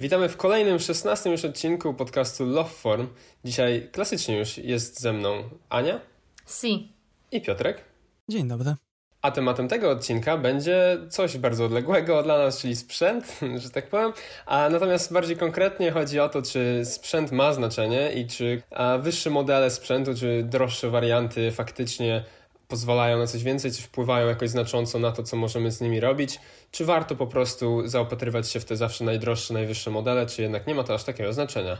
Witamy 0.00 0.28
w 0.28 0.36
kolejnym, 0.36 0.78
szesnastym 0.78 1.32
już 1.32 1.44
odcinku 1.44 1.94
podcastu 1.94 2.46
Love 2.46 2.70
Form. 2.70 3.08
Dzisiaj 3.44 3.88
klasycznie 3.92 4.38
już 4.38 4.58
jest 4.58 5.00
ze 5.00 5.12
mną 5.12 5.42
Ania. 5.68 6.00
Si. 6.46 6.92
I 7.32 7.40
Piotrek. 7.40 7.84
Dzień 8.28 8.48
dobry. 8.48 8.74
A 9.22 9.30
tematem 9.30 9.68
tego 9.68 9.90
odcinka 9.90 10.38
będzie 10.38 10.98
coś 11.10 11.38
bardzo 11.38 11.64
odległego 11.64 12.22
dla 12.22 12.38
nas, 12.38 12.60
czyli 12.60 12.76
sprzęt, 12.76 13.40
że 13.62 13.70
tak 13.70 13.88
powiem. 13.88 14.12
A 14.46 14.68
natomiast 14.68 15.12
bardziej 15.12 15.36
konkretnie 15.36 15.90
chodzi 15.90 16.20
o 16.20 16.28
to, 16.28 16.42
czy 16.42 16.82
sprzęt 16.84 17.32
ma 17.32 17.52
znaczenie 17.52 18.12
i 18.12 18.26
czy 18.26 18.62
wyższe 19.00 19.30
modele 19.30 19.70
sprzętu, 19.70 20.14
czy 20.14 20.42
droższe 20.42 20.90
warianty 20.90 21.52
faktycznie 21.52 22.24
pozwalają 22.70 23.18
na 23.18 23.26
coś 23.26 23.42
więcej, 23.42 23.72
czy 23.72 23.82
wpływają 23.82 24.28
jakoś 24.28 24.50
znacząco 24.50 24.98
na 24.98 25.12
to, 25.12 25.22
co 25.22 25.36
możemy 25.36 25.72
z 25.72 25.80
nimi 25.80 26.00
robić, 26.00 26.40
czy 26.70 26.84
warto 26.84 27.16
po 27.16 27.26
prostu 27.26 27.88
zaopatrywać 27.88 28.50
się 28.50 28.60
w 28.60 28.64
te 28.64 28.76
zawsze 28.76 29.04
najdroższe, 29.04 29.54
najwyższe 29.54 29.90
modele, 29.90 30.26
czy 30.26 30.42
jednak 30.42 30.66
nie 30.66 30.74
ma 30.74 30.84
to 30.84 30.94
aż 30.94 31.04
takiego 31.04 31.32
znaczenia. 31.32 31.78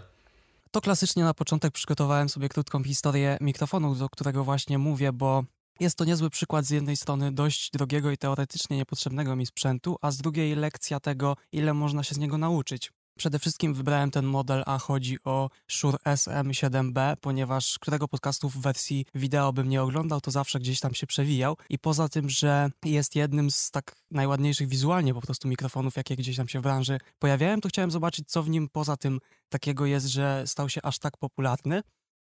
To 0.70 0.80
klasycznie 0.80 1.24
na 1.24 1.34
początek 1.34 1.72
przygotowałem 1.72 2.28
sobie 2.28 2.48
krótką 2.48 2.84
historię 2.84 3.38
mikrofonu, 3.40 3.94
do 3.94 4.08
którego 4.08 4.44
właśnie 4.44 4.78
mówię, 4.78 5.12
bo 5.12 5.44
jest 5.80 5.98
to 5.98 6.04
niezły 6.04 6.30
przykład 6.30 6.64
z 6.64 6.70
jednej 6.70 6.96
strony 6.96 7.32
dość 7.32 7.70
drogiego 7.70 8.10
i 8.10 8.18
teoretycznie 8.18 8.76
niepotrzebnego 8.76 9.36
mi 9.36 9.46
sprzętu, 9.46 9.96
a 10.00 10.10
z 10.10 10.16
drugiej 10.16 10.56
lekcja 10.56 11.00
tego, 11.00 11.36
ile 11.52 11.74
można 11.74 12.02
się 12.02 12.14
z 12.14 12.18
niego 12.18 12.38
nauczyć. 12.38 12.92
Przede 13.20 13.38
wszystkim 13.38 13.74
wybrałem 13.74 14.10
ten 14.10 14.24
model, 14.24 14.62
a 14.66 14.78
chodzi 14.78 15.18
o 15.24 15.50
Shure 15.68 15.98
SM7B, 16.04 17.16
ponieważ 17.20 17.78
którego 17.78 18.08
podcastu 18.08 18.48
w 18.48 18.56
wersji 18.56 19.06
wideo 19.14 19.52
bym 19.52 19.68
nie 19.68 19.82
oglądał, 19.82 20.20
to 20.20 20.30
zawsze 20.30 20.60
gdzieś 20.60 20.80
tam 20.80 20.94
się 20.94 21.06
przewijał. 21.06 21.56
I 21.70 21.78
poza 21.78 22.08
tym, 22.08 22.30
że 22.30 22.70
jest 22.84 23.16
jednym 23.16 23.50
z 23.50 23.70
tak 23.70 23.96
najładniejszych 24.10 24.68
wizualnie 24.68 25.14
po 25.14 25.20
prostu 25.20 25.48
mikrofonów, 25.48 25.96
jakie 25.96 26.16
gdzieś 26.16 26.36
tam 26.36 26.48
się 26.48 26.58
w 26.60 26.62
branży 26.62 26.98
pojawiają, 27.18 27.60
to 27.60 27.68
chciałem 27.68 27.90
zobaczyć, 27.90 28.28
co 28.28 28.42
w 28.42 28.48
nim 28.48 28.68
poza 28.68 28.96
tym 28.96 29.20
takiego 29.48 29.86
jest, 29.86 30.06
że 30.06 30.42
stał 30.46 30.68
się 30.68 30.80
aż 30.82 30.98
tak 30.98 31.16
popularny. 31.16 31.82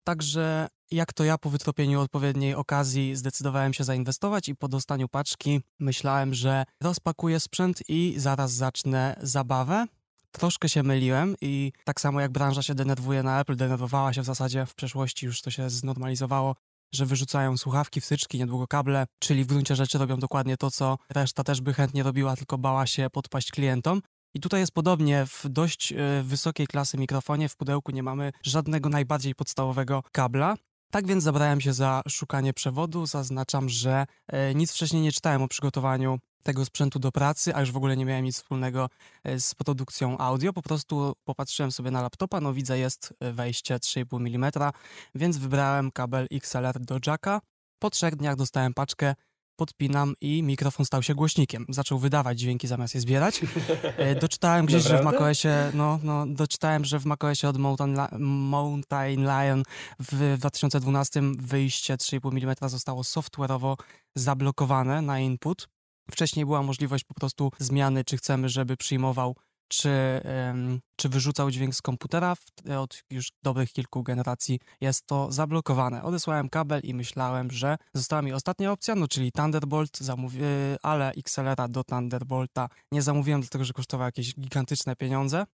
Także 0.04 0.68
jak 0.92 1.14
to 1.14 1.24
ja 1.24 1.38
po 1.38 1.50
wytropieniu 1.50 2.02
odpowiedniej 2.02 2.56
okazji 2.56 3.16
zdecydowałem 3.16 3.74
się 3.74 3.84
zainwestować 3.84 4.50
i 4.50 4.56
po 4.56 4.68
dostaniu 4.68 5.08
paczki 5.08 5.62
myślałem, 5.80 6.34
że 6.34 6.64
rozpakuję 6.82 7.40
sprzęt 7.40 7.90
i 7.90 8.14
zaraz 8.18 8.52
zacznę 8.52 9.20
zabawę. 9.22 9.86
Troszkę 10.32 10.70
się 10.70 10.84
myliłem 10.84 11.36
i 11.42 11.72
tak 11.84 12.02
samo 12.02 12.22
jak 12.22 12.32
branża 12.32 12.62
się 12.62 12.76
denerwuje 12.76 13.24
na 13.24 13.40
Apple, 13.40 13.56
denerwowała 13.56 14.14
się 14.14 14.22
w 14.22 14.26
zasadzie 14.26 14.66
w 14.66 14.76
przeszłości, 14.76 15.26
już 15.26 15.42
to 15.42 15.52
się 15.52 15.70
znormalizowało, 15.70 16.56
że 16.94 17.06
wyrzucają 17.06 17.58
słuchawki, 17.58 18.02
wtyczki, 18.02 18.38
niedługo 18.38 18.68
kable, 18.68 19.06
czyli 19.20 19.44
w 19.44 19.48
gruncie 19.48 19.76
rzeczy 19.76 19.98
robią 19.98 20.18
dokładnie 20.18 20.58
to, 20.58 20.72
co 20.72 20.98
reszta 21.10 21.44
też 21.44 21.62
by 21.62 21.74
chętnie 21.74 22.04
robiła, 22.04 22.36
tylko 22.36 22.58
bała 22.58 22.86
się 22.88 23.10
podpaść 23.10 23.52
klientom. 23.52 24.02
I 24.34 24.40
tutaj 24.40 24.60
jest 24.60 24.72
podobnie, 24.72 25.26
w 25.26 25.46
dość 25.50 25.94
e, 25.94 26.24
wysokiej 26.24 26.68
klasy 26.68 26.98
mikrofonie 26.98 27.50
w 27.50 27.56
pudełku 27.56 27.92
nie 27.92 28.04
mamy 28.04 28.32
żadnego 28.44 28.90
najbardziej 28.90 29.36
podstawowego 29.36 30.04
kabla. 30.12 30.56
Tak 30.92 31.08
więc 31.08 31.24
zabrałem 31.24 31.62
się 31.62 31.74
za 31.74 32.02
szukanie 32.08 32.54
przewodu. 32.54 33.06
Zaznaczam, 33.06 33.70
że 33.70 34.06
e, 34.28 34.56
nic 34.56 34.72
wcześniej 34.72 35.02
nie 35.02 35.12
czytałem 35.12 35.42
o 35.42 35.48
przygotowaniu 35.48 36.20
tego 36.44 36.66
sprzętu 36.66 37.00
do 37.00 37.12
pracy, 37.12 37.56
a 37.56 37.60
już 37.60 37.72
w 37.72 37.78
ogóle 37.78 37.98
nie 37.98 38.06
miałem 38.06 38.26
nic 38.26 38.36
wspólnego 38.36 38.90
e, 39.24 39.40
z 39.40 39.56
produkcją 39.56 40.18
audio. 40.18 40.54
Po 40.54 40.62
prostu 40.62 41.14
popatrzyłem 41.24 41.72
sobie 41.72 41.92
na 41.92 42.02
laptopa, 42.02 42.42
no 42.42 42.54
widzę 42.54 42.80
jest 42.80 43.14
wejście 43.22 43.76
3,5 43.76 44.36
mm, 44.36 44.52
więc 45.16 45.38
wybrałem 45.38 45.92
kabel 45.92 46.28
XLR 46.32 46.80
do 46.80 47.00
jacka. 47.08 47.42
Po 47.80 47.90
trzech 47.90 48.16
dniach 48.16 48.36
dostałem 48.36 48.74
paczkę 48.74 49.16
podpinam 49.60 50.14
i 50.22 50.44
mikrofon 50.44 50.86
stał 50.86 51.04
się 51.04 51.16
głośnikiem. 51.16 51.66
Zaczął 51.70 52.00
wydawać 52.00 52.40
dźwięki 52.40 52.68
zamiast 52.68 52.96
je 52.96 53.02
zbierać. 53.02 53.42
E, 53.98 54.16
doczytałem 54.16 54.66
gdzieś, 54.66 54.84
że 54.84 55.02
w 55.02 55.04
macOSie, 55.04 55.72
no, 55.74 56.00
no, 56.04 56.26
doczytałem, 56.28 56.86
że 56.86 57.00
w 57.00 57.06
macOSie 57.06 57.50
od 57.50 57.58
Mountain, 57.58 57.98
Mountain 58.50 59.24
Lion 59.24 59.64
w 60.00 60.36
2012 60.38 61.22
wyjście 61.38 61.96
3,5 61.96 62.38
mm 62.38 62.70
zostało 62.70 63.02
software'owo 63.02 63.76
zablokowane 64.16 65.02
na 65.02 65.20
input. 65.20 65.68
Wcześniej 66.12 66.46
była 66.46 66.64
możliwość 66.64 67.04
po 67.04 67.14
prostu 67.14 67.52
zmiany, 67.60 68.04
czy 68.04 68.18
chcemy, 68.18 68.50
żeby 68.50 68.78
przyjmował 68.78 69.36
czy, 69.72 70.22
czy 70.96 71.10
wyrzucał 71.10 71.52
dźwięk 71.52 71.76
z 71.76 71.82
komputera. 71.82 72.36
Od 72.78 73.04
już 73.10 73.28
dobrych 73.44 73.72
kilku 73.72 74.04
generacji 74.04 74.60
jest 74.82 75.06
to 75.06 75.32
zablokowane. 75.32 76.04
Odesłałem 76.04 76.50
kabel 76.50 76.82
i 76.84 76.94
myślałem, 76.94 77.52
że 77.52 77.78
została 77.94 78.22
mi 78.22 78.34
ostatnia 78.34 78.72
opcja, 78.72 78.96
no 78.96 79.08
czyli 79.08 79.32
Thunderbolt, 79.32 79.98
zamówi- 79.98 80.78
ale 80.84 81.12
XLR-a 81.12 81.68
do 81.68 81.84
Thunderbolta 81.84 82.70
nie 82.92 83.02
zamówiłem, 83.02 83.42
dlatego 83.42 83.66
że 83.66 83.74
kosztowało 83.74 84.08
jakieś 84.08 84.36
gigantyczne 84.36 84.96
pieniądze 84.96 85.46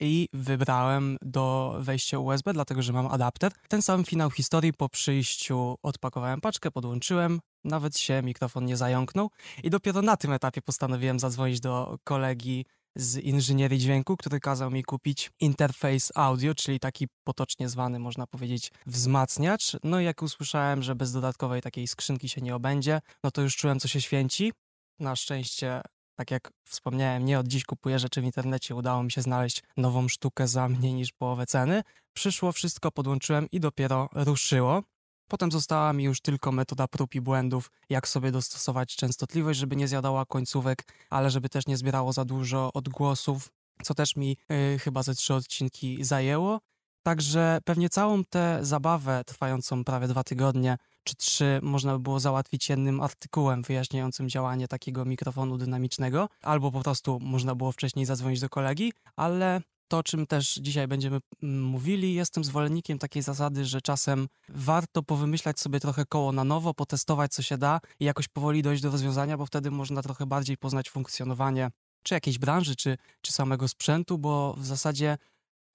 i 0.00 0.28
wybrałem 0.32 1.16
do 1.22 1.76
wejścia 1.80 2.18
USB, 2.18 2.52
dlatego 2.52 2.82
że 2.82 2.92
mam 2.92 3.06
adapter. 3.06 3.52
Ten 3.68 3.82
sam 3.82 4.04
finał 4.04 4.30
historii 4.30 4.72
po 4.72 4.88
przyjściu 4.88 5.76
odpakowałem 5.82 6.40
paczkę, 6.40 6.70
podłączyłem, 6.70 7.40
nawet 7.64 7.98
się 7.98 8.22
mikrofon 8.22 8.64
nie 8.64 8.76
zająknął 8.76 9.30
i 9.62 9.70
dopiero 9.70 10.02
na 10.02 10.16
tym 10.16 10.32
etapie 10.32 10.62
postanowiłem 10.62 11.18
zadzwonić 11.18 11.60
do 11.60 11.98
kolegi 12.04 12.64
z 12.96 13.16
inżynierii 13.16 13.78
dźwięku, 13.78 14.16
który 14.16 14.40
kazał 14.40 14.70
mi 14.70 14.82
kupić 14.82 15.30
interfejs 15.40 16.12
audio, 16.14 16.54
czyli 16.54 16.80
taki 16.80 17.06
potocznie 17.24 17.68
zwany, 17.68 17.98
można 17.98 18.26
powiedzieć, 18.26 18.72
wzmacniacz. 18.86 19.76
No 19.84 20.00
i 20.00 20.04
jak 20.04 20.22
usłyszałem, 20.22 20.82
że 20.82 20.94
bez 20.94 21.12
dodatkowej 21.12 21.62
takiej 21.62 21.86
skrzynki 21.86 22.28
się 22.28 22.40
nie 22.40 22.54
obędzie, 22.54 23.00
no 23.24 23.30
to 23.30 23.42
już 23.42 23.56
czułem, 23.56 23.80
co 23.80 23.88
się 23.88 24.00
święci. 24.00 24.52
Na 25.00 25.16
szczęście 25.16 25.80
tak 26.18 26.30
jak 26.30 26.50
wspomniałem, 26.64 27.24
nie 27.24 27.38
od 27.38 27.48
dziś 27.48 27.64
kupuję 27.64 27.98
rzeczy 27.98 28.20
w 28.20 28.24
internecie, 28.24 28.74
udało 28.74 29.02
mi 29.02 29.12
się 29.12 29.22
znaleźć 29.22 29.62
nową 29.76 30.08
sztukę 30.08 30.48
za 30.48 30.68
mniej 30.68 30.94
niż 30.94 31.12
połowę 31.12 31.46
ceny. 31.46 31.82
Przyszło 32.12 32.52
wszystko, 32.52 32.90
podłączyłem 32.90 33.46
i 33.52 33.60
dopiero 33.60 34.08
ruszyło. 34.14 34.82
Potem 35.28 35.52
została 35.52 35.92
mi 35.92 36.04
już 36.04 36.20
tylko 36.20 36.52
metoda 36.52 36.88
prób 36.88 37.14
i 37.14 37.20
błędów, 37.20 37.70
jak 37.90 38.08
sobie 38.08 38.30
dostosować 38.30 38.96
częstotliwość, 38.96 39.58
żeby 39.58 39.76
nie 39.76 39.88
zjadała 39.88 40.26
końcówek, 40.26 40.84
ale 41.10 41.30
żeby 41.30 41.48
też 41.48 41.66
nie 41.66 41.76
zbierało 41.76 42.12
za 42.12 42.24
dużo 42.24 42.70
odgłosów, 42.74 43.48
co 43.82 43.94
też 43.94 44.16
mi 44.16 44.36
yy, 44.48 44.78
chyba 44.78 45.02
ze 45.02 45.14
trzy 45.14 45.34
odcinki 45.34 46.04
zajęło. 46.04 46.60
Także 47.02 47.58
pewnie 47.64 47.88
całą 47.88 48.24
tę 48.24 48.58
zabawę 48.62 49.22
trwającą 49.26 49.84
prawie 49.84 50.08
dwa 50.08 50.24
tygodnie 50.24 50.76
czy 51.08 51.16
trzy 51.16 51.60
można 51.62 51.92
by 51.92 51.98
było 51.98 52.20
załatwić 52.20 52.68
jednym 52.68 53.00
artykułem 53.00 53.62
wyjaśniającym 53.62 54.28
działanie 54.28 54.68
takiego 54.68 55.04
mikrofonu 55.04 55.58
dynamicznego, 55.58 56.28
albo 56.42 56.72
po 56.72 56.80
prostu 56.82 57.18
można 57.20 57.54
było 57.54 57.72
wcześniej 57.72 58.06
zadzwonić 58.06 58.40
do 58.40 58.48
kolegi, 58.48 58.92
ale 59.16 59.60
to, 59.88 60.02
czym 60.02 60.26
też 60.26 60.54
dzisiaj 60.54 60.88
będziemy 60.88 61.20
mm, 61.42 61.62
mówili, 61.62 62.14
jestem 62.14 62.44
zwolennikiem 62.44 62.98
takiej 62.98 63.22
zasady, 63.22 63.64
że 63.64 63.80
czasem 63.80 64.28
warto 64.48 65.02
powymyślać 65.02 65.60
sobie 65.60 65.80
trochę 65.80 66.04
koło 66.06 66.32
na 66.32 66.44
nowo, 66.44 66.74
potestować 66.74 67.32
co 67.32 67.42
się 67.42 67.58
da 67.58 67.80
i 68.00 68.04
jakoś 68.04 68.28
powoli 68.28 68.62
dojść 68.62 68.82
do 68.82 68.90
rozwiązania, 68.90 69.38
bo 69.38 69.46
wtedy 69.46 69.70
można 69.70 70.02
trochę 70.02 70.26
bardziej 70.26 70.56
poznać 70.56 70.90
funkcjonowanie 70.90 71.70
czy 72.02 72.14
jakiejś 72.14 72.38
branży, 72.38 72.76
czy, 72.76 72.96
czy 73.20 73.32
samego 73.32 73.68
sprzętu, 73.68 74.18
bo 74.18 74.54
w 74.58 74.66
zasadzie 74.66 75.18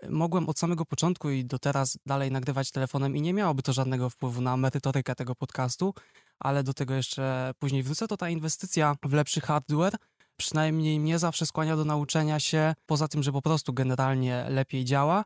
mogłem 0.09 0.49
od 0.49 0.59
samego 0.59 0.85
początku 0.85 1.29
i 1.29 1.45
do 1.45 1.59
teraz 1.59 1.97
dalej 2.05 2.31
nagrywać 2.31 2.71
telefonem 2.71 3.15
i 3.15 3.21
nie 3.21 3.33
miałoby 3.33 3.63
to 3.63 3.73
żadnego 3.73 4.09
wpływu 4.09 4.41
na 4.41 4.57
merytorykę 4.57 5.15
tego 5.15 5.35
podcastu, 5.35 5.93
ale 6.39 6.63
do 6.63 6.73
tego 6.73 6.93
jeszcze 6.93 7.51
później 7.59 7.83
wrócę, 7.83 8.07
to 8.07 8.17
ta 8.17 8.29
inwestycja 8.29 8.95
w 9.05 9.13
lepszy 9.13 9.41
hardware 9.41 9.97
przynajmniej 10.37 10.99
mnie 10.99 11.19
zawsze 11.19 11.45
skłania 11.45 11.75
do 11.75 11.85
nauczenia 11.85 12.39
się, 12.39 12.73
poza 12.85 13.07
tym, 13.07 13.23
że 13.23 13.31
po 13.31 13.41
prostu 13.41 13.73
generalnie 13.73 14.45
lepiej 14.49 14.85
działa, 14.85 15.25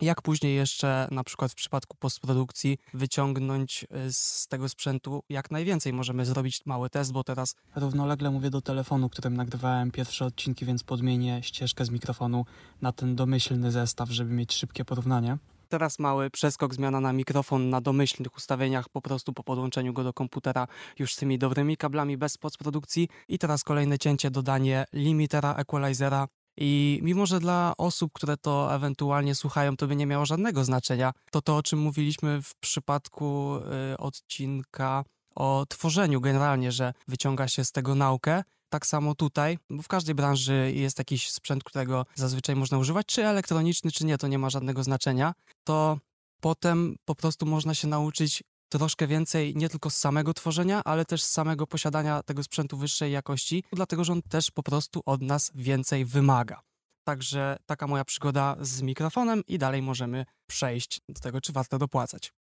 jak 0.00 0.22
później 0.22 0.56
jeszcze 0.56 1.08
na 1.10 1.24
przykład 1.24 1.52
w 1.52 1.54
przypadku 1.54 1.96
postprodukcji 1.96 2.78
wyciągnąć 2.94 3.86
y, 4.06 4.12
z 4.12 4.46
tego 4.48 4.68
sprzętu 4.68 5.22
jak 5.28 5.50
najwięcej. 5.50 5.92
Możemy 5.92 6.26
zrobić 6.26 6.66
mały 6.66 6.90
test, 6.90 7.12
bo 7.12 7.24
teraz 7.24 7.54
równolegle 7.76 8.30
mówię 8.30 8.50
do 8.50 8.60
telefonu, 8.60 9.08
którym 9.08 9.36
nagrywałem 9.36 9.90
pierwsze 9.90 10.24
odcinki, 10.24 10.64
więc 10.64 10.84
podmienię 10.84 11.42
ścieżkę 11.42 11.84
z 11.84 11.90
mikrofonu 11.90 12.44
na 12.80 12.92
ten 12.92 13.16
domyślny 13.16 13.70
zestaw, 13.72 14.10
żeby 14.10 14.34
mieć 14.34 14.54
szybkie 14.54 14.84
porównanie. 14.84 15.38
Teraz 15.68 15.98
mały 15.98 16.30
przeskok, 16.30 16.74
zmiana 16.74 17.00
na 17.00 17.12
mikrofon 17.12 17.70
na 17.70 17.80
domyślnych 17.80 18.36
ustawieniach, 18.36 18.88
po 18.88 19.02
prostu 19.02 19.32
po 19.32 19.42
podłączeniu 19.42 19.92
go 19.92 20.04
do 20.04 20.12
komputera 20.12 20.66
już 20.98 21.14
z 21.14 21.16
tymi 21.16 21.38
dobrymi 21.38 21.76
kablami 21.76 22.16
bez 22.16 22.38
postprodukcji. 22.38 23.08
I 23.28 23.38
teraz 23.38 23.64
kolejne 23.64 23.98
cięcie, 23.98 24.30
dodanie 24.30 24.84
limitera, 24.92 25.54
equalizera. 25.54 26.28
I 26.56 27.00
mimo, 27.02 27.26
że 27.26 27.40
dla 27.40 27.72
osób, 27.78 28.12
które 28.12 28.36
to 28.36 28.74
ewentualnie 28.74 29.34
słuchają, 29.34 29.76
to 29.76 29.86
by 29.86 29.96
nie 29.96 30.06
miało 30.06 30.26
żadnego 30.26 30.64
znaczenia, 30.64 31.12
to 31.30 31.42
to, 31.42 31.56
o 31.56 31.62
czym 31.62 31.78
mówiliśmy 31.78 32.42
w 32.42 32.54
przypadku 32.54 33.56
y, 33.92 33.96
odcinka 33.96 35.04
o 35.34 35.66
tworzeniu 35.68 36.20
generalnie, 36.20 36.72
że 36.72 36.92
wyciąga 37.08 37.48
się 37.48 37.64
z 37.64 37.72
tego 37.72 37.94
naukę, 37.94 38.42
tak 38.68 38.86
samo 38.86 39.14
tutaj, 39.14 39.58
bo 39.70 39.82
w 39.82 39.88
każdej 39.88 40.14
branży 40.14 40.72
jest 40.74 40.98
jakiś 40.98 41.30
sprzęt, 41.30 41.64
którego 41.64 42.06
zazwyczaj 42.14 42.56
można 42.56 42.78
używać, 42.78 43.06
czy 43.06 43.26
elektroniczny, 43.26 43.90
czy 43.90 44.06
nie, 44.06 44.18
to 44.18 44.28
nie 44.28 44.38
ma 44.38 44.50
żadnego 44.50 44.82
znaczenia. 44.82 45.34
To 45.64 45.98
potem 46.40 46.96
po 47.04 47.14
prostu 47.14 47.46
można 47.46 47.74
się 47.74 47.88
nauczyć 47.88 48.42
troszkę 48.68 49.06
więcej 49.06 49.56
nie 49.56 49.68
tylko 49.68 49.90
z 49.90 49.96
samego 49.96 50.34
tworzenia, 50.34 50.82
ale 50.84 51.04
też 51.04 51.22
z 51.22 51.30
samego 51.30 51.66
posiadania 51.66 52.22
tego 52.22 52.42
sprzętu 52.42 52.76
wyższej 52.76 53.12
jakości, 53.12 53.64
dlatego 53.72 54.04
że 54.04 54.12
on 54.12 54.22
też 54.22 54.50
po 54.50 54.62
prostu 54.62 55.02
od 55.06 55.22
nas 55.22 55.50
więcej 55.54 56.04
wymaga. 56.04 56.60
Także 57.04 57.56
taka 57.66 57.86
moja 57.86 58.04
przygoda 58.04 58.56
z 58.60 58.82
mikrofonem 58.82 59.42
i 59.48 59.58
dalej 59.58 59.82
możemy 59.82 60.24
przejść 60.46 61.00
do 61.08 61.20
tego, 61.20 61.40
czy 61.40 61.52
warto 61.52 61.78
dopłacać. 61.78 62.32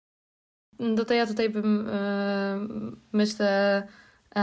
No 0.78 1.04
to 1.04 1.14
ja 1.14 1.26
tutaj 1.26 1.50
bym, 1.50 1.86
yy, 1.86 2.96
myślę, 3.12 3.82
yy, 4.36 4.42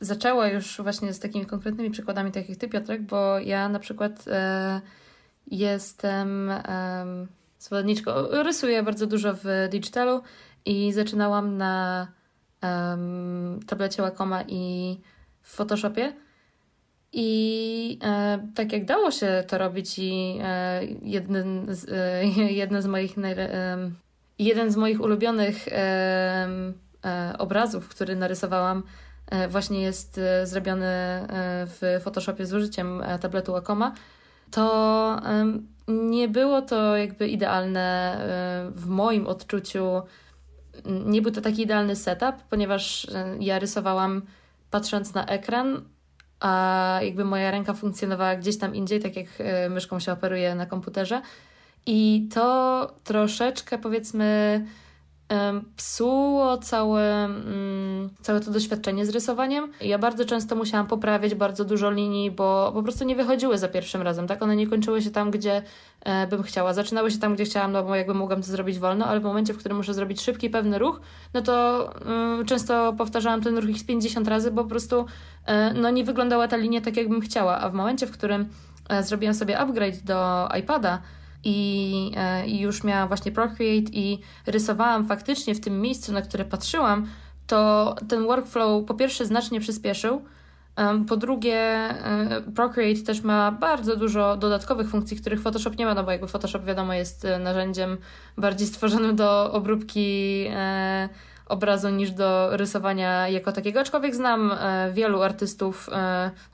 zaczęła 0.00 0.48
już 0.48 0.80
właśnie 0.82 1.12
z 1.12 1.18
takimi 1.18 1.46
konkretnymi 1.46 1.90
przykładami, 1.90 2.32
takich 2.32 2.58
ty 2.58 2.68
Piotrek, 2.68 3.02
bo 3.02 3.38
ja 3.38 3.68
na 3.68 3.78
przykład 3.78 4.26
yy, 4.26 4.32
jestem 5.46 6.50
zwolenniczką, 7.58 8.12
rysuję 8.30 8.82
bardzo 8.82 9.06
dużo 9.06 9.34
w 9.34 9.68
digitalu 9.70 10.22
i 10.64 10.92
zaczynałam 10.92 11.56
na 11.56 12.06
tablecie 13.66 14.02
Wacoma 14.02 14.42
i 14.48 14.96
w 15.42 15.54
Photoshopie. 15.54 16.12
I 17.12 17.98
e, 18.02 18.48
tak 18.54 18.72
jak 18.72 18.84
dało 18.84 19.10
się 19.10 19.44
to 19.46 19.58
robić 19.58 19.98
i 19.98 20.38
e, 20.42 20.84
jeden, 21.02 21.66
z, 21.68 21.88
e, 21.88 22.26
jeden 22.62 22.82
z 22.82 22.86
moich 22.86 23.18
e, 23.18 23.90
jeden 24.38 24.70
z 24.70 24.76
moich 24.76 25.00
ulubionych 25.00 25.68
e, 25.68 26.48
e, 27.04 27.34
obrazów, 27.38 27.88
który 27.88 28.16
narysowałam, 28.16 28.82
właśnie 29.48 29.82
jest 29.82 30.20
zrobiony 30.44 30.86
w 31.66 32.00
Photoshopie 32.02 32.46
z 32.46 32.54
użyciem 32.54 33.02
tabletu 33.20 33.52
Wacoma, 33.52 33.94
to 34.50 35.20
nie 35.88 36.28
było 36.28 36.62
to 36.62 36.96
jakby 36.96 37.28
idealne 37.28 38.18
w 38.70 38.86
moim 38.86 39.26
odczuciu. 39.26 40.02
Nie 40.84 41.22
był 41.22 41.32
to 41.32 41.40
taki 41.40 41.62
idealny 41.62 41.96
setup, 41.96 42.34
ponieważ 42.50 43.06
ja 43.40 43.58
rysowałam 43.58 44.22
patrząc 44.70 45.14
na 45.14 45.26
ekran, 45.26 45.82
a 46.40 47.00
jakby 47.02 47.24
moja 47.24 47.50
ręka 47.50 47.74
funkcjonowała 47.74 48.36
gdzieś 48.36 48.58
tam 48.58 48.74
indziej, 48.74 49.00
tak 49.00 49.16
jak 49.16 49.26
e, 49.38 49.68
myszką 49.68 50.00
się 50.00 50.12
operuje 50.12 50.54
na 50.54 50.66
komputerze. 50.66 51.22
I 51.86 52.28
to 52.34 52.94
troszeczkę 53.04 53.78
powiedzmy 53.78 54.60
psuło 55.76 56.58
całe, 56.58 57.24
mm, 57.24 58.10
całe 58.22 58.40
to 58.40 58.50
doświadczenie 58.50 59.06
z 59.06 59.10
rysowaniem. 59.10 59.72
Ja 59.80 59.98
bardzo 59.98 60.24
często 60.24 60.56
musiałam 60.56 60.86
poprawiać 60.86 61.34
bardzo 61.34 61.64
dużo 61.64 61.90
linii, 61.90 62.30
bo 62.30 62.70
po 62.74 62.82
prostu 62.82 63.04
nie 63.04 63.16
wychodziły 63.16 63.58
za 63.58 63.68
pierwszym 63.68 64.02
razem, 64.02 64.26
tak? 64.26 64.42
One 64.42 64.56
nie 64.56 64.66
kończyły 64.66 65.02
się 65.02 65.10
tam, 65.10 65.30
gdzie 65.30 65.62
e, 66.00 66.26
bym 66.26 66.42
chciała. 66.42 66.74
Zaczynały 66.74 67.10
się 67.10 67.18
tam, 67.18 67.34
gdzie 67.34 67.44
chciałam, 67.44 67.72
no 67.72 67.82
bo 67.84 67.94
jakby 67.94 68.14
mogłam 68.14 68.42
to 68.42 68.46
zrobić 68.46 68.78
wolno, 68.78 69.06
ale 69.06 69.20
w 69.20 69.22
momencie, 69.22 69.54
w 69.54 69.58
którym 69.58 69.76
muszę 69.76 69.94
zrobić 69.94 70.20
szybki, 70.20 70.50
pewny 70.50 70.78
ruch, 70.78 71.00
no 71.34 71.42
to 71.42 71.86
y, 72.40 72.44
często 72.44 72.92
powtarzałam 72.92 73.42
ten 73.42 73.58
ruch 73.58 73.78
z 73.78 73.84
50 73.84 74.28
razy, 74.28 74.50
bo 74.50 74.62
po 74.62 74.68
prostu 74.68 75.00
y, 75.00 75.74
no 75.74 75.90
nie 75.90 76.04
wyglądała 76.04 76.48
ta 76.48 76.56
linia 76.56 76.80
tak, 76.80 76.96
jakbym 76.96 77.20
chciała. 77.20 77.60
A 77.60 77.68
w 77.68 77.74
momencie, 77.74 78.06
w 78.06 78.10
którym 78.10 78.48
y, 79.00 79.02
zrobiłam 79.02 79.34
sobie 79.34 79.58
upgrade 79.58 80.04
do 80.04 80.48
iPada, 80.58 80.98
i, 81.44 82.12
e, 82.16 82.46
i 82.46 82.60
już 82.60 82.84
miałam 82.84 83.08
właśnie 83.08 83.32
Procreate 83.32 83.90
i 83.92 84.20
rysowałam 84.46 85.06
faktycznie 85.06 85.54
w 85.54 85.60
tym 85.60 85.80
miejscu, 85.80 86.12
na 86.12 86.22
które 86.22 86.44
patrzyłam, 86.44 87.06
to 87.46 87.94
ten 88.08 88.26
workflow 88.26 88.84
po 88.84 88.94
pierwsze 88.94 89.26
znacznie 89.26 89.60
przyspieszył, 89.60 90.22
po 91.08 91.16
drugie, 91.16 91.56
e, 91.56 92.42
Procreate 92.54 93.00
też 93.00 93.22
ma 93.22 93.52
bardzo 93.52 93.96
dużo 93.96 94.36
dodatkowych 94.36 94.90
funkcji, 94.90 95.16
których 95.16 95.40
Photoshop 95.40 95.70
nie 95.78 95.86
ma, 95.86 95.94
no 95.94 96.04
bo 96.04 96.10
jakby 96.10 96.28
Photoshop 96.28 96.64
wiadomo 96.64 96.94
jest 96.94 97.24
e, 97.24 97.38
narzędziem 97.38 97.98
bardziej 98.36 98.68
stworzonym 98.68 99.16
do 99.16 99.52
obróbki 99.52 100.46
obrazu 101.46 101.88
niż 101.88 102.10
do 102.10 102.56
rysowania 102.56 103.28
jako 103.28 103.52
takiego, 103.52 103.80
aczkolwiek 103.80 104.14
znam 104.14 104.52
wielu 104.92 105.22
artystów, 105.22 105.90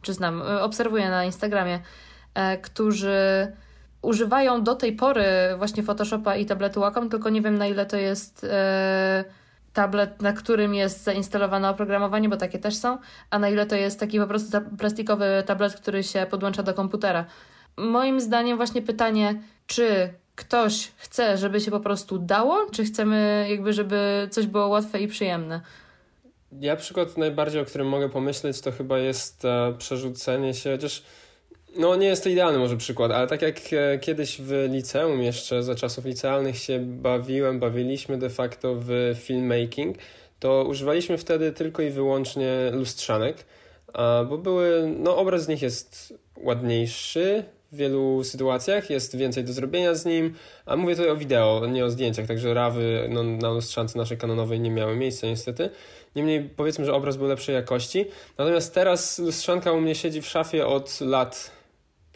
czy 0.02 0.14
znam, 0.14 0.42
obserwuję 0.60 1.10
na 1.10 1.24
Instagramie, 1.24 1.80
którzy 2.62 3.52
używają 4.02 4.62
do 4.62 4.74
tej 4.74 4.92
pory 4.92 5.24
właśnie 5.58 5.82
Photoshopa 5.82 6.36
i 6.36 6.46
tabletu 6.46 6.80
Wacom, 6.80 7.10
tylko 7.10 7.30
nie 7.30 7.42
wiem 7.42 7.58
na 7.58 7.66
ile 7.66 7.86
to 7.86 7.96
jest 7.96 8.44
e, 8.44 9.24
tablet, 9.72 10.22
na 10.22 10.32
którym 10.32 10.74
jest 10.74 11.04
zainstalowane 11.04 11.70
oprogramowanie, 11.70 12.28
bo 12.28 12.36
takie 12.36 12.58
też 12.58 12.76
są, 12.76 12.98
a 13.30 13.38
na 13.38 13.48
ile 13.48 13.66
to 13.66 13.76
jest 13.76 14.00
taki 14.00 14.18
po 14.18 14.26
prostu 14.26 14.50
ta 14.50 14.60
plastikowy 14.60 15.42
tablet, 15.46 15.74
który 15.74 16.02
się 16.02 16.26
podłącza 16.30 16.62
do 16.62 16.74
komputera. 16.74 17.24
Moim 17.76 18.20
zdaniem 18.20 18.56
właśnie 18.56 18.82
pytanie, 18.82 19.42
czy 19.66 20.14
ktoś 20.34 20.92
chce, 20.96 21.36
żeby 21.38 21.60
się 21.60 21.70
po 21.70 21.80
prostu 21.80 22.18
dało, 22.18 22.66
czy 22.72 22.84
chcemy 22.84 23.46
jakby, 23.50 23.72
żeby 23.72 24.28
coś 24.30 24.46
było 24.46 24.68
łatwe 24.68 25.00
i 25.00 25.08
przyjemne? 25.08 25.60
Ja 26.60 26.76
przykład 26.76 27.16
najbardziej, 27.16 27.62
o 27.62 27.64
którym 27.64 27.88
mogę 27.88 28.08
pomyśleć, 28.08 28.60
to 28.60 28.72
chyba 28.72 28.98
jest 28.98 29.44
e, 29.44 29.74
przerzucenie 29.78 30.54
się, 30.54 30.72
chociaż 30.72 31.02
no 31.78 31.96
nie 31.96 32.06
jest 32.06 32.24
to 32.24 32.28
idealny 32.28 32.58
może 32.58 32.76
przykład, 32.76 33.12
ale 33.12 33.26
tak 33.26 33.42
jak 33.42 33.56
e, 33.72 33.98
kiedyś 33.98 34.40
w 34.40 34.68
liceum 34.72 35.22
jeszcze, 35.22 35.62
za 35.62 35.74
czasów 35.74 36.04
licealnych 36.04 36.58
się 36.58 36.78
bawiłem, 36.78 37.60
bawiliśmy 37.60 38.18
de 38.18 38.30
facto 38.30 38.74
w 38.78 39.16
filmmaking, 39.16 39.96
to 40.40 40.64
używaliśmy 40.68 41.18
wtedy 41.18 41.52
tylko 41.52 41.82
i 41.82 41.90
wyłącznie 41.90 42.70
lustrzanek, 42.72 43.44
bo 44.28 44.38
były, 44.38 44.94
no 44.98 45.16
obraz 45.16 45.42
z 45.42 45.48
nich 45.48 45.62
jest 45.62 46.14
ładniejszy 46.36 47.44
w 47.72 47.76
wielu 47.76 48.24
sytuacjach, 48.24 48.90
jest 48.90 49.16
więcej 49.16 49.44
do 49.44 49.52
zrobienia 49.52 49.94
z 49.94 50.04
nim, 50.04 50.34
a 50.66 50.76
mówię 50.76 50.96
tutaj 50.96 51.10
o 51.10 51.16
wideo, 51.16 51.66
nie 51.66 51.84
o 51.84 51.90
zdjęciach, 51.90 52.26
także 52.26 52.54
rawy 52.54 53.06
no, 53.10 53.22
na 53.22 53.50
lustrzance 53.50 53.98
naszej 53.98 54.18
kanonowej 54.18 54.60
nie 54.60 54.70
miały 54.70 54.96
miejsca 54.96 55.26
niestety. 55.26 55.70
Niemniej 56.16 56.50
powiedzmy, 56.56 56.84
że 56.84 56.94
obraz 56.94 57.16
był 57.16 57.26
lepszej 57.26 57.54
jakości. 57.54 58.04
Natomiast 58.38 58.74
teraz 58.74 59.18
lustrzanka 59.18 59.72
u 59.72 59.80
mnie 59.80 59.94
siedzi 59.94 60.22
w 60.22 60.26
szafie 60.26 60.66
od 60.66 61.00
lat 61.00 61.55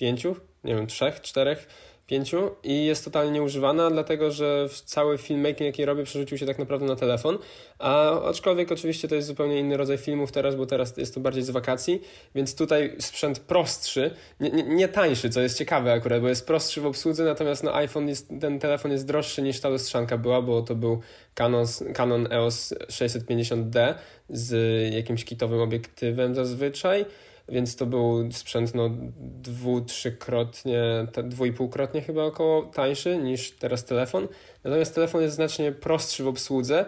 pięciu, 0.00 0.36
nie 0.64 0.74
wiem, 0.74 0.86
trzech, 0.86 1.20
czterech, 1.20 1.66
pięciu 2.06 2.50
i 2.62 2.84
jest 2.84 3.04
totalnie 3.04 3.32
nieużywana, 3.32 3.90
dlatego 3.90 4.30
że 4.30 4.68
cały 4.84 5.18
filmmaking, 5.18 5.60
jaki 5.60 5.84
robię, 5.84 6.04
przerzucił 6.04 6.38
się 6.38 6.46
tak 6.46 6.58
naprawdę 6.58 6.86
na 6.86 6.96
telefon. 6.96 7.38
A 7.78 8.22
aczkolwiek 8.22 8.72
oczywiście 8.72 9.08
to 9.08 9.14
jest 9.14 9.28
zupełnie 9.28 9.58
inny 9.58 9.76
rodzaj 9.76 9.98
filmów 9.98 10.32
teraz, 10.32 10.54
bo 10.56 10.66
teraz 10.66 10.96
jest 10.96 11.14
to 11.14 11.20
bardziej 11.20 11.42
z 11.42 11.50
wakacji, 11.50 12.02
więc 12.34 12.54
tutaj 12.54 12.96
sprzęt 12.98 13.38
prostszy, 13.38 14.10
nie, 14.40 14.50
nie, 14.50 14.62
nie 14.62 14.88
tańszy, 14.88 15.30
co 15.30 15.40
jest 15.40 15.58
ciekawe 15.58 15.92
akurat, 15.92 16.22
bo 16.22 16.28
jest 16.28 16.46
prostszy 16.46 16.80
w 16.80 16.86
obsłudze, 16.86 17.24
natomiast 17.24 17.62
no 17.62 17.74
iPhone 17.74 18.08
jest, 18.08 18.28
ten 18.40 18.58
telefon 18.58 18.92
jest 18.92 19.06
droższy 19.06 19.42
niż 19.42 19.60
ta 19.60 19.68
lustrzanka 19.68 20.18
była, 20.18 20.42
bo 20.42 20.62
to 20.62 20.74
był 20.74 21.00
Canon, 21.34 21.66
Canon 21.94 22.32
EOS 22.32 22.74
650D 22.88 23.94
z 24.28 24.54
jakimś 24.94 25.24
kitowym 25.24 25.60
obiektywem 25.60 26.34
zazwyczaj 26.34 27.04
więc 27.50 27.76
to 27.76 27.86
był 27.86 28.32
sprzęt 28.32 28.74
no 28.74 28.90
dwu, 29.20 29.80
trzykrotnie, 29.80 31.06
dwu 31.24 31.46
i 31.46 31.52
półkrotnie 31.52 32.02
chyba 32.02 32.24
około 32.24 32.62
tańszy 32.62 33.18
niż 33.18 33.50
teraz 33.50 33.84
telefon. 33.84 34.28
Natomiast 34.64 34.94
telefon 34.94 35.22
jest 35.22 35.34
znacznie 35.34 35.72
prostszy 35.72 36.24
w 36.24 36.28
obsłudze, 36.28 36.86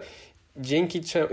dzięki 0.55 1.01
czemu 1.01 1.27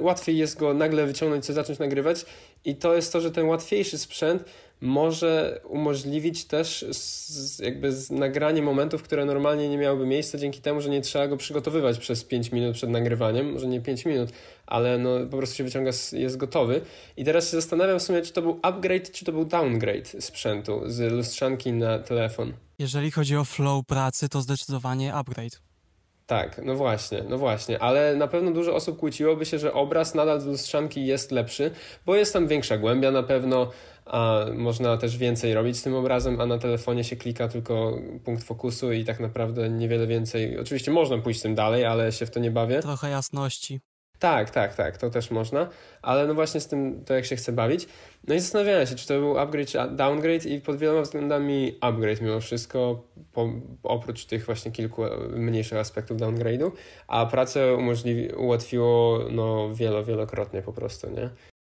łatwiej 0.00 0.38
jest 0.38 0.58
go 0.58 0.74
nagle 0.74 1.06
wyciągnąć, 1.06 1.44
co 1.44 1.52
zacząć 1.52 1.78
nagrywać 1.78 2.26
i 2.64 2.76
to 2.76 2.94
jest 2.94 3.12
to, 3.12 3.20
że 3.20 3.30
ten 3.30 3.46
łatwiejszy 3.46 3.98
sprzęt 3.98 4.44
może 4.80 5.60
umożliwić 5.64 6.44
też 6.44 6.84
z, 6.90 7.58
jakby 7.58 7.92
z 7.92 8.10
nagranie 8.10 8.62
momentów, 8.62 9.02
które 9.02 9.24
normalnie 9.24 9.68
nie 9.68 9.78
miałyby 9.78 10.06
miejsca 10.06 10.38
dzięki 10.38 10.60
temu, 10.60 10.80
że 10.80 10.90
nie 10.90 11.00
trzeba 11.00 11.28
go 11.28 11.36
przygotowywać 11.36 11.98
przez 11.98 12.24
5 12.24 12.52
minut 12.52 12.74
przed 12.74 12.90
nagrywaniem, 12.90 13.52
może 13.52 13.66
nie 13.66 13.80
5 13.80 14.04
minut, 14.04 14.30
ale 14.66 14.98
no 14.98 15.10
po 15.30 15.36
prostu 15.36 15.56
się 15.56 15.64
wyciąga, 15.64 15.90
jest 16.12 16.36
gotowy. 16.36 16.80
I 17.16 17.24
teraz 17.24 17.50
się 17.50 17.56
zastanawiam 17.56 17.98
w 17.98 18.02
sumie, 18.02 18.22
czy 18.22 18.32
to 18.32 18.42
był 18.42 18.58
upgrade, 18.62 19.12
czy 19.12 19.24
to 19.24 19.32
był 19.32 19.44
downgrade 19.44 20.08
sprzętu 20.20 20.82
z 20.86 21.12
lustrzanki 21.12 21.72
na 21.72 21.98
telefon. 21.98 22.52
Jeżeli 22.78 23.10
chodzi 23.10 23.36
o 23.36 23.44
flow 23.44 23.86
pracy, 23.86 24.28
to 24.28 24.40
zdecydowanie 24.40 25.14
upgrade. 25.14 25.60
Tak, 26.30 26.60
no 26.64 26.74
właśnie, 26.74 27.24
no 27.28 27.38
właśnie, 27.38 27.82
ale 27.82 28.16
na 28.16 28.28
pewno 28.28 28.50
dużo 28.50 28.74
osób 28.74 28.98
kłóciłoby 28.98 29.46
się, 29.46 29.58
że 29.58 29.72
obraz 29.72 30.14
nadal 30.14 30.40
z 30.40 30.46
lustrzanki 30.46 31.06
jest 31.06 31.32
lepszy, 31.32 31.70
bo 32.06 32.16
jest 32.16 32.32
tam 32.32 32.48
większa 32.48 32.78
głębia 32.78 33.10
na 33.10 33.22
pewno, 33.22 33.70
a 34.10 34.46
można 34.54 34.96
też 34.96 35.16
więcej 35.16 35.54
robić 35.54 35.78
z 35.78 35.82
tym 35.82 35.94
obrazem, 35.94 36.40
a 36.40 36.46
na 36.46 36.58
telefonie 36.58 37.04
się 37.04 37.16
klika 37.16 37.48
tylko 37.48 37.98
punkt 38.24 38.44
fokusu 38.44 38.92
i 38.92 39.04
tak 39.04 39.20
naprawdę 39.20 39.70
niewiele 39.70 40.06
więcej. 40.06 40.58
Oczywiście 40.58 40.90
można 40.90 41.18
pójść 41.18 41.42
tym 41.42 41.54
dalej, 41.54 41.84
ale 41.84 42.12
się 42.12 42.26
w 42.26 42.30
to 42.30 42.40
nie 42.40 42.50
bawię. 42.50 42.82
Trochę 42.82 43.10
jasności. 43.10 43.80
Tak, 44.18 44.50
tak, 44.50 44.74
tak, 44.74 44.98
to 44.98 45.10
też 45.10 45.30
można, 45.30 45.68
ale 46.02 46.26
no 46.26 46.34
właśnie 46.34 46.60
z 46.60 46.68
tym 46.68 47.04
to 47.04 47.14
jak 47.14 47.24
się 47.24 47.36
chce 47.36 47.52
bawić. 47.52 47.86
No 48.28 48.34
i 48.34 48.40
zastanawiałem 48.40 48.86
się, 48.86 48.94
czy 48.94 49.08
to 49.08 49.14
był 49.14 49.38
upgrade 49.38 49.68
czy 49.68 49.78
downgrade 49.96 50.46
i 50.46 50.60
pod 50.60 50.76
wieloma 50.76 51.02
względami 51.02 51.78
upgrade 51.80 52.20
mimo 52.20 52.40
wszystko, 52.40 53.04
po, 53.32 53.48
oprócz 53.82 54.24
tych 54.24 54.46
właśnie 54.46 54.72
kilku 54.72 55.02
mniejszych 55.36 55.78
aspektów 55.78 56.18
downgrade'u, 56.18 56.70
a 57.08 57.26
pracę 57.26 57.74
umożliwi, 57.74 58.28
ułatwiło 58.32 59.18
no 59.30 59.74
wielo, 59.74 60.04
wielokrotnie 60.04 60.62
po 60.62 60.72
prostu, 60.72 61.10
nie? 61.10 61.30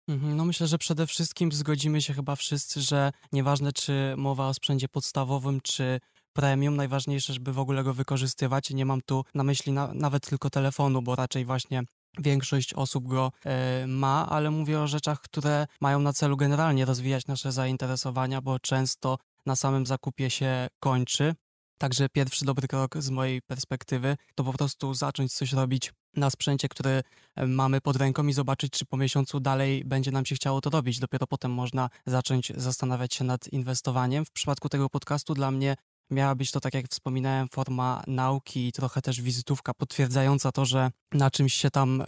Mhm, 0.08 0.38
no 0.38 0.46
myślę, 0.46 0.68
że 0.68 0.78
przede 0.78 1.08
wszystkim 1.08 1.52
zgodzimy 1.52 2.02
się 2.02 2.14
chyba 2.14 2.36
wszyscy, 2.36 2.82
że 2.82 3.12
nieważne 3.32 3.74
czy 3.74 4.14
mowa 4.18 4.48
o 4.48 4.54
sprzęcie 4.54 4.88
podstawowym, 4.88 5.62
czy 5.62 6.00
premium, 6.34 6.76
najważniejsze, 6.76 7.34
żeby 7.34 7.54
w 7.54 7.60
ogóle 7.60 7.84
go 7.84 7.94
wykorzystywać. 7.94 8.70
Nie 8.70 8.86
mam 8.86 9.02
tu 9.02 9.24
na 9.34 9.44
myśli 9.44 9.72
na, 9.72 9.94
nawet 9.94 10.30
tylko 10.30 10.50
telefonu, 10.50 11.02
bo 11.02 11.16
raczej 11.16 11.46
właśnie 11.46 11.84
Większość 12.20 12.74
osób 12.74 13.08
go 13.08 13.32
e, 13.46 13.88
ma, 13.88 14.30
ale 14.30 14.52
mówię 14.52 14.80
o 14.80 14.88
rzeczach, 14.88 15.22
które 15.22 15.68
mają 15.82 16.00
na 16.00 16.14
celu 16.14 16.38
generalnie 16.38 16.86
rozwijać 16.86 17.28
nasze 17.28 17.52
zainteresowania, 17.52 18.42
bo 18.42 18.60
często 18.60 19.18
na 19.46 19.56
samym 19.56 19.86
zakupie 19.86 20.30
się 20.30 20.68
kończy. 20.80 21.36
Także 21.82 22.10
pierwszy 22.10 22.46
dobry 22.46 22.68
krok 22.68 22.98
z 22.98 23.10
mojej 23.10 23.42
perspektywy 23.42 24.18
to 24.36 24.44
po 24.44 24.54
prostu 24.54 24.94
zacząć 24.94 25.34
coś 25.34 25.54
robić 25.54 25.94
na 26.16 26.30
sprzęcie, 26.30 26.70
który 26.70 27.04
e, 27.36 27.48
mamy 27.48 27.82
pod 27.82 27.96
ręką 27.96 28.28
i 28.28 28.34
zobaczyć, 28.34 28.74
czy 28.74 28.86
po 28.86 28.98
miesiącu 28.98 29.40
dalej 29.40 29.86
będzie 29.86 30.12
nam 30.12 30.26
się 30.26 30.36
chciało 30.36 30.62
to 30.62 30.70
robić. 30.70 31.00
Dopiero 31.00 31.28
potem 31.28 31.52
można 31.52 31.90
zacząć 32.06 32.52
zastanawiać 32.56 33.14
się 33.14 33.24
nad 33.24 33.48
inwestowaniem. 33.48 34.26
W 34.26 34.32
przypadku 34.32 34.70
tego 34.70 34.90
podcastu 34.90 35.34
dla 35.34 35.52
mnie 35.52 35.76
miała 36.10 36.36
być 36.36 36.52
to, 36.52 36.60
tak 36.60 36.74
jak 36.74 36.88
wspominałem, 36.88 37.48
forma 37.48 38.04
nauki 38.08 38.68
i 38.68 38.72
trochę 38.72 39.02
też 39.02 39.22
wizytówka 39.22 39.74
potwierdzająca 39.74 40.52
to, 40.52 40.66
że 40.66 40.92
na 41.12 41.32
czymś 41.32 41.54
się 41.54 41.72
tam 41.72 42.02
y, 42.02 42.06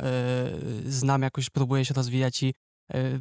znam, 0.92 1.22
jakoś 1.22 1.50
próbuję 1.50 1.86
się 1.86 1.94
rozwijać 1.94 2.44
i 2.44 2.48
y, 2.48 2.54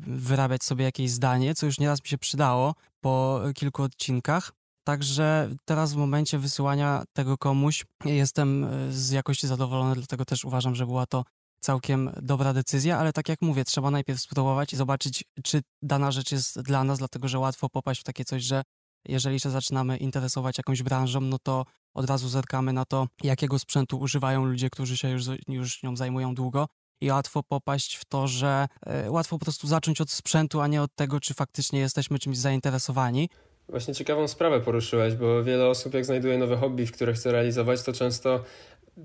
wyrabiać 0.06 0.64
sobie 0.64 0.84
jakieś 0.84 1.10
zdanie, 1.10 1.54
co 1.54 1.66
już 1.66 1.78
nieraz 1.78 2.02
mi 2.02 2.08
się 2.08 2.18
przydało 2.18 2.74
po 3.00 3.40
kilku 3.54 3.82
odcinkach. 3.82 4.61
Także 4.84 5.50
teraz 5.64 5.92
w 5.92 5.96
momencie 5.96 6.38
wysyłania 6.38 7.04
tego 7.12 7.38
komuś 7.38 7.84
jestem 8.04 8.64
e, 8.64 8.92
z 8.92 9.10
jakości 9.10 9.46
zadowolony, 9.46 9.94
dlatego 9.94 10.24
też 10.24 10.44
uważam, 10.44 10.74
że 10.74 10.86
była 10.86 11.06
to 11.06 11.24
całkiem 11.60 12.10
dobra 12.22 12.52
decyzja, 12.52 12.98
ale 12.98 13.12
tak 13.12 13.28
jak 13.28 13.42
mówię, 13.42 13.64
trzeba 13.64 13.90
najpierw 13.90 14.20
spróbować 14.20 14.72
i 14.72 14.76
zobaczyć, 14.76 15.24
czy 15.42 15.62
dana 15.82 16.10
rzecz 16.10 16.32
jest 16.32 16.60
dla 16.60 16.84
nas, 16.84 16.98
dlatego 16.98 17.28
że 17.28 17.38
łatwo 17.38 17.68
popaść 17.68 18.00
w 18.00 18.04
takie 18.04 18.24
coś, 18.24 18.42
że 18.42 18.62
jeżeli 19.08 19.40
się 19.40 19.50
zaczynamy 19.50 19.96
interesować 19.96 20.58
jakąś 20.58 20.82
branżą, 20.82 21.20
no 21.20 21.38
to 21.38 21.64
od 21.94 22.06
razu 22.06 22.28
zerkamy 22.28 22.72
na 22.72 22.84
to, 22.84 23.06
jakiego 23.22 23.58
sprzętu 23.58 23.98
używają 23.98 24.44
ludzie, 24.44 24.70
którzy 24.70 24.96
się 24.96 25.08
już, 25.10 25.24
już 25.48 25.82
nią 25.82 25.96
zajmują 25.96 26.34
długo. 26.34 26.68
I 27.00 27.10
łatwo 27.10 27.42
popaść 27.42 27.96
w 27.96 28.04
to, 28.04 28.28
że 28.28 28.68
y, 29.06 29.10
łatwo 29.10 29.38
po 29.38 29.44
prostu 29.44 29.66
zacząć 29.66 30.00
od 30.00 30.10
sprzętu, 30.10 30.60
a 30.60 30.66
nie 30.66 30.82
od 30.82 30.94
tego, 30.94 31.20
czy 31.20 31.34
faktycznie 31.34 31.80
jesteśmy 31.80 32.18
czymś 32.18 32.38
zainteresowani. 32.38 33.28
Właśnie 33.68 33.94
ciekawą 33.94 34.28
sprawę 34.28 34.60
poruszyłeś, 34.60 35.14
bo 35.14 35.44
wiele 35.44 35.66
osób 35.66 35.94
jak 35.94 36.04
znajduje 36.04 36.38
nowe 36.38 36.56
hobby, 36.56 36.86
w 36.86 36.92
które 36.92 37.12
chce 37.12 37.32
realizować, 37.32 37.82
to 37.82 37.92
często 37.92 38.44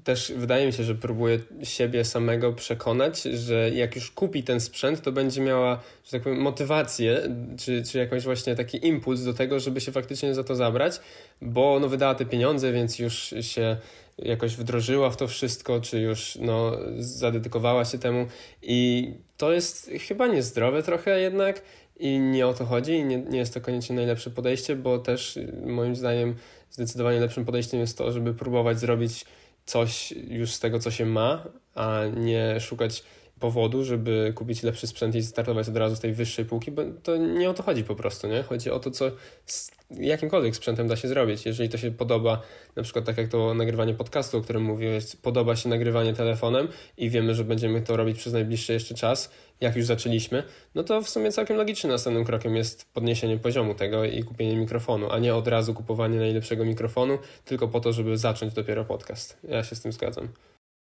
też 0.04 0.34
wydaje 0.36 0.68
mi 0.68 0.74
się, 0.74 0.84
że 0.84 0.96
próbuje 0.96 1.40
siebie 1.64 2.06
samego 2.06 2.54
przekonać, 2.54 3.22
że 3.22 3.70
jak 3.70 3.96
już 3.96 4.12
kupi 4.12 4.44
ten 4.44 4.60
sprzęt, 4.60 5.02
to 5.02 5.12
będzie 5.12 5.42
miała, 5.42 5.80
że 6.06 6.12
tak 6.12 6.22
powiem, 6.22 6.40
motywację, 6.40 7.22
czy, 7.60 7.84
czy 7.84 7.98
jakąś 7.98 8.24
właśnie 8.24 8.56
taki 8.56 8.88
impuls 8.88 9.24
do 9.24 9.34
tego, 9.34 9.60
żeby 9.60 9.82
się 9.82 9.92
faktycznie 9.92 10.34
za 10.34 10.44
to 10.44 10.56
zabrać, 10.56 11.00
bo 11.42 11.80
no 11.80 11.90
wydała 11.90 12.16
te 12.16 12.26
pieniądze, 12.26 12.72
więc 12.72 13.00
już 13.00 13.34
się 13.42 13.78
jakoś 14.18 14.56
wdrożyła 14.56 15.10
w 15.10 15.18
to 15.18 15.28
wszystko, 15.28 15.82
czy 15.82 16.00
już 16.00 16.38
no, 16.42 16.72
zadedykowała 17.00 17.86
się 17.86 17.98
temu. 17.98 18.28
I 18.62 19.12
to 19.38 19.52
jest 19.52 19.92
chyba 20.08 20.28
niezdrowe 20.28 20.84
trochę 20.84 21.20
jednak 21.20 21.62
i 22.00 22.20
nie 22.20 22.48
o 22.48 22.54
to 22.54 22.66
chodzi 22.66 22.94
i 22.94 23.06
nie, 23.06 23.18
nie 23.18 23.38
jest 23.38 23.54
to 23.54 23.62
koniecznie 23.62 23.96
najlepsze 23.96 24.30
podejście, 24.30 24.76
bo 24.76 25.00
też 25.00 25.40
moim 25.66 25.96
zdaniem 25.96 26.36
zdecydowanie 26.72 27.20
lepszym 27.20 27.46
podejściem 27.46 27.80
jest 27.80 27.98
to, 27.98 28.12
żeby 28.12 28.34
próbować 28.34 28.80
zrobić 28.80 29.26
coś 29.66 30.12
już 30.12 30.52
z 30.52 30.60
tego, 30.60 30.80
co 30.80 30.92
się 30.92 31.06
ma, 31.06 31.44
a 31.76 32.02
nie 32.16 32.60
szukać 32.60 33.04
powodu, 33.40 33.84
żeby 33.84 34.34
kupić 34.36 34.64
lepszy 34.64 34.88
sprzęt 34.88 35.16
i 35.16 35.24
startować 35.24 35.70
od 35.70 35.78
razu 35.78 35.96
z 35.96 36.00
tej 36.00 36.14
wyższej 36.14 36.46
półki, 36.46 36.72
bo 36.72 36.82
to 37.04 37.18
nie 37.18 37.50
o 37.50 37.54
to 37.54 37.64
chodzi 37.64 37.84
po 37.84 37.96
prostu, 37.96 38.28
nie? 38.28 38.44
Chodzi 38.44 38.72
o 38.72 38.80
to, 38.80 38.92
co 38.92 39.12
z 39.46 39.72
jakimkolwiek 39.92 40.56
sprzętem 40.56 40.88
da 40.88 40.96
się 40.96 41.08
zrobić. 41.08 41.46
Jeżeli 41.46 41.70
to 41.70 41.78
się 41.78 41.92
podoba, 41.92 42.42
na 42.76 42.84
przykład 42.84 43.06
tak 43.06 43.18
jak 43.18 43.28
to 43.28 43.54
nagrywanie 43.54 43.94
podcastu, 43.94 44.38
o 44.38 44.42
którym 44.42 44.64
mówiłeś, 44.64 45.16
podoba 45.16 45.56
się 45.56 45.70
nagrywanie 45.70 46.14
telefonem 46.14 46.68
i 46.98 47.10
wiemy, 47.10 47.36
że 47.36 47.44
będziemy 47.44 47.82
to 47.82 47.98
robić 47.98 48.18
przez 48.18 48.34
najbliższy 48.34 48.74
jeszcze 48.74 48.96
czas, 48.96 49.32
jak 49.62 49.76
już 49.76 49.86
zaczęliśmy, 49.86 50.44
no 50.76 50.84
to 50.84 51.02
w 51.02 51.10
sumie 51.10 51.32
całkiem 51.32 51.58
logicznym 51.58 51.92
następnym 51.92 52.26
krokiem 52.26 52.56
jest 52.56 52.94
podniesienie 52.94 53.38
poziomu 53.38 53.76
tego 53.76 54.06
i 54.06 54.24
kupienie 54.24 54.56
mikrofonu, 54.56 55.12
a 55.12 55.20
nie 55.20 55.36
od 55.36 55.48
razu 55.48 55.74
kupowanie 55.74 56.18
najlepszego 56.18 56.66
mikrofonu, 56.66 57.18
tylko 57.46 57.68
po 57.68 57.80
to, 57.80 57.94
żeby 57.94 58.18
zacząć 58.18 58.54
dopiero 58.54 58.86
podcast. 58.86 59.38
Ja 59.44 59.64
się 59.64 59.76
z 59.76 59.82
tym 59.82 59.92
zgadzam. 59.92 60.28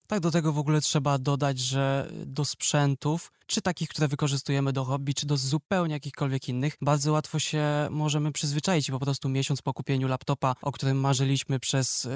Tak, 0.08 0.20
do 0.20 0.32
tego 0.32 0.54
w 0.54 0.58
ogóle 0.58 0.82
trzeba 0.82 1.18
dodać, 1.18 1.60
że 1.60 2.10
do 2.26 2.46
sprzętów, 2.46 3.32
czy 3.48 3.62
takich, 3.62 3.90
które 3.90 4.08
wykorzystujemy 4.08 4.74
do 4.74 4.84
hobby, 4.86 5.14
czy 5.14 5.26
do 5.26 5.38
zupełnie 5.38 5.94
jakichkolwiek 5.94 6.50
innych, 6.50 6.78
bardzo 6.82 7.12
łatwo 7.12 7.40
się 7.40 7.64
możemy 7.92 8.32
przyzwyczaić. 8.32 8.92
Po 8.92 9.00
prostu 9.00 9.30
miesiąc 9.30 9.62
po 9.62 9.74
kupieniu 9.74 10.08
laptopa, 10.08 10.56
o 10.62 10.72
którym 10.72 11.00
marzyliśmy 11.00 11.60
przez 11.60 12.04
yy, 12.04 12.12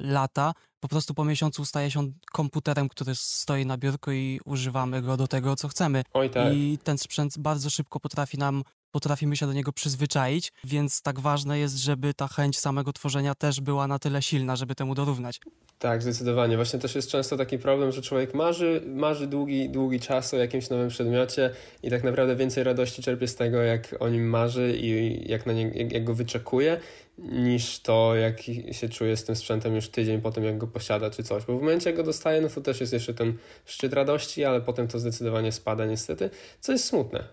lata, 0.00 0.52
po 0.80 0.88
prostu 0.88 1.14
po 1.14 1.24
miesiącu 1.24 1.64
staje 1.64 1.90
się 1.90 2.00
on 2.00 2.12
komputerem, 2.32 2.88
który 2.88 3.14
stoi 3.14 3.66
na 3.66 3.76
biurku 3.76 4.12
i 4.12 4.40
używamy 4.44 5.02
go 5.02 5.16
do 5.16 5.28
tego, 5.28 5.56
co 5.56 5.68
chcemy. 5.68 6.02
Oj, 6.12 6.30
tak. 6.30 6.54
I 6.54 6.78
ten 6.84 6.98
sprzęt 6.98 7.38
bardzo 7.38 7.70
szybko 7.70 8.00
potrafi 8.00 8.38
nam 8.38 8.62
potrafimy 8.94 9.36
się 9.36 9.46
do 9.46 9.52
niego 9.52 9.72
przyzwyczaić, 9.72 10.52
więc 10.64 11.02
tak 11.02 11.20
ważne 11.20 11.58
jest, 11.58 11.76
żeby 11.76 12.14
ta 12.14 12.28
chęć 12.28 12.58
samego 12.58 12.92
tworzenia 12.92 13.34
też 13.34 13.60
była 13.60 13.86
na 13.86 13.98
tyle 13.98 14.22
silna, 14.22 14.56
żeby 14.56 14.74
temu 14.74 14.94
dorównać. 14.94 15.40
Tak, 15.78 16.02
zdecydowanie. 16.02 16.56
Właśnie 16.56 16.78
też 16.78 16.94
jest 16.94 17.10
często 17.10 17.36
taki 17.36 17.58
problem, 17.58 17.92
że 17.92 18.02
człowiek 18.02 18.34
marzy, 18.34 18.82
marzy 18.86 19.26
długi, 19.26 19.70
długi 19.70 20.00
czas 20.00 20.34
o 20.34 20.36
jakimś 20.36 20.70
nowym 20.70 20.88
przedmiocie 20.88 21.50
i 21.82 21.90
tak 21.90 22.04
naprawdę 22.04 22.36
więcej 22.36 22.64
radości 22.64 23.02
czerpie 23.02 23.28
z 23.28 23.36
tego, 23.36 23.62
jak 23.62 23.96
o 24.00 24.08
nim 24.08 24.28
marzy 24.28 24.76
i 24.80 25.20
jak, 25.30 25.46
na 25.46 25.52
nie, 25.52 25.68
jak, 25.68 25.92
jak 25.92 26.04
go 26.04 26.14
wyczekuje, 26.14 26.80
niż 27.18 27.80
to, 27.80 28.16
jak 28.16 28.42
się 28.72 28.88
czuje 28.88 29.16
z 29.16 29.24
tym 29.24 29.36
sprzętem 29.36 29.74
już 29.74 29.88
tydzień 29.88 30.20
po 30.20 30.30
tym, 30.30 30.44
jak 30.44 30.58
go 30.58 30.66
posiada 30.66 31.10
czy 31.10 31.22
coś. 31.22 31.44
Bo 31.44 31.58
w 31.58 31.60
momencie, 31.60 31.90
jak 31.90 31.96
go 31.96 32.02
dostaje, 32.02 32.40
no 32.40 32.48
to 32.48 32.60
też 32.60 32.80
jest 32.80 32.92
jeszcze 32.92 33.14
ten 33.14 33.34
szczyt 33.64 33.92
radości, 33.92 34.44
ale 34.44 34.60
potem 34.60 34.88
to 34.88 34.98
zdecydowanie 34.98 35.52
spada 35.52 35.86
niestety, 35.86 36.30
co 36.60 36.72
jest 36.72 36.84
smutne. 36.84 37.24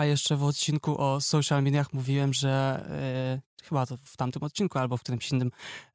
A 0.00 0.04
jeszcze 0.04 0.36
w 0.36 0.44
odcinku 0.44 1.00
o 1.00 1.20
social 1.20 1.62
mediach 1.62 1.92
mówiłem, 1.92 2.34
że 2.34 2.84
yy, 3.60 3.64
chyba 3.68 3.86
to 3.86 3.96
w 3.96 4.16
tamtym 4.16 4.42
odcinku 4.42 4.78
albo 4.78 4.96
w 4.96 5.00
którymś 5.00 5.32
innym 5.32 5.50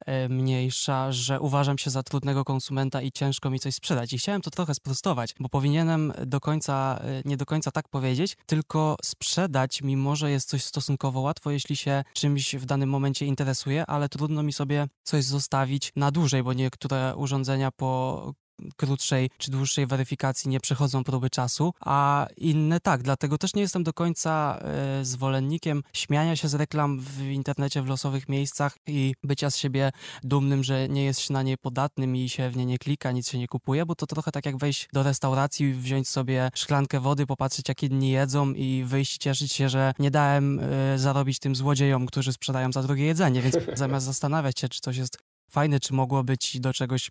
yy, 0.06 0.28
mniejsza, 0.28 1.12
że 1.12 1.40
uważam 1.40 1.78
się 1.78 1.90
za 1.90 2.02
trudnego 2.02 2.44
konsumenta 2.44 3.02
i 3.02 3.12
ciężko 3.12 3.50
mi 3.50 3.60
coś 3.60 3.74
sprzedać. 3.74 4.12
I 4.12 4.18
chciałem 4.18 4.42
to 4.42 4.50
trochę 4.50 4.74
sprostować, 4.74 5.34
bo 5.40 5.48
powinienem 5.48 6.12
do 6.26 6.40
końca, 6.40 7.00
yy, 7.04 7.22
nie 7.24 7.36
do 7.36 7.46
końca 7.46 7.70
tak 7.70 7.88
powiedzieć, 7.88 8.36
tylko 8.46 8.96
sprzedać, 9.04 9.82
mimo 9.82 10.16
że 10.16 10.30
jest 10.30 10.48
coś 10.48 10.64
stosunkowo 10.64 11.20
łatwo, 11.20 11.50
jeśli 11.50 11.76
się 11.76 12.04
czymś 12.12 12.54
w 12.54 12.64
danym 12.64 12.88
momencie 12.88 13.26
interesuje, 13.26 13.86
ale 13.86 14.08
trudno 14.08 14.42
mi 14.42 14.52
sobie 14.52 14.86
coś 15.02 15.24
zostawić 15.24 15.92
na 15.96 16.10
dłużej, 16.10 16.42
bo 16.42 16.52
niektóre 16.52 17.16
urządzenia 17.16 17.70
po 17.70 18.32
krótszej 18.76 19.30
czy 19.38 19.50
dłuższej 19.50 19.86
weryfikacji 19.86 20.50
nie 20.50 20.60
przechodzą 20.60 21.04
próby 21.04 21.30
czasu, 21.30 21.72
a 21.80 22.26
inne 22.36 22.80
tak. 22.80 23.02
Dlatego 23.02 23.38
też 23.38 23.54
nie 23.54 23.62
jestem 23.62 23.84
do 23.84 23.92
końca 23.92 24.58
e, 24.60 25.04
zwolennikiem 25.04 25.82
śmiania 25.92 26.36
się 26.36 26.48
z 26.48 26.54
reklam 26.54 27.00
w 27.00 27.22
internecie 27.22 27.82
w 27.82 27.86
losowych 27.86 28.28
miejscach 28.28 28.76
i 28.86 29.14
bycia 29.22 29.50
z 29.50 29.56
siebie 29.56 29.92
dumnym, 30.22 30.64
że 30.64 30.88
nie 30.88 31.04
jest 31.04 31.20
się 31.20 31.32
na 31.32 31.42
nie 31.42 31.56
podatnym 31.58 32.16
i 32.16 32.28
się 32.28 32.50
w 32.50 32.56
nie 32.56 32.66
nie 32.66 32.78
klika, 32.78 33.12
nic 33.12 33.30
się 33.30 33.38
nie 33.38 33.48
kupuje, 33.48 33.86
bo 33.86 33.94
to 33.94 34.06
trochę 34.06 34.32
tak 34.32 34.46
jak 34.46 34.56
wejść 34.56 34.88
do 34.92 35.02
restauracji, 35.02 35.74
wziąć 35.74 36.08
sobie 36.08 36.50
szklankę 36.54 37.00
wody, 37.00 37.26
popatrzeć 37.26 37.68
jak 37.68 37.82
inni 37.82 38.10
jedzą 38.10 38.52
i 38.52 38.84
wyjść 38.86 39.18
cieszyć 39.18 39.52
się, 39.52 39.68
że 39.68 39.92
nie 39.98 40.10
dałem 40.10 40.60
e, 40.60 40.98
zarobić 40.98 41.38
tym 41.38 41.56
złodziejom, 41.56 42.06
którzy 42.06 42.32
sprzedają 42.32 42.72
za 42.72 42.82
drugie 42.82 43.04
jedzenie, 43.04 43.42
więc 43.42 43.56
zamiast 43.78 44.06
zastanawiać 44.06 44.60
się, 44.60 44.68
czy 44.68 44.80
coś 44.80 44.96
jest 44.96 45.18
fajne, 45.50 45.80
czy 45.80 45.94
mogło 45.94 46.24
być 46.24 46.60
do 46.60 46.72
czegoś 46.72 47.10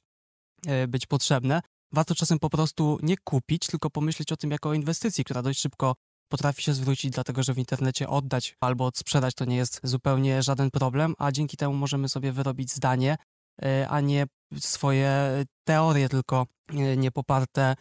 być 0.88 1.06
potrzebne. 1.06 1.62
Warto 1.94 2.16
czasem 2.16 2.40
po 2.40 2.50
prostu 2.50 3.00
nie 3.04 3.16
kupić, 3.18 3.68
tylko 3.68 3.90
pomyśleć 3.90 4.32
o 4.32 4.38
tym 4.38 4.52
jako 4.52 4.70
o 4.70 4.74
inwestycji, 4.74 5.24
która 5.24 5.42
dość 5.42 5.60
szybko 5.60 5.96
potrafi 6.32 6.62
się 6.62 6.74
zwrócić, 6.74 7.12
dlatego 7.12 7.44
że 7.44 7.54
w 7.54 7.58
internecie 7.58 8.10
oddać 8.10 8.56
albo 8.62 8.86
odsprzedać 8.86 9.36
to 9.36 9.46
nie 9.46 9.56
jest 9.56 9.80
zupełnie 9.84 10.44
żaden 10.44 10.72
problem, 10.72 11.14
a 11.18 11.32
dzięki 11.32 11.58
temu 11.58 11.74
możemy 11.74 12.10
sobie 12.10 12.32
wyrobić 12.32 12.72
zdanie, 12.72 13.18
e, 13.62 13.90
a 13.90 14.02
nie 14.02 14.26
swoje 14.60 15.44
teorie 15.68 16.10
tylko 16.10 16.46
e, 16.70 16.98
nie 16.98 17.12
poparte 17.12 17.76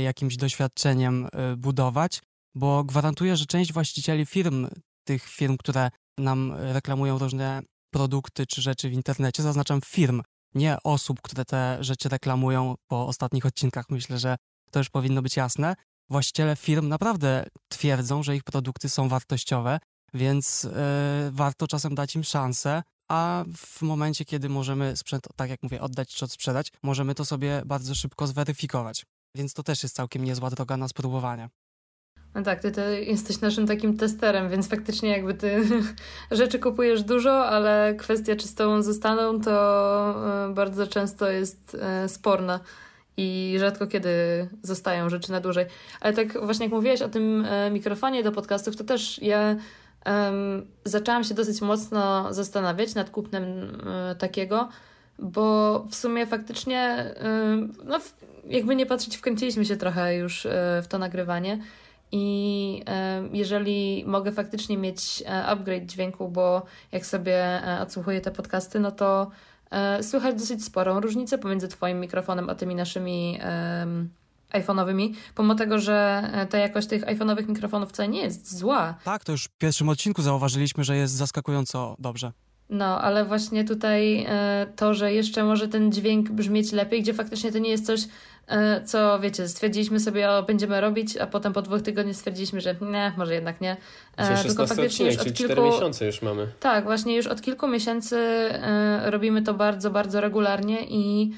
jakimś 0.00 0.36
doświadczeniem 0.36 1.28
budować, 1.56 2.22
bo 2.54 2.84
gwarantuję, 2.84 3.36
że 3.36 3.46
część 3.46 3.72
właścicieli 3.72 4.26
firm, 4.26 4.68
tych 5.04 5.22
firm, 5.28 5.56
które 5.56 5.90
nam 6.18 6.52
reklamują 6.52 7.18
różne 7.18 7.62
produkty 7.90 8.46
czy 8.46 8.62
rzeczy 8.62 8.88
w 8.88 8.92
internecie, 8.92 9.42
zaznaczam 9.42 9.80
firm, 9.80 10.22
nie 10.56 10.76
osób, 10.84 11.20
które 11.22 11.44
te 11.44 11.78
rzeczy 11.80 12.08
reklamują 12.08 12.74
po 12.88 13.06
ostatnich 13.06 13.46
odcinkach. 13.46 13.90
Myślę, 13.90 14.18
że 14.18 14.36
to 14.70 14.80
już 14.80 14.90
powinno 14.90 15.22
być 15.22 15.36
jasne. 15.36 15.74
Właściciele 16.10 16.56
firm 16.56 16.88
naprawdę 16.88 17.46
twierdzą, 17.68 18.22
że 18.22 18.36
ich 18.36 18.44
produkty 18.44 18.88
są 18.88 19.08
wartościowe, 19.08 19.78
więc 20.14 20.62
yy, 20.62 20.70
warto 21.30 21.66
czasem 21.68 21.94
dać 21.94 22.16
im 22.16 22.24
szansę, 22.24 22.82
a 23.08 23.44
w 23.56 23.82
momencie, 23.82 24.24
kiedy 24.24 24.48
możemy 24.48 24.96
sprzęt, 24.96 25.28
tak 25.36 25.50
jak 25.50 25.62
mówię, 25.62 25.80
oddać 25.80 26.14
czy 26.14 26.24
odsprzedać, 26.24 26.72
możemy 26.82 27.14
to 27.14 27.24
sobie 27.24 27.62
bardzo 27.66 27.94
szybko 27.94 28.26
zweryfikować. 28.26 29.06
Więc 29.36 29.54
to 29.54 29.62
też 29.62 29.82
jest 29.82 29.94
całkiem 29.94 30.24
niezła 30.24 30.50
droga 30.50 30.76
na 30.76 30.88
spróbowanie. 30.88 31.48
No 32.36 32.42
tak, 32.42 32.60
ty, 32.60 32.72
ty 32.72 33.04
jesteś 33.04 33.40
naszym 33.40 33.66
takim 33.66 33.96
testerem, 33.96 34.48
więc 34.48 34.68
faktycznie 34.68 35.10
jakby 35.10 35.34
ty 35.34 35.64
rzeczy 36.30 36.58
kupujesz 36.58 37.02
dużo, 37.02 37.46
ale 37.46 37.94
kwestia 37.98 38.36
czy 38.36 38.48
z 38.48 38.54
tobą 38.54 38.82
zostaną, 38.82 39.40
to 39.40 39.50
e, 40.50 40.54
bardzo 40.54 40.86
często 40.86 41.30
jest 41.30 41.76
e, 41.80 42.08
sporna 42.08 42.60
i 43.16 43.56
rzadko 43.58 43.86
kiedy 43.86 44.10
zostają 44.62 45.08
rzeczy 45.08 45.32
na 45.32 45.40
dłużej. 45.40 45.66
Ale 46.00 46.12
tak 46.12 46.44
właśnie 46.44 46.66
jak 46.66 46.72
mówiłaś 46.72 47.02
o 47.02 47.08
tym 47.08 47.44
e, 47.44 47.70
mikrofonie 47.70 48.22
do 48.22 48.32
podcastów, 48.32 48.76
to 48.76 48.84
też 48.84 49.22
ja 49.22 49.56
um, 50.06 50.66
zaczęłam 50.84 51.24
się 51.24 51.34
dosyć 51.34 51.60
mocno 51.60 52.34
zastanawiać 52.34 52.94
nad 52.94 53.10
kupnem 53.10 53.44
um, 53.44 54.16
takiego, 54.18 54.68
bo 55.18 55.78
w 55.90 55.94
sumie 55.94 56.26
faktycznie, 56.26 57.14
um, 57.22 57.72
no, 57.84 58.00
jakby 58.44 58.76
nie 58.76 58.86
patrzeć, 58.86 59.16
wkręciliśmy 59.16 59.64
się 59.64 59.76
trochę 59.76 60.16
już 60.16 60.46
w 60.82 60.86
to 60.88 60.98
nagrywanie. 60.98 61.58
I 62.18 62.82
jeżeli 63.32 64.04
mogę 64.06 64.32
faktycznie 64.32 64.76
mieć 64.76 65.24
upgrade 65.46 65.86
dźwięku, 65.86 66.28
bo 66.28 66.62
jak 66.92 67.06
sobie 67.06 67.62
odsłuchuję 67.82 68.20
te 68.20 68.30
podcasty, 68.30 68.80
no 68.80 68.90
to 68.90 69.30
słychać 70.02 70.34
dosyć 70.34 70.64
sporą 70.64 71.00
różnicę 71.00 71.38
pomiędzy 71.38 71.68
Twoim 71.68 72.00
mikrofonem 72.00 72.50
a 72.50 72.54
tymi 72.54 72.74
naszymi 72.74 73.38
iPhone'owymi, 74.52 75.14
pomimo 75.34 75.54
tego, 75.54 75.78
że 75.78 76.30
e, 76.32 76.46
ta 76.46 76.58
jakość 76.58 76.88
tych 76.88 77.02
iPhone'owych 77.02 77.48
mikrofonów 77.48 77.88
wcale 77.88 78.08
nie 78.08 78.22
jest 78.22 78.58
zła. 78.58 78.94
Tak, 79.04 79.24
to 79.24 79.32
już 79.32 79.44
w 79.44 79.58
pierwszym 79.58 79.88
odcinku 79.88 80.22
zauważyliśmy, 80.22 80.84
że 80.84 80.96
jest 80.96 81.14
zaskakująco 81.14 81.96
dobrze. 81.98 82.32
No, 82.70 83.00
ale 83.00 83.24
właśnie 83.24 83.64
tutaj 83.64 84.26
e, 84.28 84.66
to, 84.76 84.94
że 84.94 85.12
jeszcze 85.12 85.44
może 85.44 85.68
ten 85.68 85.92
dźwięk 85.92 86.30
brzmieć 86.30 86.72
lepiej, 86.72 87.02
gdzie 87.02 87.14
faktycznie 87.14 87.52
to 87.52 87.58
nie 87.58 87.70
jest 87.70 87.86
coś, 87.86 88.00
e, 88.02 88.08
co 88.84 89.20
wiecie, 89.20 89.48
stwierdziliśmy 89.48 90.00
sobie, 90.00 90.30
o, 90.30 90.42
będziemy 90.42 90.80
robić, 90.80 91.16
a 91.16 91.26
potem 91.26 91.52
po 91.52 91.62
dwóch 91.62 91.82
tygodniach 91.82 92.16
stwierdziliśmy, 92.16 92.60
że 92.60 92.76
nie, 92.80 93.12
może 93.16 93.34
jednak 93.34 93.60
nie. 93.60 93.76
E, 94.16 94.42
tylko 94.42 94.66
faktycznie 94.66 95.06
odcinek, 95.06 95.12
już 95.12 95.26
od 95.26 95.34
kilku 95.34 95.62
miesiące 95.62 96.06
już 96.06 96.22
mamy. 96.22 96.46
Tak, 96.60 96.84
właśnie 96.84 97.16
już 97.16 97.26
od 97.26 97.42
kilku 97.42 97.68
miesięcy 97.68 98.16
e, 98.16 99.10
robimy 99.10 99.42
to 99.42 99.54
bardzo, 99.54 99.90
bardzo 99.90 100.20
regularnie 100.20 100.78
i 100.88 101.32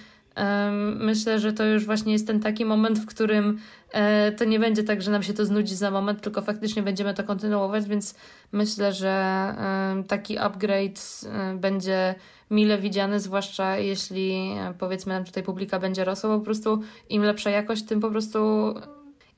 Myślę, 0.97 1.39
że 1.39 1.53
to 1.53 1.65
już 1.65 1.87
właśnie 1.87 2.13
jest 2.13 2.27
ten 2.27 2.41
taki 2.41 2.65
moment, 2.65 2.99
w 2.99 3.07
którym 3.07 3.59
e, 3.93 4.33
to 4.33 4.45
nie 4.45 4.59
będzie 4.59 4.83
tak, 4.85 5.03
że 5.03 5.11
nam 5.11 5.23
się 5.23 5.35
to 5.35 5.47
znudzi 5.47 5.75
za 5.75 5.91
moment, 5.91 6.21
tylko 6.21 6.43
faktycznie 6.43 6.83
będziemy 6.83 7.15
to 7.15 7.25
kontynuować, 7.25 7.89
więc 7.89 8.15
myślę, 8.53 8.93
że 8.93 9.55
taki 10.09 10.39
upgrade 10.39 11.01
e, 11.27 11.55
będzie 11.55 12.15
mile 12.51 12.79
widziany, 12.79 13.21
zwłaszcza 13.21 13.77
jeśli 13.77 14.55
e, 14.59 14.75
powiedzmy 14.79 15.15
nam 15.15 15.25
tutaj 15.25 15.43
publika 15.43 15.79
będzie 15.79 16.05
rosła, 16.05 16.39
po 16.39 16.45
prostu 16.45 16.83
im 17.09 17.23
lepsza 17.23 17.51
jakość, 17.51 17.83
tym 17.85 18.01
po 18.01 18.11
prostu 18.11 18.75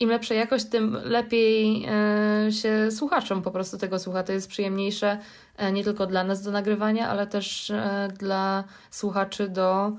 im 0.00 0.11
lepsza 0.11 0.35
jakość, 0.35 0.64
tym 0.64 0.97
lepiej 1.04 1.87
się 2.50 2.90
słuchaczom 2.90 3.42
po 3.42 3.50
prostu 3.50 3.78
tego 3.78 3.99
słucha. 3.99 4.23
To 4.23 4.33
jest 4.33 4.49
przyjemniejsze 4.49 5.19
nie 5.73 5.85
tylko 5.85 6.07
dla 6.07 6.25
nas 6.25 6.42
do 6.42 6.50
nagrywania, 6.50 7.09
ale 7.09 7.26
też 7.26 7.73
dla 8.19 8.64
słuchaczy 8.90 9.49
do 9.49 9.92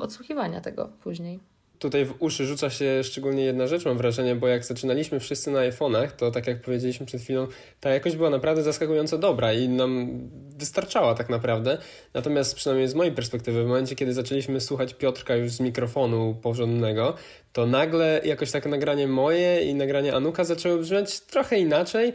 odsłuchiwania 0.00 0.60
tego 0.60 0.88
później. 1.02 1.40
Tutaj 1.82 2.04
w 2.04 2.14
uszy 2.18 2.46
rzuca 2.46 2.70
się 2.70 3.04
szczególnie 3.04 3.44
jedna 3.44 3.66
rzecz, 3.66 3.84
mam 3.84 3.98
wrażenie, 3.98 4.36
bo 4.36 4.48
jak 4.48 4.64
zaczynaliśmy 4.64 5.20
wszyscy 5.20 5.50
na 5.50 5.60
iPhone'ach, 5.60 6.10
to 6.10 6.30
tak 6.30 6.46
jak 6.46 6.60
powiedzieliśmy 6.60 7.06
przed 7.06 7.22
chwilą, 7.22 7.46
ta 7.80 7.90
jakość 7.90 8.16
była 8.16 8.30
naprawdę 8.30 8.62
zaskakująco 8.62 9.18
dobra 9.18 9.52
i 9.52 9.68
nam 9.68 10.20
wystarczała 10.58 11.14
tak 11.14 11.28
naprawdę. 11.28 11.78
Natomiast 12.14 12.54
przynajmniej 12.54 12.88
z 12.88 12.94
mojej 12.94 13.12
perspektywy, 13.12 13.64
w 13.64 13.66
momencie, 13.66 13.96
kiedy 13.96 14.12
zaczęliśmy 14.12 14.60
słuchać 14.60 14.94
Piotrka 14.94 15.36
już 15.36 15.52
z 15.52 15.60
mikrofonu 15.60 16.36
porządnego, 16.42 17.14
to 17.52 17.66
nagle 17.66 18.20
jakoś 18.24 18.50
tak 18.50 18.66
nagranie 18.66 19.08
moje 19.08 19.64
i 19.64 19.74
nagranie 19.74 20.14
Anuka 20.14 20.44
zaczęły 20.44 20.78
brzmieć 20.78 21.20
trochę 21.20 21.58
inaczej 21.58 22.12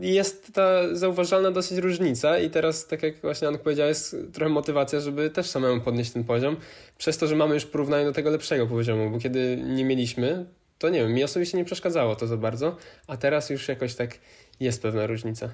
jest 0.00 0.52
ta 0.52 0.96
zauważalna 0.96 1.50
dosyć 1.50 1.78
różnica 1.78 2.38
i 2.38 2.50
teraz, 2.50 2.86
tak 2.86 3.02
jak 3.02 3.20
właśnie 3.20 3.48
Anuk 3.48 3.62
powiedział, 3.62 3.88
jest 3.88 4.16
trochę 4.32 4.52
motywacja, 4.52 5.00
żeby 5.00 5.30
też 5.30 5.46
samemu 5.46 5.80
podnieść 5.80 6.10
ten 6.10 6.24
poziom, 6.24 6.56
przez 6.98 7.18
to, 7.18 7.26
że 7.26 7.36
mamy 7.36 7.54
już 7.54 7.66
porównanie 7.66 8.04
do 8.04 8.12
tego 8.12 8.30
lepszego 8.30 8.66
poziomu, 8.66 9.10
bo 9.10 9.18
kiedy 9.18 9.62
nie 9.66 9.84
mieliśmy, 9.84 10.46
to 10.78 10.88
nie 10.88 11.00
wiem, 11.00 11.12
mi 11.12 11.24
osobiście 11.24 11.58
nie 11.58 11.64
przeszkadzało 11.64 12.16
to 12.16 12.26
za 12.26 12.36
bardzo, 12.36 12.76
a 13.06 13.16
teraz 13.16 13.50
już 13.50 13.68
jakoś 13.68 13.94
tak 13.94 14.18
jest 14.60 14.82
pewna 14.82 15.06
różnica. 15.06 15.48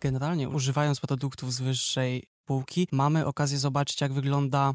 Generalnie 0.00 0.48
używając 0.48 1.00
produktów 1.00 1.52
z 1.52 1.60
wyższej 1.60 2.22
półki, 2.44 2.88
mamy 2.92 3.26
okazję 3.26 3.58
zobaczyć, 3.58 4.00
jak 4.00 4.12
wygląda 4.12 4.74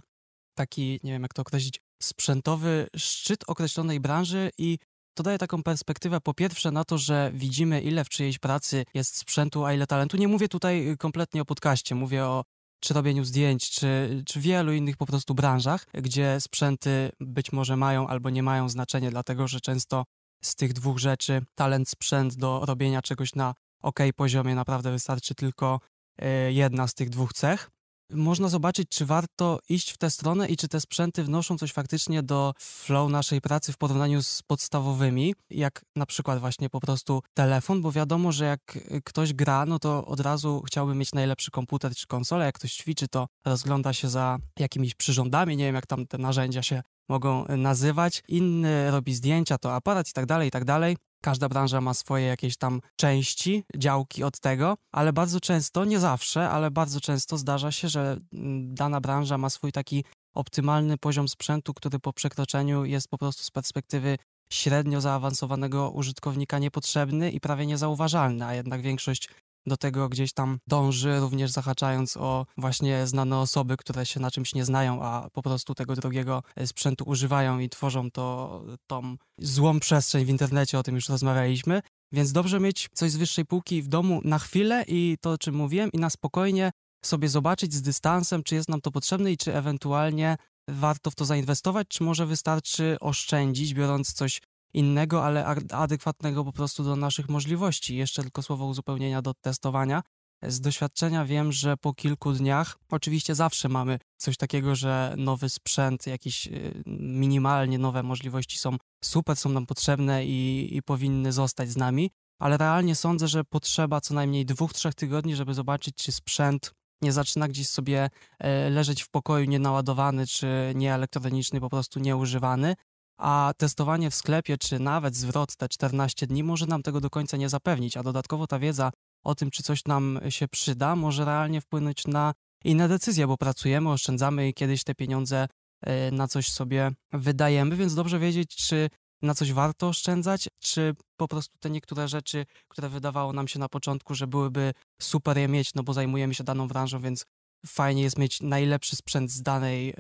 taki, 0.56 1.00
nie 1.04 1.12
wiem 1.12 1.22
jak 1.22 1.34
to 1.34 1.42
określić, 1.42 1.82
sprzętowy 2.02 2.88
szczyt 2.98 3.44
określonej 3.48 4.00
branży 4.00 4.50
i 4.58 4.78
to 5.14 5.24
daje 5.24 5.38
taką 5.38 5.64
perspektywę 5.64 6.22
po 6.22 6.34
pierwsze 6.34 6.72
na 6.72 6.84
to, 6.84 6.98
że 6.98 7.32
widzimy 7.34 7.82
ile 7.82 8.04
w 8.04 8.10
czyjejś 8.10 8.40
pracy 8.40 8.86
jest 8.94 9.18
sprzętu, 9.18 9.66
a 9.66 9.74
ile 9.74 9.88
talentu. 9.88 10.18
Nie 10.18 10.28
mówię 10.28 10.48
tutaj 10.48 10.90
y, 10.90 10.98
kompletnie 10.98 11.42
o 11.42 11.46
podcaście, 11.46 11.96
mówię 11.96 12.26
o 12.26 12.44
czy 12.80 12.94
robieniu 12.94 13.24
zdjęć, 13.24 13.70
czy, 13.70 14.24
czy 14.26 14.40
wielu 14.40 14.74
innych 14.74 14.98
po 14.98 15.06
prostu 15.06 15.34
branżach, 15.34 15.86
gdzie 15.94 16.42
sprzęty 16.42 17.12
być 17.20 17.52
może 17.52 17.78
mają 17.78 18.08
albo 18.08 18.30
nie 18.30 18.44
mają 18.44 18.70
znaczenia, 18.70 19.12
dlatego 19.12 19.48
że 19.48 19.62
często 19.62 20.06
z 20.44 20.56
tych 20.56 20.74
dwóch 20.74 20.98
rzeczy 20.98 21.42
talent, 21.56 21.90
sprzęt 21.90 22.36
do 22.36 22.62
robienia 22.66 23.02
czegoś 23.02 23.36
na 23.36 23.54
ok 23.82 24.00
poziomie 24.16 24.56
naprawdę 24.56 24.92
wystarczy 24.92 25.36
tylko 25.36 25.80
y, 26.22 26.54
jedna 26.54 26.88
z 26.88 26.94
tych 26.94 27.10
dwóch 27.10 27.34
cech 27.34 27.70
można 28.14 28.50
zobaczyć, 28.50 28.90
czy 28.90 29.06
warto 29.06 29.60
iść 29.70 29.92
w 29.92 29.98
tę 29.98 30.10
stronę 30.10 30.48
i 30.48 30.58
czy 30.58 30.68
te 30.68 30.82
sprzęty 30.82 31.24
wnoszą 31.24 31.58
coś 31.58 31.74
faktycznie 31.74 32.24
do 32.24 32.54
flow 32.60 33.12
naszej 33.12 33.42
pracy 33.42 33.74
w 33.74 33.78
porównaniu 33.78 34.24
z 34.24 34.42
podstawowymi, 34.48 35.36
jak 35.50 35.82
na 35.96 36.06
przykład 36.06 36.40
właśnie 36.40 36.70
po 36.70 36.80
prostu 36.80 37.22
telefon, 37.34 37.82
bo 37.82 37.92
wiadomo, 37.92 38.32
że 38.32 38.46
jak 38.46 38.80
ktoś 39.04 39.34
gra, 39.34 39.66
no 39.66 39.80
to 39.80 40.06
od 40.06 40.20
razu 40.20 40.64
chciałby 40.68 40.96
mieć 40.96 41.12
najlepszy 41.14 41.52
komputer 41.52 41.96
czy 41.96 42.08
konsolę, 42.08 42.46
jak 42.46 42.56
ktoś 42.56 42.74
ćwiczy, 42.74 43.08
to 43.08 43.28
rozgląda 43.46 43.94
się 43.94 44.10
za 44.10 44.38
jakimiś 44.60 44.96
przyrządami, 44.96 45.58
nie 45.58 45.66
wiem 45.66 45.76
jak 45.76 45.88
tam 45.88 46.08
te 46.08 46.18
narzędzia 46.18 46.64
się 46.64 46.82
mogą 47.10 47.46
nazywać, 47.58 48.24
inny 48.28 48.92
robi 48.92 49.14
zdjęcia, 49.14 49.58
to 49.58 49.76
aparat 49.76 50.10
i 50.10 50.14
tak 50.14 50.26
dalej, 50.26 50.48
i 50.48 50.52
tak 50.52 50.66
dalej. 50.66 50.98
Każda 51.22 51.50
branża 51.50 51.82
ma 51.82 51.94
swoje 51.94 52.26
jakieś 52.26 52.58
tam 52.58 52.82
części, 52.96 53.64
działki 53.78 54.24
od 54.24 54.40
tego, 54.40 54.78
ale 54.92 55.14
bardzo 55.14 55.40
często, 55.40 55.86
nie 55.86 56.00
zawsze, 56.00 56.50
ale 56.50 56.72
bardzo 56.72 57.02
często 57.02 57.38
zdarza 57.38 57.72
się, 57.72 57.90
że 57.90 58.18
mm, 58.34 58.76
dana 58.76 59.02
branża 59.02 59.38
ma 59.38 59.50
swój 59.50 59.72
taki 59.72 60.04
optymalny 60.36 60.98
poziom 60.98 61.28
sprzętu, 61.28 61.74
który 61.74 62.00
po 62.00 62.14
przekroczeniu 62.14 62.86
jest 62.86 63.08
po 63.08 63.18
prostu 63.18 63.44
z 63.44 63.52
perspektywy 63.52 64.18
średnio 64.52 65.02
zaawansowanego 65.02 65.92
użytkownika 65.92 66.60
niepotrzebny 66.60 67.32
i 67.32 67.40
prawie 67.40 67.66
niezauważalny, 67.66 68.46
a 68.46 68.54
jednak 68.54 68.82
większość 68.82 69.30
do 69.66 69.78
tego 69.78 70.10
gdzieś 70.10 70.34
tam 70.34 70.60
dąży, 70.68 71.20
również 71.20 71.52
zahaczając 71.52 72.18
o 72.18 72.46
właśnie 72.58 73.08
znane 73.08 73.40
osoby, 73.40 73.78
które 73.78 74.06
się 74.06 74.20
na 74.20 74.32
czymś 74.32 74.56
nie 74.56 74.66
znają, 74.66 75.04
a 75.04 75.30
po 75.34 75.42
prostu 75.42 75.76
tego 75.76 75.96
drogiego 75.96 76.44
e, 76.56 76.68
sprzętu 76.68 77.04
używają 77.08 77.60
i 77.60 77.70
tworzą 77.70 78.12
to 78.12 78.64
tą 78.88 79.16
złą 79.38 79.80
przestrzeń 79.80 80.26
w 80.26 80.30
internecie, 80.30 80.80
o 80.80 80.84
tym 80.84 80.96
już 80.96 81.10
rozmawialiśmy. 81.10 81.82
Więc 82.12 82.32
dobrze 82.32 82.60
mieć 82.60 82.90
coś 82.94 83.12
z 83.12 83.18
wyższej 83.18 83.46
półki 83.46 83.82
w 83.82 83.88
domu 83.88 84.22
na 84.24 84.40
chwilę 84.40 84.86
i 84.88 85.18
to, 85.22 85.32
o 85.32 85.38
czym 85.38 85.56
mówiłem, 85.56 85.92
i 85.92 85.98
na 85.98 86.10
spokojnie 86.10 86.72
sobie 87.06 87.30
zobaczyć 87.30 87.74
z 87.74 87.82
dystansem, 87.82 88.44
czy 88.44 88.56
jest 88.56 88.70
nam 88.70 88.82
to 88.82 88.92
potrzebne 88.92 89.32
i 89.32 89.38
czy 89.38 89.56
ewentualnie 89.56 90.38
warto 90.68 91.12
w 91.12 91.16
to 91.16 91.26
zainwestować, 91.26 91.88
czy 91.88 92.04
może 92.04 92.26
wystarczy 92.26 92.98
oszczędzić, 93.00 93.74
biorąc 93.74 94.14
coś 94.14 94.42
innego, 94.74 95.26
ale 95.26 95.46
adekwatnego 95.72 96.46
po 96.46 96.54
prostu 96.54 96.84
do 96.84 96.96
naszych 96.96 97.30
możliwości. 97.30 97.96
Jeszcze 97.96 98.22
tylko 98.22 98.42
słowo 98.42 98.66
uzupełnienia 98.66 99.22
do 99.22 99.34
testowania. 99.34 100.02
Z 100.48 100.62
doświadczenia 100.62 101.26
wiem, 101.26 101.52
że 101.52 101.78
po 101.78 101.94
kilku 101.94 102.34
dniach, 102.34 102.78
oczywiście 102.92 103.36
zawsze 103.36 103.70
mamy 103.70 104.00
coś 104.18 104.38
takiego, 104.38 104.76
że 104.76 105.14
nowy 105.18 105.50
sprzęt, 105.50 106.08
jakieś 106.08 106.48
y, 106.48 106.84
minimalnie 107.00 107.78
nowe 107.78 108.04
możliwości 108.04 108.58
są 108.58 108.78
super, 109.04 109.36
są 109.36 109.50
nam 109.50 109.66
potrzebne 109.66 110.26
i, 110.26 110.70
i 110.78 110.82
powinny 110.82 111.32
zostać 111.32 111.70
z 111.70 111.78
nami, 111.78 112.12
ale 112.40 112.58
realnie 112.58 112.96
sądzę, 112.96 113.28
że 113.28 113.44
potrzeba 113.44 114.02
co 114.02 114.14
najmniej 114.14 114.46
dwóch, 114.46 114.74
trzech 114.74 114.96
tygodni, 114.96 115.36
żeby 115.36 115.54
zobaczyć, 115.54 115.96
czy 115.96 116.12
sprzęt 116.12 116.74
nie 117.02 117.12
zaczyna 117.12 117.48
gdzieś 117.48 117.68
sobie 117.68 118.10
e, 118.40 118.70
leżeć 118.70 119.04
w 119.04 119.10
pokoju 119.10 119.46
nienaładowany, 119.46 120.28
czy 120.28 120.48
nieelektroniczny, 120.76 121.60
po 121.60 121.70
prostu 121.70 122.00
nieużywany, 122.00 122.76
a 123.22 123.54
testowanie 123.58 124.10
w 124.10 124.16
sklepie, 124.16 124.58
czy 124.58 124.80
nawet 124.80 125.16
zwrot 125.16 125.56
te 125.56 125.70
14 125.70 126.28
dni 126.28 126.44
może 126.44 126.66
nam 126.66 126.84
tego 126.84 127.02
do 127.02 127.10
końca 127.10 127.38
nie 127.38 127.50
zapewnić, 127.50 127.98
a 127.98 128.04
dodatkowo 128.04 128.48
ta 128.48 128.60
wiedza 128.60 128.92
o 129.24 129.36
tym, 129.36 129.52
czy 129.52 129.64
coś 129.64 129.86
nam 129.86 130.20
się 130.30 130.48
przyda, 130.48 130.96
może 130.96 131.26
realnie 131.26 131.62
wpłynąć 131.62 132.08
na 132.08 132.34
inne 132.64 132.88
decyzje, 132.88 133.28
bo 133.28 133.38
pracujemy, 133.38 133.90
oszczędzamy 133.90 134.48
i 134.50 134.54
kiedyś 134.54 134.84
te 134.84 134.96
pieniądze 134.96 135.48
e, 135.82 136.12
na 136.12 136.28
coś 136.28 136.50
sobie 136.50 136.92
wydajemy, 137.12 137.76
więc 137.76 137.96
dobrze 137.96 138.20
wiedzieć, 138.20 138.56
czy 138.56 138.90
na 139.22 139.34
coś 139.34 139.54
warto 139.54 139.88
oszczędzać, 139.88 140.48
czy 140.60 140.96
po 141.18 141.28
prostu 141.28 141.58
te 141.58 141.70
niektóre 141.70 142.08
rzeczy, 142.08 142.46
które 142.68 142.90
wydawało 142.90 143.34
nam 143.34 143.48
się 143.48 143.60
na 143.60 143.70
początku, 143.70 144.16
że 144.16 144.28
byłyby 144.28 144.74
super 145.02 145.38
je 145.38 145.48
mieć, 145.48 145.74
no 145.74 145.84
bo 145.84 145.94
zajmujemy 145.94 146.34
się 146.34 146.44
daną 146.44 146.68
branżą, 146.68 147.00
więc 147.00 147.26
fajnie 147.66 148.02
jest 148.02 148.18
mieć 148.18 148.42
najlepszy 148.42 148.96
sprzęt 148.96 149.32
z 149.32 149.42
danej, 149.42 149.90
e, 149.90 149.94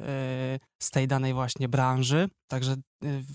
z 0.80 0.92
tej 0.92 1.08
danej 1.08 1.34
właśnie 1.34 1.70
branży. 1.70 2.30
Także 2.48 2.72
e, 2.72 2.78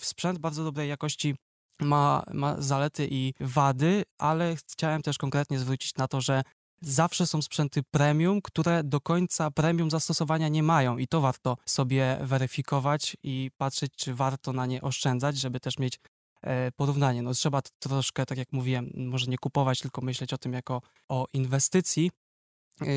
sprzęt 0.01 0.39
bardzo 0.39 0.65
dobrej 0.65 0.89
jakości 0.89 1.35
ma, 1.81 2.23
ma 2.33 2.63
zalety 2.63 3.09
i 3.11 3.35
wady, 3.41 4.03
ale 4.19 4.57
chciałem 4.57 5.03
też 5.03 5.19
konkretnie 5.19 5.59
zwrócić 5.59 5.95
na 5.95 6.09
to, 6.09 6.21
że 6.21 6.43
zawsze 6.81 7.27
są 7.27 7.43
sprzęty 7.43 7.83
premium, 7.83 8.43
które 8.43 8.85
do 8.85 9.01
końca 9.01 9.51
premium 9.51 9.91
zastosowania 9.91 10.49
nie 10.49 10.63
mają 10.63 10.99
i 10.99 11.07
to 11.07 11.21
warto 11.21 11.57
sobie 11.67 12.19
weryfikować 12.23 13.17
i 13.23 13.51
patrzeć, 13.57 13.93
czy 13.97 14.15
warto 14.15 14.53
na 14.53 14.67
nie 14.67 14.83
oszczędzać, 14.83 15.39
żeby 15.39 15.61
też 15.61 15.79
mieć 15.79 15.99
e, 16.43 16.73
porównanie. 16.73 17.23
No 17.23 17.35
trzeba 17.35 17.61
troszkę, 17.79 18.27
tak 18.27 18.39
jak 18.39 18.53
mówiłem, 18.53 18.91
może 18.95 19.27
nie 19.27 19.39
kupować, 19.39 19.81
tylko 19.81 20.01
myśleć 20.01 20.33
o 20.33 20.39
tym 20.39 20.53
jako 20.53 20.83
o 21.09 21.27
inwestycji, 21.33 22.11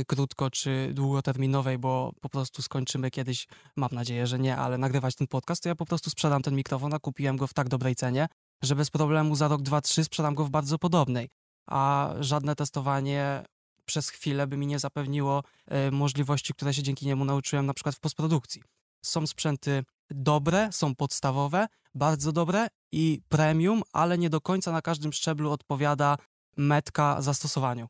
krótko 0.07 0.49
czy 0.49 0.91
długoterminowej, 0.93 1.77
bo 1.77 2.13
po 2.21 2.29
prostu 2.29 2.61
skończymy 2.61 3.11
kiedyś, 3.11 3.47
mam 3.75 3.89
nadzieję, 3.91 4.27
że 4.27 4.39
nie, 4.39 4.57
ale 4.57 4.77
nagrywać 4.77 5.15
ten 5.15 5.27
podcast, 5.27 5.63
to 5.63 5.69
ja 5.69 5.75
po 5.75 5.85
prostu 5.85 6.09
sprzedam 6.09 6.41
ten 6.41 6.55
mikrofon, 6.55 6.93
a 6.93 6.99
kupiłem 6.99 7.37
go 7.37 7.47
w 7.47 7.53
tak 7.53 7.69
dobrej 7.69 7.95
cenie, 7.95 8.27
że 8.63 8.75
bez 8.75 8.89
problemu 8.89 9.35
za 9.35 9.47
rok, 9.47 9.61
dwa, 9.61 9.81
trzy 9.81 10.03
sprzedam 10.03 10.35
go 10.35 10.45
w 10.45 10.49
bardzo 10.49 10.79
podobnej, 10.79 11.29
a 11.67 12.13
żadne 12.19 12.55
testowanie 12.55 13.43
przez 13.85 14.09
chwilę 14.09 14.47
by 14.47 14.57
mi 14.57 14.67
nie 14.67 14.79
zapewniło 14.79 15.43
y, 15.87 15.91
możliwości, 15.91 16.53
które 16.53 16.73
się 16.73 16.83
dzięki 16.83 17.07
niemu 17.07 17.25
nauczyłem 17.25 17.65
na 17.65 17.73
przykład 17.73 17.95
w 17.95 17.99
postprodukcji. 17.99 18.63
Są 19.05 19.27
sprzęty 19.27 19.83
dobre, 20.09 20.71
są 20.71 20.95
podstawowe, 20.95 21.67
bardzo 21.95 22.31
dobre 22.31 22.67
i 22.91 23.21
premium, 23.29 23.81
ale 23.93 24.17
nie 24.17 24.29
do 24.29 24.41
końca 24.41 24.71
na 24.71 24.81
każdym 24.81 25.13
szczeblu 25.13 25.51
odpowiada 25.51 26.17
metka 26.57 27.21
zastosowaniu. 27.21 27.87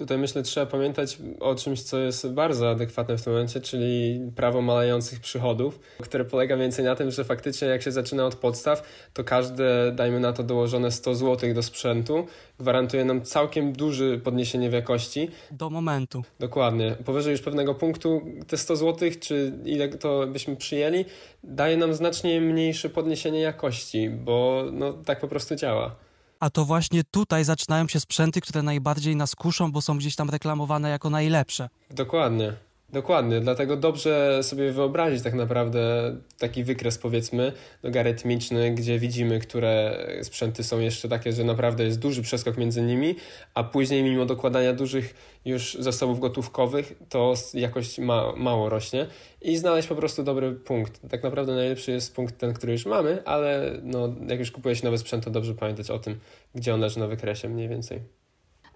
Tutaj 0.00 0.18
myślę, 0.18 0.42
trzeba 0.42 0.66
pamiętać 0.66 1.18
o 1.40 1.54
czymś, 1.54 1.82
co 1.82 1.98
jest 1.98 2.28
bardzo 2.28 2.70
adekwatne 2.70 3.18
w 3.18 3.24
tym 3.24 3.32
momencie, 3.32 3.60
czyli 3.60 4.20
prawo 4.36 4.62
malejących 4.62 5.20
przychodów, 5.20 5.80
które 6.02 6.24
polega 6.24 6.56
więcej 6.56 6.84
na 6.84 6.94
tym, 6.96 7.10
że 7.10 7.24
faktycznie 7.24 7.68
jak 7.68 7.82
się 7.82 7.92
zaczyna 7.92 8.26
od 8.26 8.34
podstaw, 8.34 8.82
to 9.14 9.24
każde, 9.24 9.92
dajmy 9.92 10.20
na 10.20 10.32
to, 10.32 10.42
dołożone 10.42 10.90
100 10.90 11.14
zł 11.14 11.54
do 11.54 11.62
sprzętu 11.62 12.26
gwarantuje 12.58 13.04
nam 13.04 13.22
całkiem 13.22 13.72
duże 13.72 14.18
podniesienie 14.18 14.70
w 14.70 14.72
jakości. 14.72 15.28
Do 15.50 15.70
momentu. 15.70 16.22
Dokładnie. 16.38 16.96
Powyżej 17.04 17.32
już 17.32 17.40
pewnego 17.40 17.74
punktu 17.74 18.22
te 18.46 18.56
100 18.56 18.76
zł, 18.76 19.10
czy 19.20 19.52
ile 19.64 19.88
to 19.88 20.26
byśmy 20.26 20.56
przyjęli, 20.56 21.04
daje 21.44 21.76
nam 21.76 21.94
znacznie 21.94 22.40
mniejsze 22.40 22.88
podniesienie 22.88 23.40
jakości, 23.40 24.10
bo 24.10 24.64
no, 24.72 24.92
tak 24.92 25.20
po 25.20 25.28
prostu 25.28 25.54
działa. 25.54 25.96
A 26.40 26.50
to 26.50 26.64
właśnie 26.64 27.04
tutaj 27.04 27.44
zaczynają 27.44 27.88
się 27.88 28.00
sprzęty, 28.00 28.40
które 28.40 28.62
najbardziej 28.62 29.16
nas 29.16 29.34
kuszą, 29.34 29.72
bo 29.72 29.82
są 29.82 29.98
gdzieś 29.98 30.16
tam 30.16 30.30
reklamowane 30.30 30.90
jako 30.90 31.10
najlepsze. 31.10 31.68
Dokładnie. 31.90 32.52
Dokładnie, 32.92 33.40
dlatego 33.40 33.76
dobrze 33.76 34.42
sobie 34.42 34.72
wyobrazić 34.72 35.22
tak 35.22 35.34
naprawdę 35.34 36.14
taki 36.38 36.64
wykres 36.64 36.98
powiedzmy 36.98 37.52
logarytmiczny, 37.82 38.70
gdzie 38.74 38.98
widzimy, 38.98 39.38
które 39.38 40.06
sprzęty 40.22 40.64
są 40.64 40.80
jeszcze 40.80 41.08
takie, 41.08 41.32
że 41.32 41.44
naprawdę 41.44 41.84
jest 41.84 41.98
duży 41.98 42.22
przeskok 42.22 42.56
między 42.56 42.82
nimi, 42.82 43.16
a 43.54 43.64
później 43.64 44.02
mimo 44.02 44.26
dokładania 44.26 44.72
dużych 44.72 45.14
już 45.44 45.74
zasobów 45.80 46.20
gotówkowych, 46.20 46.92
to 47.08 47.34
jakość 47.54 47.98
ma, 47.98 48.32
mało 48.36 48.68
rośnie 48.68 49.06
i 49.42 49.56
znaleźć 49.56 49.88
po 49.88 49.94
prostu 49.94 50.22
dobry 50.22 50.52
punkt. 50.52 51.00
Tak 51.10 51.22
naprawdę 51.22 51.54
najlepszy 51.54 51.92
jest 51.92 52.14
punkt 52.14 52.38
ten, 52.38 52.54
który 52.54 52.72
już 52.72 52.86
mamy, 52.86 53.22
ale 53.24 53.78
no, 53.82 54.08
jak 54.28 54.38
już 54.38 54.50
kupuje 54.50 54.76
się 54.76 54.84
nowy 54.84 54.98
sprzęt, 54.98 55.24
to 55.24 55.30
dobrze 55.30 55.54
pamiętać 55.54 55.90
o 55.90 55.98
tym, 55.98 56.18
gdzie 56.54 56.74
on 56.74 56.80
leży 56.80 56.98
na 56.98 57.06
wykresie 57.06 57.48
mniej 57.48 57.68
więcej. 57.68 58.00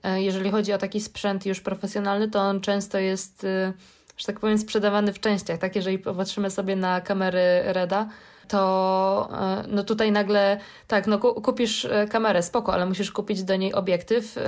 E, 0.03 0.23
jeżeli 0.23 0.51
chodzi 0.51 0.73
o 0.73 0.79
taki 0.79 1.01
sprzęt 1.01 1.47
już 1.47 1.61
profesjonalny, 1.61 2.31
to 2.31 2.41
on 2.41 2.61
często 2.61 2.99
jest 2.99 3.45
y, 3.45 3.73
że 4.17 4.27
tak 4.27 4.41
powiem, 4.41 4.59
sprzedawany 4.59 5.13
w 5.13 5.21
częściach. 5.21 5.59
Tak, 5.59 5.77
jeżeli 5.77 5.99
popatrzymy 5.99 6.51
sobie 6.51 6.77
na 6.77 7.01
kamery 7.01 7.63
Reda, 7.65 8.09
to 8.49 9.29
e, 9.33 9.65
no 9.69 9.85
tutaj 9.85 10.13
nagle, 10.13 10.61
tak, 10.87 11.07
no 11.07 11.19
kupisz 11.19 11.85
e, 11.85 12.07
kamerę, 12.07 12.43
spoko, 12.43 12.75
ale 12.75 12.87
musisz 12.87 13.11
kupić 13.11 13.43
do 13.43 13.57
niej 13.57 13.73
obiektyw, 13.75 14.39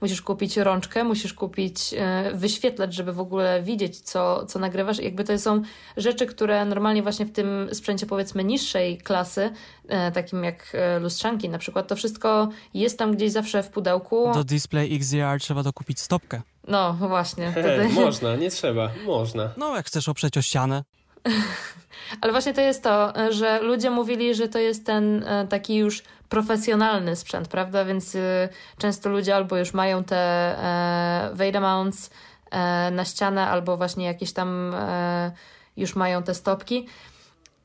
musisz 0.00 0.22
kupić 0.22 0.56
rączkę, 0.56 1.04
musisz 1.04 1.34
kupić 1.34 1.94
e, 1.98 2.30
wyświetlacz, 2.34 2.94
żeby 2.94 3.12
w 3.12 3.20
ogóle 3.20 3.62
widzieć, 3.62 4.00
co, 4.00 4.46
co 4.46 4.58
nagrywasz. 4.58 4.98
Jakby 4.98 5.24
to 5.24 5.38
są 5.38 5.62
rzeczy, 5.96 6.26
które 6.26 6.64
normalnie 6.64 7.02
właśnie 7.02 7.26
w 7.26 7.32
tym 7.32 7.68
sprzęcie 7.72 8.06
powiedzmy 8.06 8.44
niższej 8.44 8.98
klasy, 8.98 9.50
takim 10.14 10.44
jak 10.44 10.76
lustrzanki 11.00 11.48
na 11.48 11.58
przykład, 11.58 11.88
to 11.88 11.96
wszystko 11.96 12.48
jest 12.74 12.98
tam 12.98 13.16
gdzieś 13.16 13.32
zawsze 13.32 13.62
w 13.62 13.70
pudełku. 13.70 14.32
Do 14.34 14.44
Display 14.44 14.96
XDR 14.96 15.40
trzeba 15.40 15.62
dokupić 15.62 16.00
stopkę. 16.00 16.42
No, 16.70 16.92
właśnie. 16.92 17.50
Wtedy... 17.50 17.88
można, 17.88 18.36
nie 18.36 18.50
trzeba, 18.50 18.90
można. 19.06 19.50
No, 19.56 19.76
jak 19.76 19.86
chcesz 19.86 20.08
oprzeć 20.08 20.38
o 20.38 20.42
ścianę. 20.42 20.84
Ale 22.20 22.32
właśnie 22.32 22.54
to 22.54 22.60
jest 22.60 22.82
to, 22.82 23.12
że 23.30 23.62
ludzie 23.62 23.90
mówili, 23.90 24.34
że 24.34 24.48
to 24.48 24.58
jest 24.58 24.86
ten 24.86 25.24
e, 25.24 25.46
taki 25.46 25.76
już 25.76 26.02
profesjonalny 26.28 27.16
sprzęt, 27.16 27.48
prawda? 27.48 27.84
Więc 27.84 28.14
e, 28.14 28.48
często 28.78 29.10
ludzie 29.10 29.36
albo 29.36 29.56
już 29.56 29.74
mają 29.74 30.04
te 30.04 30.16
e, 30.16 31.30
Vader 31.34 31.62
mounts 31.62 32.10
na 32.92 33.04
ścianę, 33.04 33.46
albo 33.46 33.76
właśnie 33.76 34.04
jakieś 34.04 34.32
tam 34.32 34.74
już 35.76 35.96
mają 35.96 36.22
te 36.22 36.34
stopki. 36.34 36.86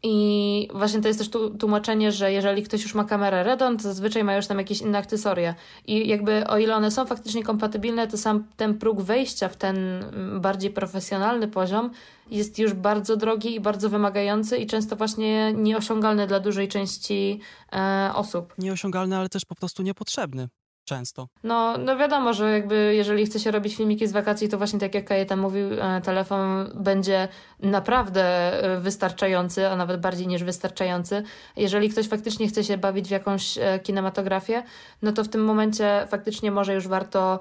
I 0.08 0.68
właśnie 0.74 1.02
to 1.02 1.08
jest 1.08 1.20
też 1.20 1.30
tłumaczenie, 1.60 2.12
że 2.12 2.32
jeżeli 2.32 2.64
ktoś 2.64 2.84
już 2.84 2.96
ma 2.96 3.04
kamerę 3.04 3.44
Redon, 3.44 3.78
to 3.78 3.84
zazwyczaj 3.84 4.24
ma 4.24 4.36
już 4.36 4.48
tam 4.48 4.58
jakieś 4.58 4.82
inne 4.82 4.98
akcesoria. 4.98 5.56
I 5.88 6.08
jakby 6.08 6.48
o 6.48 6.58
ile 6.58 6.76
one 6.76 6.92
są 6.92 7.06
faktycznie 7.06 7.44
kompatybilne, 7.44 8.08
to 8.08 8.18
sam 8.18 8.44
ten 8.58 8.78
próg 8.78 9.02
wejścia 9.02 9.50
w 9.50 9.56
ten 9.56 9.78
mm, 9.78 10.42
bardziej 10.42 10.72
profesjonalny 10.72 11.48
poziom 11.48 11.92
jest 12.32 12.60
już 12.60 12.74
bardzo 12.74 13.18
drogi 13.18 13.56
i 13.56 13.60
bardzo 13.60 13.90
wymagający 13.90 14.58
i 14.58 14.68
często 14.68 14.96
właśnie 14.96 15.54
nieosiągalny 15.54 16.28
dla 16.28 16.40
dużej 16.40 16.68
części 16.68 17.40
e, 17.74 18.12
osób. 18.16 18.54
Nieosiągalny, 18.58 19.18
ale 19.18 19.30
też 19.30 19.46
po 19.46 19.56
prostu 19.56 19.84
niepotrzebny 19.84 20.48
często. 20.86 21.28
No, 21.44 21.78
no 21.78 21.98
wiadomo, 21.98 22.34
że 22.34 22.52
jakby 22.52 22.96
jeżeli 22.96 23.26
chce 23.26 23.40
się 23.40 23.52
robić 23.52 23.76
filmiki 23.76 24.08
z 24.08 24.12
wakacji, 24.12 24.50
to 24.50 24.58
właśnie 24.58 24.80
tak 24.80 24.96
jak 24.96 25.06
Kajetan 25.06 25.40
mówił, 25.40 25.68
e, 25.74 26.02
telefon 26.02 26.72
będzie 26.76 27.28
naprawdę 27.60 28.24
e, 28.64 28.80
wystarczający, 28.80 29.68
a 29.68 29.76
nawet 29.76 30.02
bardziej 30.02 30.28
niż 30.28 30.44
wystarczający. 30.44 31.24
Jeżeli 31.58 31.90
ktoś 31.90 32.08
faktycznie 32.08 32.48
chce 32.48 32.64
się 32.64 32.78
bawić 32.78 33.08
w 33.08 33.12
jakąś 33.12 33.58
e, 33.58 33.80
kinematografię, 33.80 34.64
no 35.02 35.12
to 35.12 35.24
w 35.24 35.30
tym 35.30 35.44
momencie 35.44 36.08
faktycznie 36.10 36.52
może 36.52 36.74
już 36.74 36.88
warto 36.88 37.40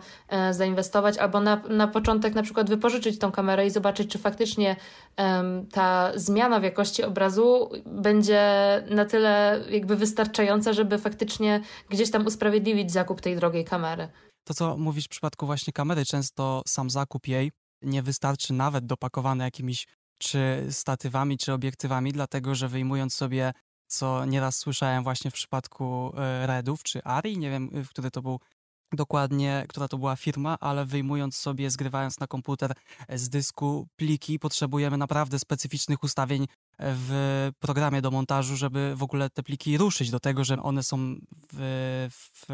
zainwestować 0.51 1.19
albo 1.19 1.41
na, 1.41 1.61
na 1.69 1.89
początek 1.89 2.35
na 2.35 2.43
przykład 2.43 2.69
wypożyczyć 2.69 3.19
tą 3.19 3.33
kamerę 3.33 3.67
i 3.67 3.71
zobaczyć, 3.71 4.11
czy 4.11 4.19
faktycznie 4.19 4.77
ta 5.73 6.13
zmiana 6.15 6.61
w 6.61 6.63
jakości 6.63 7.03
obrazu 7.03 7.71
będzie 7.87 8.43
na 8.91 9.05
tyle 9.05 9.65
jakby 9.71 9.97
wystarczająca, 9.97 10.73
żeby 10.73 10.99
faktycznie 10.99 11.61
gdzieś 11.89 12.11
tam 12.11 12.27
usprawiedliwić 12.27 12.93
zakup 12.93 13.21
tej 13.21 13.37
drogiej 13.37 13.65
kamery. 13.65 14.09
To, 14.45 14.55
co 14.55 14.77
mówisz 14.77 15.05
w 15.05 15.09
przypadku 15.09 15.47
właśnie 15.47 15.73
kamery, 15.73 16.05
często 16.05 16.63
sam 16.67 16.91
zakup 16.91 17.27
jej 17.27 17.51
nie 17.83 18.03
wystarczy 18.03 18.53
nawet 18.53 18.87
dopakowany 18.87 19.45
jakimiś 19.45 19.87
czy 20.19 20.67
statywami, 20.71 21.39
czy 21.39 21.53
obiektywami, 21.53 22.13
dlatego 22.13 22.55
że 22.55 22.69
wyjmując 22.69 23.15
sobie, 23.15 23.53
co 23.87 24.25
nieraz 24.25 24.57
słyszałem 24.57 25.05
właśnie 25.05 25.31
w 25.31 25.35
przypadku 25.35 26.13
e, 26.17 26.47
Redów 26.47 26.83
czy 26.83 27.03
Ari, 27.03 27.39
nie 27.39 27.51
wiem, 27.51 27.71
w 27.85 27.89
który 27.89 28.11
to 28.11 28.23
był 28.23 28.41
dokładnie, 28.97 29.65
która 29.69 29.89
to 29.89 29.99
była 29.99 30.17
firma, 30.17 30.57
ale 30.61 30.85
wyjmując 30.85 31.37
sobie, 31.37 31.71
zgrywając 31.71 32.21
na 32.21 32.27
komputer 32.27 32.73
z 33.09 33.29
dysku 33.29 33.89
pliki, 33.97 34.39
potrzebujemy 34.39 34.97
naprawdę 34.97 35.39
specyficznych 35.39 36.03
ustawień 36.03 36.47
w 36.79 37.51
programie 37.61 38.03
do 38.03 38.11
montażu, 38.11 38.57
żeby 38.57 38.97
w 38.97 39.03
ogóle 39.03 39.31
te 39.31 39.43
pliki 39.43 39.79
ruszyć 39.79 40.11
do 40.11 40.21
tego, 40.21 40.45
że 40.45 40.63
one 40.63 40.83
są 40.83 41.17
w, 41.53 42.09
w 42.13 42.47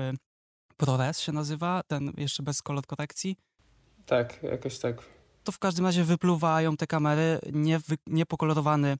ProRes 0.77 1.21
się 1.21 1.33
nazywa, 1.33 1.83
ten 1.87 2.13
jeszcze 2.17 2.43
bez 2.43 2.63
kolor 2.63 2.87
korekcji. 2.87 3.37
Tak, 4.07 4.43
jakoś 4.43 4.79
tak. 4.79 5.03
To 5.45 5.53
w 5.53 5.59
każdym 5.59 5.87
razie 5.87 6.05
wypluwają 6.05 6.77
te 6.77 6.87
kamery, 6.87 7.39
nie, 7.53 7.81
niepokolorowany 8.07 8.97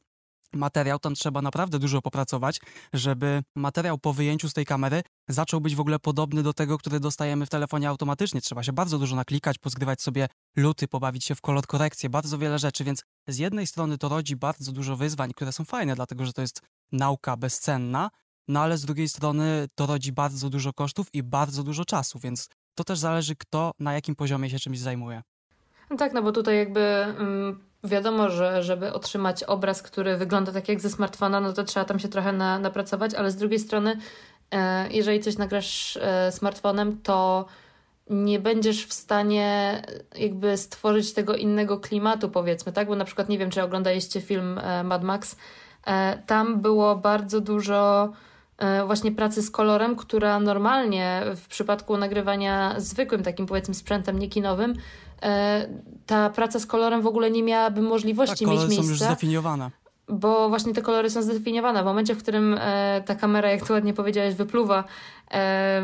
materiał, 0.53 0.99
tam 0.99 1.15
trzeba 1.15 1.43
naprawdę 1.43 1.79
dużo 1.79 2.03
popracować, 2.03 2.61
żeby 2.93 3.43
materiał 3.57 3.99
po 3.99 4.13
wyjęciu 4.13 4.49
z 4.49 4.53
tej 4.53 4.67
kamery 4.67 5.03
zaczął 5.29 5.61
być 5.61 5.77
w 5.77 5.81
ogóle 5.81 5.99
podobny 5.99 6.43
do 6.43 6.53
tego, 6.53 6.79
który 6.79 7.01
dostajemy 7.01 7.47
w 7.47 7.51
telefonie 7.51 7.89
automatycznie. 7.89 8.41
Trzeba 8.41 8.63
się 8.63 8.73
bardzo 8.73 8.99
dużo 8.99 9.17
naklikać, 9.17 9.59
pozgrywać 9.59 10.03
sobie 10.03 10.29
luty, 10.57 10.89
pobawić 10.89 11.25
się 11.25 11.35
w 11.35 11.41
kolor 11.41 11.67
korekcję, 11.67 12.11
bardzo 12.11 12.39
wiele 12.39 12.59
rzeczy, 12.59 12.85
więc 12.85 13.05
z 13.29 13.39
jednej 13.39 13.67
strony 13.67 13.99
to 13.99 14.09
rodzi 14.09 14.37
bardzo 14.37 14.73
dużo 14.73 14.97
wyzwań, 14.97 15.33
które 15.33 15.53
są 15.53 15.65
fajne, 15.65 15.95
dlatego 15.95 16.27
że 16.27 16.33
to 16.33 16.41
jest 16.41 16.61
nauka 16.93 17.37
bezcenna, 17.37 18.11
no 18.49 18.61
ale 18.61 18.79
z 18.79 18.85
drugiej 18.85 19.09
strony 19.09 19.67
to 19.75 19.87
rodzi 19.87 20.13
bardzo 20.13 20.51
dużo 20.51 20.73
kosztów 20.73 21.07
i 21.13 21.23
bardzo 21.23 21.63
dużo 21.63 21.85
czasu, 21.85 22.19
więc 22.19 22.49
to 22.75 22.85
też 22.85 22.99
zależy, 22.99 23.37
kto 23.37 23.73
na 23.79 23.93
jakim 23.93 24.17
poziomie 24.17 24.51
się 24.51 24.59
czymś 24.59 24.79
zajmuje. 24.79 25.23
No 25.91 25.97
tak, 25.97 26.13
no 26.13 26.23
bo 26.23 26.33
tutaj 26.33 26.57
jakby 26.57 26.81
mm, 26.81 27.70
wiadomo, 27.85 28.31
że 28.31 28.63
żeby 28.63 28.93
otrzymać 28.93 29.45
obraz, 29.45 29.83
który 29.83 30.17
wygląda 30.17 30.53
tak 30.53 30.69
jak 30.69 30.81
ze 30.81 30.91
smartfona, 30.91 31.41
no 31.41 31.53
to 31.53 31.65
trzeba 31.65 31.85
tam 31.85 31.99
się 31.99 32.09
trochę 32.09 32.33
na, 32.33 32.59
napracować, 32.59 33.15
ale 33.15 33.31
z 33.31 33.37
drugiej 33.37 33.59
strony, 33.59 33.97
e, 34.51 34.91
jeżeli 34.91 35.21
coś 35.21 35.39
nagrasz 35.39 35.97
e, 35.97 36.33
smartfonem, 36.33 37.01
to 37.03 37.47
nie 38.11 38.39
będziesz 38.39 38.87
w 38.87 38.93
stanie 38.93 39.83
jakby 40.17 40.57
stworzyć 40.57 41.13
tego 41.13 41.37
innego 41.37 41.79
klimatu, 41.79 42.29
powiedzmy, 42.29 42.73
tak? 42.73 42.89
Bo 42.89 42.97
na 42.97 43.05
przykład 43.05 43.29
nie 43.29 43.39
wiem, 43.39 43.51
czy 43.51 43.63
oglądaliście 43.63 44.21
film 44.21 44.59
e, 44.59 44.85
Mad 44.85 45.03
Max. 45.03 45.37
E, 45.87 46.19
tam 46.27 46.61
było 46.61 46.97
bardzo 46.97 47.41
dużo 47.41 48.13
E, 48.61 48.87
właśnie 48.87 49.13
pracy 49.13 49.43
z 49.43 49.51
kolorem, 49.51 49.97
która 49.97 50.41
normalnie 50.41 51.23
w 51.37 51.49
przypadku 51.49 51.97
nagrywania 51.97 52.75
zwykłym 52.77 53.23
takim 53.23 53.47
powiedzmy 53.47 53.75
sprzętem 53.75 54.19
niekinowym, 54.19 54.75
ta 56.07 56.31
praca 56.31 56.59
z 56.59 56.67
kolorem 56.67 57.03
w 57.03 57.07
ogóle 57.07 57.31
nie 57.31 57.43
miałaby 57.43 57.83
możliwości 57.83 58.45
tak, 58.45 58.55
mieć 58.55 58.61
miejsca. 58.61 58.83
są 58.83 58.89
już 58.89 58.99
zdefiniowane. 58.99 59.71
bo 60.09 60.49
właśnie 60.49 60.75
te 60.75 60.83
kolory 60.83 61.11
są 61.11 61.23
zdefiniowane. 61.23 61.83
W 61.83 61.85
momencie, 61.85 62.15
w 62.15 62.19
którym 62.19 62.57
e, 62.61 63.03
ta 63.07 63.15
kamera, 63.15 63.51
jak 63.51 63.67
to 63.67 63.75
ładnie 63.75 63.95
powiedziałeś, 63.95 64.35
wypluwa 64.35 64.85
e, 65.31 65.83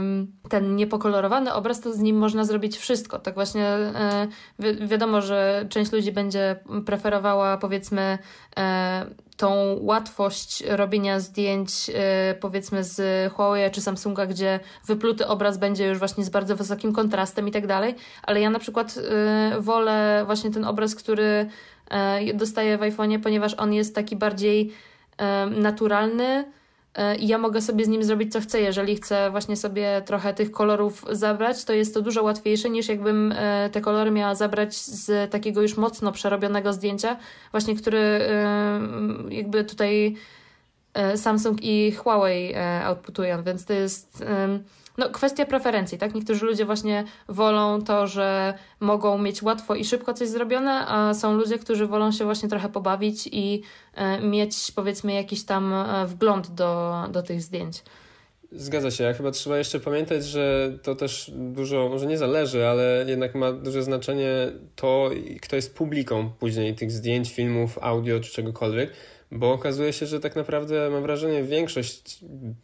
ten 0.49 0.77
niepokolorowany 0.77 1.53
obraz, 1.53 1.81
to 1.81 1.93
z 1.93 1.99
nim 1.99 2.17
można 2.17 2.45
zrobić 2.45 2.77
wszystko. 2.77 3.19
Tak 3.19 3.35
właśnie 3.35 3.67
e, 3.67 4.29
wi 4.59 4.89
wiadomo, 4.89 5.23
że 5.23 5.67
część 5.69 5.93
ludzi 5.93 6.13
będzie 6.13 6.57
preferowała 6.87 7.57
powiedzmy 7.57 8.19
e, 8.57 9.07
tą 9.37 9.79
łatwość 9.81 10.65
robienia 10.67 11.21
zdjęć 11.21 11.91
e, 11.95 12.35
powiedzmy 12.41 12.85
z 12.85 13.33
Huawei 13.33 13.71
czy 13.71 13.81
Samsunga, 13.81 14.27
gdzie 14.27 14.61
wypluty 14.87 15.27
obraz 15.27 15.59
będzie 15.59 15.87
już 15.87 15.99
właśnie 15.99 16.25
z 16.25 16.29
bardzo 16.29 16.57
wysokim 16.57 16.93
kontrastem 16.93 17.49
i 17.49 17.51
tak 17.51 17.67
dalej, 17.67 17.95
ale 18.23 18.41
ja 18.41 18.51
na 18.51 18.59
przykład 18.59 18.99
e, 18.99 19.61
wolę 19.61 20.23
właśnie 20.27 20.51
ten 20.51 20.65
obraz, 20.65 20.95
który 20.95 21.49
E, 21.91 22.35
dostaję 22.35 22.79
w 22.79 22.81
iPhone'ie, 22.81 23.21
ponieważ 23.21 23.55
on 23.55 23.73
jest 23.73 23.95
taki 23.95 24.17
bardziej 24.17 24.73
naturalny 25.51 26.45
i 27.19 27.29
ja 27.29 27.39
mogę 27.39 27.63
sobie 27.63 27.85
z 27.85 27.89
nim 27.89 28.05
zrobić 28.05 28.33
co 28.33 28.41
chcę. 28.41 28.61
Jeżeli 28.61 28.97
chcę 28.97 29.31
właśnie 29.31 29.57
sobie 29.57 30.03
trochę 30.07 30.35
tych 30.35 30.51
kolorów 30.51 31.05
zabrać, 31.11 31.65
to 31.65 31.73
jest 31.73 31.95
to 31.95 32.03
dużo 32.03 32.23
łatwiejsze 32.23 32.71
niż 32.71 32.89
jakbym 32.89 33.35
te 33.73 33.81
kolory 33.81 34.11
miała 34.11 34.35
zabrać 34.35 34.77
z 34.77 35.31
takiego 35.31 35.63
już 35.63 35.77
mocno 35.77 36.13
przerobionego 36.13 36.73
zdjęcia, 36.73 37.17
właśnie 37.53 37.77
który 37.77 38.21
jakby 39.29 39.65
tutaj 39.65 40.17
Samsung 41.17 41.59
i 41.63 41.93
Huawei 41.93 42.55
outputują, 42.85 43.43
więc 43.43 43.65
to 43.65 43.73
jest 43.73 44.25
no, 44.99 45.11
kwestia 45.11 45.47
preferencji, 45.47 45.99
tak? 45.99 46.15
Niektórzy 46.15 46.47
ludzie 46.47 46.65
właśnie 46.65 47.05
wolą 47.29 47.83
to, 47.83 48.07
że 48.07 48.55
mogą 48.81 49.19
mieć 49.19 49.43
łatwo 49.43 49.75
i 49.75 49.85
szybko 49.85 50.15
coś 50.15 50.29
zrobione, 50.29 50.87
a 50.87 51.15
są 51.15 51.37
ludzie, 51.37 51.59
którzy 51.59 51.87
wolą 51.87 52.13
się 52.13 52.25
właśnie 52.25 52.49
trochę 52.49 52.69
pobawić 52.69 53.29
i 53.33 53.63
e, 53.95 54.21
mieć 54.21 54.73
powiedzmy 54.75 55.15
jakiś 55.15 55.45
tam 55.45 55.73
e, 55.75 56.07
wgląd 56.07 56.51
do, 56.51 57.03
do 57.11 57.23
tych 57.23 57.43
zdjęć. 57.43 57.83
Zgadza 58.53 58.91
się, 58.91 59.09
a 59.09 59.13
chyba 59.13 59.31
trzeba 59.31 59.59
jeszcze 59.59 59.81
pamiętać, 59.81 60.25
że 60.25 60.73
to 60.83 60.95
też 60.95 61.31
dużo, 61.35 61.89
może 61.89 62.07
nie 62.07 62.19
zależy, 62.19 62.67
ale 62.67 63.05
jednak 63.09 63.35
ma 63.35 63.53
duże 63.53 63.83
znaczenie 63.83 64.53
to, 64.77 65.11
kto 65.43 65.57
jest 65.57 65.75
publiką 65.75 66.31
później 66.39 66.75
tych 66.75 66.93
zdjęć, 66.93 67.33
filmów, 67.33 67.79
audio 67.83 68.21
czy 68.21 68.33
czegokolwiek, 68.33 68.93
bo 69.31 69.53
okazuje 69.53 69.93
się, 69.93 70.07
że 70.07 70.21
tak 70.21 70.37
naprawdę 70.37 70.91
mam 70.91 71.03
wrażenie, 71.03 71.43
większość 71.43 72.21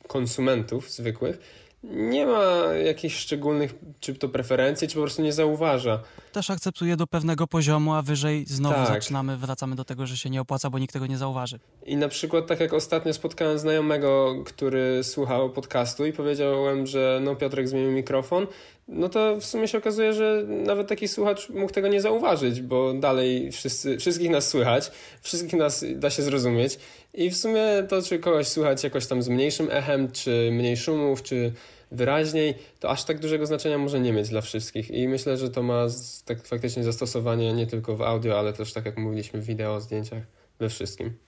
konsumentów 0.09 0.91
zwykłych 0.91 1.39
nie 1.83 2.27
ma 2.27 2.65
jakichś 2.85 3.17
szczególnych, 3.17 3.75
czy 4.01 4.15
to 4.15 4.29
preferencji, 4.29 4.89
czy 4.89 4.95
po 4.95 5.01
prostu 5.01 5.23
nie 5.23 5.33
zauważa. 5.33 6.01
Też 6.33 6.51
akceptuje 6.51 6.97
do 6.97 7.07
pewnego 7.07 7.47
poziomu, 7.47 7.95
a 7.95 8.03
wyżej 8.03 8.45
znowu 8.47 8.75
tak. 8.75 8.87
zaczynamy, 8.87 9.37
wracamy 9.37 9.77
do 9.77 9.85
tego, 9.85 10.07
że 10.07 10.17
się 10.17 10.31
nie 10.31 10.41
opłaca, 10.41 10.71
bo 10.71 10.79
nikt 10.79 10.93
tego 10.93 11.07
nie 11.07 11.19
zauważy. 11.19 11.59
I 11.87 11.97
na 11.97 12.09
przykład 12.09 12.47
tak 12.47 12.61
jak 12.61 12.73
ostatnio 12.73 13.15
spotkałem 13.15 13.59
znajomego, 13.59 14.35
który 14.45 15.05
słuchał 15.05 15.51
podcastu 15.51 16.07
i 16.07 16.13
powiedziałem, 16.13 16.87
że 16.87 17.21
no 17.23 17.37
Piotrek 17.37 17.69
zmienił 17.69 17.91
mikrofon, 17.91 18.47
no 18.89 19.09
to 19.09 19.37
w 19.37 19.45
sumie 19.45 19.69
się 19.69 19.79
okazuje, 19.79 20.13
że 20.13 20.45
nawet 20.49 20.89
taki 20.89 21.09
słuchacz 21.09 21.49
mógł 21.49 21.73
tego 21.73 21.89
nie 21.89 22.01
zauważyć, 22.01 22.61
bo 22.61 22.95
dalej 22.95 23.53
wszyscy, 23.53 23.99
wszystkich 23.99 24.31
nas 24.31 24.49
słychać, 24.49 24.91
wszystkich 25.23 25.59
nas 25.59 25.85
da 25.95 26.11
się 26.11 26.23
zrozumieć 26.23 26.79
i 27.15 27.31
w 27.31 27.37
sumie 27.37 27.63
to, 27.89 28.03
czy 28.03 28.19
kogoś 28.19 28.49
słychać 28.49 28.85
jakoś 28.85 29.07
tam 29.07 29.23
z 29.23 29.29
mniejszym 29.29 29.69
echem, 29.71 30.13
czy 30.13 30.51
mniej 30.53 30.77
szumów, 30.77 31.23
czy 31.23 31.53
wyraźniej, 31.91 32.55
to 32.81 32.91
aż 32.91 33.05
tak 33.05 33.21
dużego 33.21 33.47
znaczenia 33.47 33.79
może 33.79 34.01
nie 34.01 34.13
mieć 34.13 34.29
dla 34.29 34.41
wszystkich. 34.41 34.91
I 34.91 35.09
myślę, 35.09 35.37
że 35.37 35.51
to 35.51 35.63
ma 35.63 35.87
tak 36.25 36.47
faktycznie 36.47 36.85
zastosowanie 36.85 37.53
nie 37.53 37.67
tylko 37.67 37.97
w 37.97 38.03
audio, 38.03 38.39
ale 38.39 38.53
też 38.53 38.73
tak 38.73 38.87
jak 38.87 38.99
mówiliśmy 38.99 39.41
w 39.41 39.45
wideo, 39.45 39.81
zdjęciach, 39.81 40.23
we 40.59 40.69
wszystkim. 40.69 41.19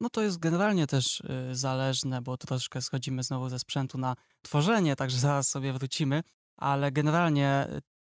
No 0.00 0.08
to 0.10 0.22
jest 0.22 0.38
generalnie 0.38 0.86
też 0.86 1.20
y, 1.20 1.54
zależne, 1.54 2.22
bo 2.22 2.36
troszkę 2.36 2.82
schodzimy 2.82 3.22
znowu 3.22 3.48
ze 3.48 3.58
sprzętu 3.58 3.98
na 3.98 4.14
tworzenie, 4.42 4.96
także 4.96 5.18
zaraz 5.18 5.48
sobie 5.48 5.72
wrócimy, 5.72 6.22
ale 6.56 6.92
generalnie 6.92 7.66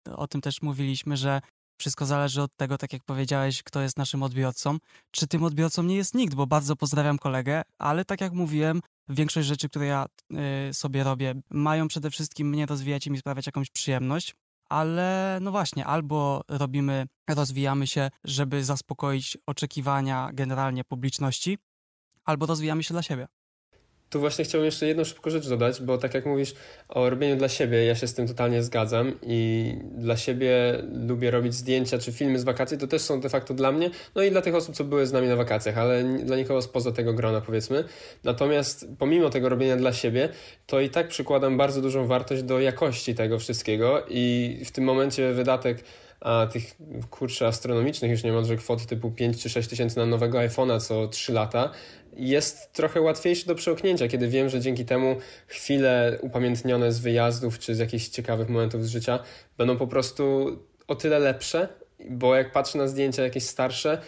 y, 0.09 0.16
o 0.16 0.27
tym 0.27 0.40
też 0.40 0.62
mówiliśmy, 0.62 1.16
że 1.16 1.40
wszystko 1.81 2.07
zależy 2.07 2.43
od 2.43 2.57
tego, 2.57 2.79
tak 2.79 2.93
jak 2.93 3.05
powiedziałeś, 3.05 3.62
kto 3.62 3.81
jest 3.81 3.97
naszym 3.97 4.23
odbiorcą. 4.23 4.79
Czy 5.11 5.27
tym 5.27 5.45
odbiorcą 5.45 5.83
nie 5.83 5.97
jest 5.97 6.14
nikt, 6.14 6.35
bo 6.35 6.47
bardzo 6.47 6.77
pozdrawiam 6.77 7.19
kolegę, 7.19 7.62
ale 7.79 8.05
tak 8.05 8.21
jak 8.21 8.33
mówiłem, 8.33 8.81
większość 9.09 9.49
rzeczy, 9.49 9.69
które 9.69 9.87
ja 9.87 10.07
y, 10.71 10.75
sobie 10.75 11.05
robię, 11.05 11.35
mają 11.51 11.88
przede 11.88 12.11
wszystkim 12.11 12.49
mnie 12.49 12.66
rozwijać 12.66 13.07
i 13.07 13.11
mi 13.11 13.19
sprawiać 13.19 13.47
jakąś 13.47 13.71
przyjemność. 13.71 14.35
Ale 14.69 15.38
no 15.43 15.51
właśnie, 15.51 15.87
albo 15.87 16.43
robimy, 16.49 17.07
rozwijamy 17.29 17.87
się, 17.87 18.11
żeby 18.25 18.64
zaspokoić 18.64 19.38
oczekiwania 19.47 20.31
generalnie 20.33 20.85
publiczności, 20.85 21.59
albo 22.25 22.47
rozwijamy 22.47 22.83
się 22.83 22.95
dla 22.95 23.03
siebie. 23.03 23.27
Tu 24.11 24.20
właśnie 24.20 24.44
chciałbym 24.44 24.64
jeszcze 24.64 24.87
jedną 24.87 25.05
szybką 25.05 25.31
rzecz 25.31 25.49
dodać, 25.49 25.83
bo 25.83 25.99
tak 25.99 26.14
jak 26.14 26.27
mówisz 26.27 26.55
o 26.88 27.11
robieniu 27.11 27.37
dla 27.37 27.49
siebie, 27.49 27.85
ja 27.85 27.94
się 27.94 28.07
z 28.07 28.14
tym 28.14 28.29
totalnie 28.29 28.62
zgadzam 28.62 29.12
i 29.23 29.73
dla 29.94 30.16
siebie 30.16 30.83
lubię 31.07 31.31
robić 31.31 31.55
zdjęcia 31.55 31.99
czy 31.99 32.12
filmy 32.12 32.38
z 32.38 32.44
wakacji, 32.44 32.79
to 32.79 32.87
też 32.87 33.03
są 33.03 33.20
de 33.20 33.29
facto 33.29 33.55
dla 33.55 33.73
mnie, 33.73 33.90
no 34.14 34.23
i 34.23 34.31
dla 34.31 34.42
tych 34.42 34.55
osób, 34.55 34.75
co 34.75 34.85
były 34.85 35.07
z 35.07 35.12
nami 35.12 35.29
na 35.29 35.37
wakacjach, 35.37 35.79
ale 35.79 36.05
dla 36.05 36.37
nikogo 36.37 36.62
spoza 36.62 36.92
tego 36.92 37.12
grona 37.12 37.40
powiedzmy. 37.40 37.85
Natomiast 38.25 38.87
pomimo 38.99 39.31
tego 39.31 39.49
robienia 39.49 39.77
dla 39.77 39.92
siebie, 39.92 40.29
to 40.66 40.81
i 40.81 40.90
tak 40.90 41.09
przykładam 41.09 41.57
bardzo 41.57 41.83
dużą 41.83 42.07
wartość 42.07 42.42
do 42.42 42.61
jakości 42.61 43.14
tego 43.14 43.38
wszystkiego 43.38 44.05
i 44.09 44.57
w 44.64 44.70
tym 44.70 44.85
momencie 44.85 45.33
wydatek 45.33 45.85
a 46.20 46.46
tych 46.53 46.77
kurczę 47.11 47.46
astronomicznych 47.46 48.11
już 48.11 48.25
niemalże 48.25 48.57
kwot 48.57 48.87
typu 48.87 49.11
5 49.11 49.42
czy 49.42 49.49
6 49.49 49.68
tysięcy 49.68 49.99
na 49.99 50.07
nowego 50.07 50.38
iPhone'a 50.38 50.81
co 50.81 51.09
3 51.09 51.33
lata 51.33 51.70
jest 52.16 52.73
trochę 52.73 53.01
łatwiejszy 53.01 53.46
do 53.46 53.55
przełknięcia, 53.55 54.09
kiedy 54.09 54.29
wiem, 54.29 54.49
że 54.49 54.61
dzięki 54.61 54.85
temu 54.85 55.16
chwile 55.46 56.18
upamiętnione 56.23 56.92
z 56.92 56.99
wyjazdów 56.99 57.59
czy 57.59 57.75
z 57.75 57.79
jakichś 57.79 58.09
ciekawych 58.09 58.49
momentów 58.49 58.85
z 58.85 58.88
życia 58.88 59.18
będą 59.59 59.77
po 59.77 59.87
prostu 59.87 60.57
o 60.88 60.94
tyle 60.94 61.18
lepsze, 61.18 61.68
bo 62.11 62.37
jak 62.37 62.53
patrzę 62.53 62.79
na 62.79 62.88
zdjęcia 62.88 63.23
jakieś 63.23 63.44
starsze, 63.44 64.01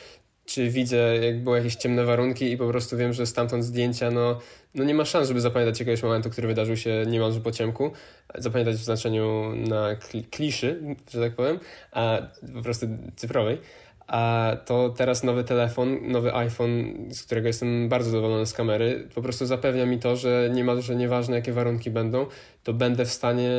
czy 0.44 0.70
widzę, 0.70 1.16
jak 1.16 1.44
były 1.44 1.56
jakieś 1.56 1.74
ciemne 1.74 2.04
warunki 2.04 2.52
i 2.52 2.56
po 2.56 2.68
prostu 2.68 2.96
wiem, 2.96 3.12
że 3.12 3.26
stamtąd 3.26 3.64
zdjęcia, 3.64 4.10
no, 4.10 4.38
no 4.74 4.84
nie 4.84 4.94
ma 4.94 5.04
szans, 5.04 5.28
żeby 5.28 5.40
zapamiętać 5.40 5.80
jakiegoś 5.80 6.02
momentu, 6.02 6.30
który 6.30 6.48
wydarzył 6.48 6.76
się 6.76 7.04
niemalże 7.06 7.40
po 7.40 7.52
ciemku. 7.52 7.92
Zapamiętać 8.34 8.76
w 8.76 8.84
znaczeniu 8.84 9.56
na 9.56 9.96
kliszy, 10.30 10.82
że 11.10 11.20
tak 11.20 11.34
powiem, 11.34 11.58
a 11.92 12.18
po 12.54 12.62
prostu 12.62 12.86
cyfrowej. 13.16 13.58
A 14.06 14.52
to 14.64 14.88
teraz 14.88 15.24
nowy 15.24 15.44
telefon, 15.44 15.98
nowy 16.02 16.34
iPhone, 16.34 16.94
z 17.10 17.22
którego 17.22 17.46
jestem 17.46 17.88
bardzo 17.88 18.10
zadowolony 18.10 18.46
z 18.46 18.52
kamery, 18.52 19.08
po 19.14 19.22
prostu 19.22 19.46
zapewnia 19.46 19.86
mi 19.86 19.98
to, 19.98 20.16
że 20.16 20.50
niemalże 20.54 20.96
nieważne 20.96 21.36
jakie 21.36 21.52
warunki 21.52 21.90
będą, 21.90 22.26
to 22.64 22.72
będę 22.72 23.04
w 23.04 23.12
stanie 23.12 23.50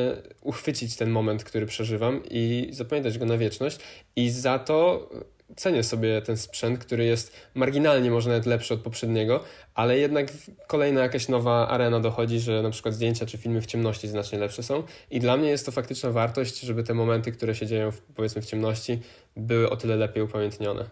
uchwycić 0.41 0.95
ten 0.95 1.09
moment, 1.09 1.43
który 1.43 1.65
przeżywam 1.65 2.21
i 2.29 2.69
zapamiętać 2.71 3.17
go 3.17 3.25
na 3.25 3.37
wieczność. 3.37 3.79
I 4.15 4.29
za 4.29 4.59
to 4.59 5.09
cenię 5.55 5.83
sobie 5.83 6.21
ten 6.21 6.37
sprzęt, 6.37 6.79
który 6.79 7.05
jest 7.05 7.35
marginalnie 7.55 8.11
może 8.11 8.29
nawet 8.29 8.45
lepszy 8.45 8.73
od 8.73 8.81
poprzedniego, 8.81 9.43
ale 9.73 9.97
jednak 9.97 10.31
kolejna 10.67 11.01
jakaś 11.01 11.27
nowa 11.29 11.67
arena 11.67 11.99
dochodzi, 11.99 12.39
że 12.39 12.61
na 12.61 12.69
przykład 12.69 12.95
zdjęcia 12.95 13.25
czy 13.25 13.37
filmy 13.37 13.61
w 13.61 13.65
ciemności 13.65 14.07
znacznie 14.07 14.39
lepsze 14.39 14.63
są 14.63 14.83
i 15.11 15.19
dla 15.19 15.37
mnie 15.37 15.49
jest 15.49 15.65
to 15.65 15.71
faktyczna 15.71 16.11
wartość, 16.11 16.59
żeby 16.59 16.83
te 16.83 16.93
momenty, 16.93 17.31
które 17.31 17.55
się 17.55 17.67
dzieją 17.67 17.91
w, 17.91 18.01
powiedzmy 18.01 18.41
w 18.41 18.45
ciemności, 18.45 18.99
były 19.35 19.69
o 19.69 19.77
tyle 19.77 19.95
lepiej 19.95 20.23
upamiętnione. 20.23 20.89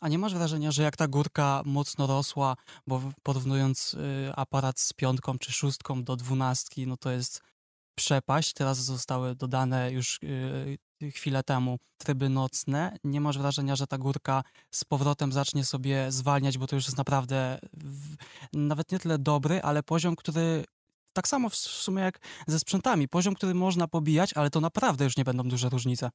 A 0.00 0.08
nie 0.08 0.18
masz 0.18 0.34
wrażenia, 0.34 0.70
że 0.70 0.82
jak 0.82 0.96
ta 0.96 1.08
górka 1.08 1.62
mocno 1.64 2.06
rosła, 2.06 2.56
bo 2.86 3.02
porównując 3.22 3.94
y, 3.94 4.32
aparat 4.36 4.80
z 4.80 4.92
piątką 4.92 5.38
czy 5.38 5.52
szóstką 5.52 6.04
do 6.04 6.16
dwunastki, 6.16 6.86
no 6.86 6.96
to 6.96 7.10
jest 7.10 7.42
przepaść. 7.94 8.52
Teraz 8.52 8.78
zostały 8.78 9.34
dodane 9.34 9.92
już 9.92 10.18
y, 10.22 10.78
chwilę 11.12 11.42
temu. 11.42 11.78
Tryby 11.98 12.28
nocne, 12.28 12.96
nie 13.04 13.20
masz 13.20 13.38
wrażenia, 13.38 13.76
że 13.76 13.86
ta 13.86 13.98
górka 13.98 14.42
z 14.70 14.84
powrotem 14.84 15.32
zacznie 15.32 15.64
sobie 15.64 16.12
zwalniać, 16.12 16.58
bo 16.58 16.66
to 16.66 16.76
już 16.76 16.84
jest 16.84 16.98
naprawdę 16.98 17.58
w, 17.72 18.14
nawet 18.52 18.92
nie 18.92 18.98
tyle 18.98 19.18
dobry, 19.18 19.62
ale 19.62 19.82
poziom, 19.82 20.16
który 20.16 20.64
tak 21.12 21.28
samo 21.28 21.48
w 21.48 21.56
sumie 21.56 22.02
jak 22.02 22.18
ze 22.46 22.58
sprzętami, 22.58 23.08
poziom, 23.08 23.34
który 23.34 23.54
można 23.54 23.88
pobijać, 23.88 24.32
ale 24.32 24.50
to 24.50 24.60
naprawdę 24.60 25.04
już 25.04 25.16
nie 25.16 25.24
będą 25.24 25.42
duże 25.42 25.68
różnice. 25.68 26.10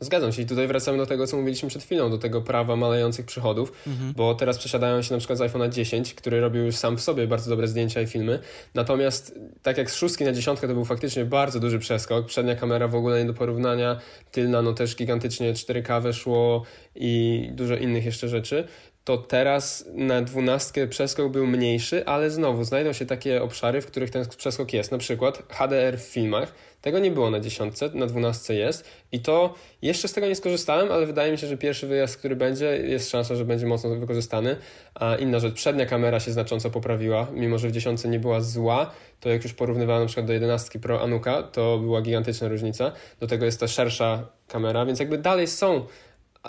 Zgadzam 0.00 0.32
się 0.32 0.42
i 0.42 0.46
tutaj 0.46 0.66
wracamy 0.66 0.98
do 0.98 1.06
tego, 1.06 1.26
co 1.26 1.36
mówiliśmy 1.36 1.68
przed 1.68 1.82
chwilą, 1.82 2.10
do 2.10 2.18
tego 2.18 2.42
prawa 2.42 2.76
malejących 2.76 3.26
przychodów, 3.26 3.72
mhm. 3.86 4.12
bo 4.16 4.34
teraz 4.34 4.58
przesiadają 4.58 5.02
się 5.02 5.14
na 5.14 5.18
przykład 5.18 5.38
z 5.38 5.42
iPhone'a 5.42 5.68
10, 5.68 6.14
który 6.14 6.40
robił 6.40 6.64
już 6.64 6.76
sam 6.76 6.96
w 6.96 7.00
sobie 7.00 7.26
bardzo 7.26 7.50
dobre 7.50 7.68
zdjęcia 7.68 8.00
i 8.00 8.06
filmy, 8.06 8.38
natomiast 8.74 9.38
tak 9.62 9.78
jak 9.78 9.90
z 9.90 9.94
szóstki 9.94 10.24
na 10.24 10.32
dziesiątkę 10.32 10.68
to 10.68 10.74
był 10.74 10.84
faktycznie 10.84 11.24
bardzo 11.24 11.60
duży 11.60 11.78
przeskok, 11.78 12.26
przednia 12.26 12.56
kamera 12.56 12.88
w 12.88 12.94
ogóle 12.94 13.18
nie 13.18 13.26
do 13.26 13.34
porównania, 13.34 14.00
tylna 14.30 14.62
no 14.62 14.72
też 14.72 14.96
gigantycznie 14.96 15.54
4K 15.54 16.02
weszło 16.02 16.62
i 16.94 17.48
dużo 17.52 17.76
innych 17.76 18.04
jeszcze 18.04 18.28
rzeczy, 18.28 18.64
to 19.04 19.18
teraz 19.18 19.84
na 19.94 20.22
dwunastkę 20.22 20.86
przeskok 20.86 21.32
był 21.32 21.46
mniejszy, 21.46 22.06
ale 22.06 22.30
znowu 22.30 22.64
znajdą 22.64 22.92
się 22.92 23.06
takie 23.06 23.42
obszary, 23.42 23.80
w 23.80 23.86
których 23.86 24.10
ten 24.10 24.26
przeskok 24.36 24.72
jest. 24.72 24.92
Na 24.92 24.98
przykład 24.98 25.42
HDR 25.48 25.98
w 25.98 26.02
filmach. 26.02 26.54
Tego 26.80 26.98
nie 26.98 27.10
było 27.10 27.30
na 27.30 27.40
dziesiątce, 27.40 27.90
na 27.94 28.06
dwunastce 28.06 28.54
jest 28.54 28.84
i 29.12 29.20
to 29.20 29.54
jeszcze 29.82 30.08
z 30.08 30.12
tego 30.12 30.26
nie 30.26 30.34
skorzystałem, 30.34 30.92
ale 30.92 31.06
wydaje 31.06 31.32
mi 31.32 31.38
się, 31.38 31.46
że 31.46 31.56
pierwszy 31.56 31.86
wyjazd, 31.86 32.16
który 32.16 32.36
będzie, 32.36 32.66
jest 32.66 33.10
szansa, 33.10 33.34
że 33.34 33.44
będzie 33.44 33.66
mocno 33.66 33.90
wykorzystany. 33.90 34.56
A 34.94 35.16
inna 35.16 35.38
rzecz, 35.38 35.54
przednia 35.54 35.86
kamera 35.86 36.20
się 36.20 36.32
znacząco 36.32 36.70
poprawiła, 36.70 37.26
mimo 37.34 37.58
że 37.58 37.68
w 37.68 37.72
dziesiątce 37.72 38.08
nie 38.08 38.18
była 38.18 38.40
zła, 38.40 38.90
to 39.20 39.28
jak 39.28 39.42
już 39.42 39.52
porównywałem 39.52 40.02
na 40.02 40.06
przykład 40.06 40.26
do 40.26 40.32
11 40.32 40.78
Pro 40.78 41.02
Anuka, 41.02 41.42
to 41.42 41.78
była 41.78 42.02
gigantyczna 42.02 42.48
różnica. 42.48 42.92
Do 43.20 43.26
tego 43.26 43.44
jest 43.44 43.60
ta 43.60 43.68
szersza 43.68 44.28
kamera, 44.48 44.86
więc 44.86 45.00
jakby 45.00 45.18
dalej 45.18 45.46
są 45.46 45.86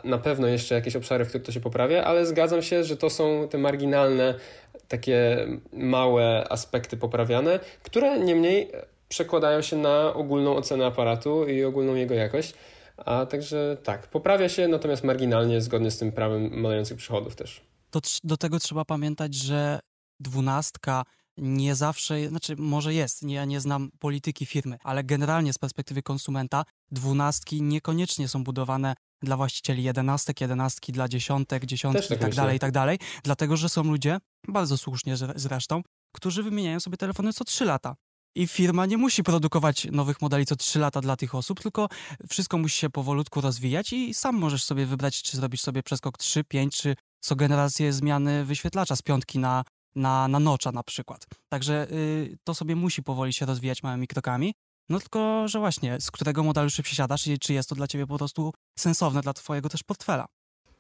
na 0.04 0.18
pewno 0.18 0.48
jeszcze 0.48 0.76
jakieś 0.76 0.96
obszary, 0.96 1.26
w 1.26 1.30
których 1.30 1.46
to 1.46 1.52
się 1.52 1.60
poprawia, 1.60 2.04
ale 2.04 2.26
zgadzam 2.26 2.62
się, 2.62 2.84
że 2.84 2.98
to 2.98 3.10
są 3.10 3.48
te 3.50 3.58
marginalne, 3.58 4.36
takie 4.88 5.48
małe 5.74 6.48
aspekty 6.50 6.98
poprawiane, 6.98 7.60
które 7.84 8.20
niemniej 8.20 8.72
przekładają 9.10 9.62
się 9.62 9.76
na 9.76 10.14
ogólną 10.14 10.56
ocenę 10.56 10.86
aparatu 10.86 11.46
i 11.48 11.64
ogólną 11.64 11.96
jego 11.96 12.14
jakość. 12.14 12.54
A 12.98 13.26
także 13.26 13.78
tak, 13.84 14.08
poprawia 14.08 14.50
się, 14.50 14.68
natomiast 14.68 15.04
marginalnie, 15.04 15.62
zgodnie 15.62 15.92
z 15.92 15.98
tym 15.98 16.12
prawem 16.12 16.62
malejących 16.62 16.98
przychodów 16.98 17.36
też. 17.36 17.62
To 17.92 18.00
do 18.24 18.38
tego 18.38 18.60
trzeba 18.60 18.86
pamiętać, 18.86 19.36
że 19.36 19.80
dwunastka 20.20 21.04
nie 21.38 21.76
zawsze, 21.76 22.28
znaczy 22.28 22.56
może 22.58 22.94
jest, 22.94 23.22
nie, 23.24 23.36
ja 23.36 23.46
nie 23.46 23.60
znam 23.60 23.92
polityki 24.00 24.46
firmy, 24.46 24.78
ale 24.84 25.04
generalnie 25.04 25.54
z 25.54 25.58
perspektywy 25.58 26.02
konsumenta 26.02 26.66
dwunastki 26.92 27.62
niekoniecznie 27.62 28.28
są 28.28 28.44
budowane 28.44 28.96
dla 29.22 29.38
właścicieli 29.38 29.84
jedenastek, 29.84 30.42
jedenastki 30.42 30.92
dla 30.92 31.08
dziesiątek, 31.08 31.66
dziesiątki 31.66 32.08
tak 32.08 32.18
i 32.18 32.22
tak 32.22 32.36
dalej, 32.36 32.56
i 32.58 32.60
tak 32.60 32.72
dalej, 32.72 33.00
dlatego, 33.24 33.58
że 33.58 33.70
są 33.70 33.84
ludzie, 33.84 34.18
bardzo 34.48 34.78
słusznie 34.78 35.16
zresztą, 35.36 35.82
którzy 36.16 36.44
wymieniają 36.44 36.80
sobie 36.80 36.98
telefony 36.98 37.34
co 37.34 37.44
3 37.44 37.66
lata. 37.66 37.96
I 38.38 38.48
firma 38.48 38.86
nie 38.86 38.98
musi 38.98 39.24
produkować 39.24 39.88
nowych 39.92 40.22
modeli 40.22 40.46
co 40.46 40.56
3 40.56 40.80
lata 40.80 41.02
dla 41.02 41.16
tych 41.16 41.36
osób, 41.36 41.62
tylko 41.62 41.90
wszystko 42.30 42.58
musi 42.58 42.80
się 42.80 42.90
powolutku 42.90 43.42
rozwijać 43.42 43.94
i 43.94 44.14
sam 44.14 44.36
możesz 44.36 44.64
sobie 44.64 44.86
wybrać, 44.86 45.22
czy 45.22 45.38
zrobisz 45.38 45.62
sobie 45.62 45.84
przeskok 45.84 46.18
3, 46.18 46.44
5, 46.44 46.78
czy 46.78 46.96
co 47.20 47.36
generację 47.36 47.94
zmiany 47.94 48.46
wyświetlacza 48.46 48.96
z 48.96 49.02
piątki 49.02 49.40
na, 49.40 49.64
na, 49.96 50.28
na 50.28 50.40
nocza 50.40 50.72
na 50.72 50.84
przykład. 50.84 51.26
Także 51.50 51.88
y, 51.92 52.38
to 52.44 52.54
sobie 52.56 52.76
musi 52.76 53.04
powoli 53.04 53.34
się 53.34 53.46
rozwijać 53.46 53.84
małymi 53.84 54.08
krokami. 54.08 54.54
No 54.90 55.00
tylko, 55.00 55.48
że 55.48 55.60
właśnie, 55.60 56.02
z 56.02 56.12
którego 56.12 56.44
modelu 56.44 56.70
się 56.70 56.84
przesiadasz 56.84 57.28
i 57.28 57.40
czy 57.40 57.54
jest 57.54 57.70
to 57.70 57.76
dla 57.76 57.88
ciebie 57.88 58.08
po 58.08 58.18
prostu 58.18 58.54
sensowne 58.80 59.22
dla 59.22 59.34
twojego 59.34 59.70
też 59.70 59.84
portfela. 59.84 60.26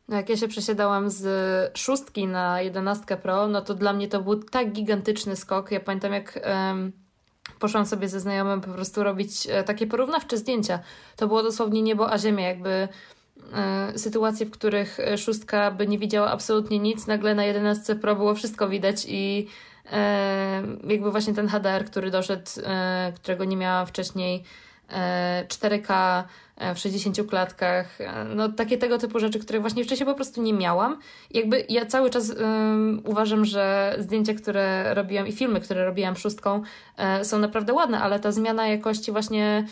No 0.08 0.15
jak 0.15 0.30
ja 0.30 0.38
się 0.38 0.48
przesiadałam 0.48 1.10
z 1.10 1.78
szóstki 1.78 2.28
na 2.28 2.62
jedenastkę 2.62 3.18
Pro, 3.18 3.48
no 3.48 3.62
to 3.62 3.74
dla 3.74 3.94
mnie 3.94 4.08
to 4.08 4.22
był 4.22 4.44
tak 4.44 4.72
gigantyczny 4.72 5.36
skok. 5.36 5.72
Ja 5.72 5.80
pamiętam 5.80 6.13
jak 6.13 6.39
um, 6.46 6.91
poszłam 7.60 7.86
sobie 7.86 8.10
ze 8.10 8.20
znajomym 8.20 8.62
po 8.62 8.72
prostu 8.72 9.04
robić 9.04 9.48
e, 9.50 9.63
takie 9.63 9.88
porównawcze 9.88 10.38
zdjęcia. 10.38 10.80
To 11.15 11.28
było 11.28 11.44
dosłownie 11.44 11.82
niebo 11.82 12.12
a 12.12 12.18
ziemia, 12.18 12.48
jakby 12.48 12.88
e, 13.54 13.94
sytuacje, 14.00 14.46
w 14.46 14.52
których 14.52 14.98
szóstka 15.18 15.72
by 15.72 15.88
nie 15.88 16.00
widziała 16.00 16.32
absolutnie 16.32 16.80
nic, 16.80 17.08
nagle 17.08 17.36
na 17.36 17.46
jedenastce 17.46 17.96
Pro 17.96 18.15
było 18.15 18.36
wszystko 18.36 18.70
widać 18.70 19.06
i 19.08 19.48
jakby 20.88 21.12
właśnie 21.12 21.34
ten 21.34 21.48
HDR, 21.48 21.86
który 21.86 22.12
doszedł, 22.12 22.52
e, 22.63 23.13
którego 23.15 23.45
nie 23.45 23.58
miała 23.58 23.86
wcześniej 23.86 24.43
4K 25.48 26.24
e, 26.58 26.69
e, 26.69 26.76
w 26.76 26.80
60 26.80 27.30
klatkach, 27.30 27.98
no 28.36 28.50
takie 28.50 28.78
tego 28.78 28.98
typu 28.98 29.19
rzeczy, 29.19 29.39
które 29.39 29.60
właśnie 29.60 29.84
wcześniej 29.84 30.08
po 30.08 30.15
prostu 30.15 30.41
nie 30.41 30.54
miałam. 30.54 31.00
Jakby 31.32 31.65
ja 31.69 31.86
cały 31.86 32.10
czas 32.10 32.30
um, 32.30 33.02
uważam, 33.06 33.45
że 33.45 33.95
zdjęcia, 34.00 34.34
które 34.34 34.93
robiłam 34.93 35.28
i 35.28 35.32
filmy, 35.32 35.62
które 35.62 35.86
robiłam 35.86 36.15
szóstką 36.15 36.62
są 37.24 37.39
naprawdę 37.39 37.74
ładne, 37.74 38.00
ale 38.00 38.19
ta 38.19 38.32
zmiana 38.32 38.67
jakości 38.67 39.12
właśnie 39.12 39.67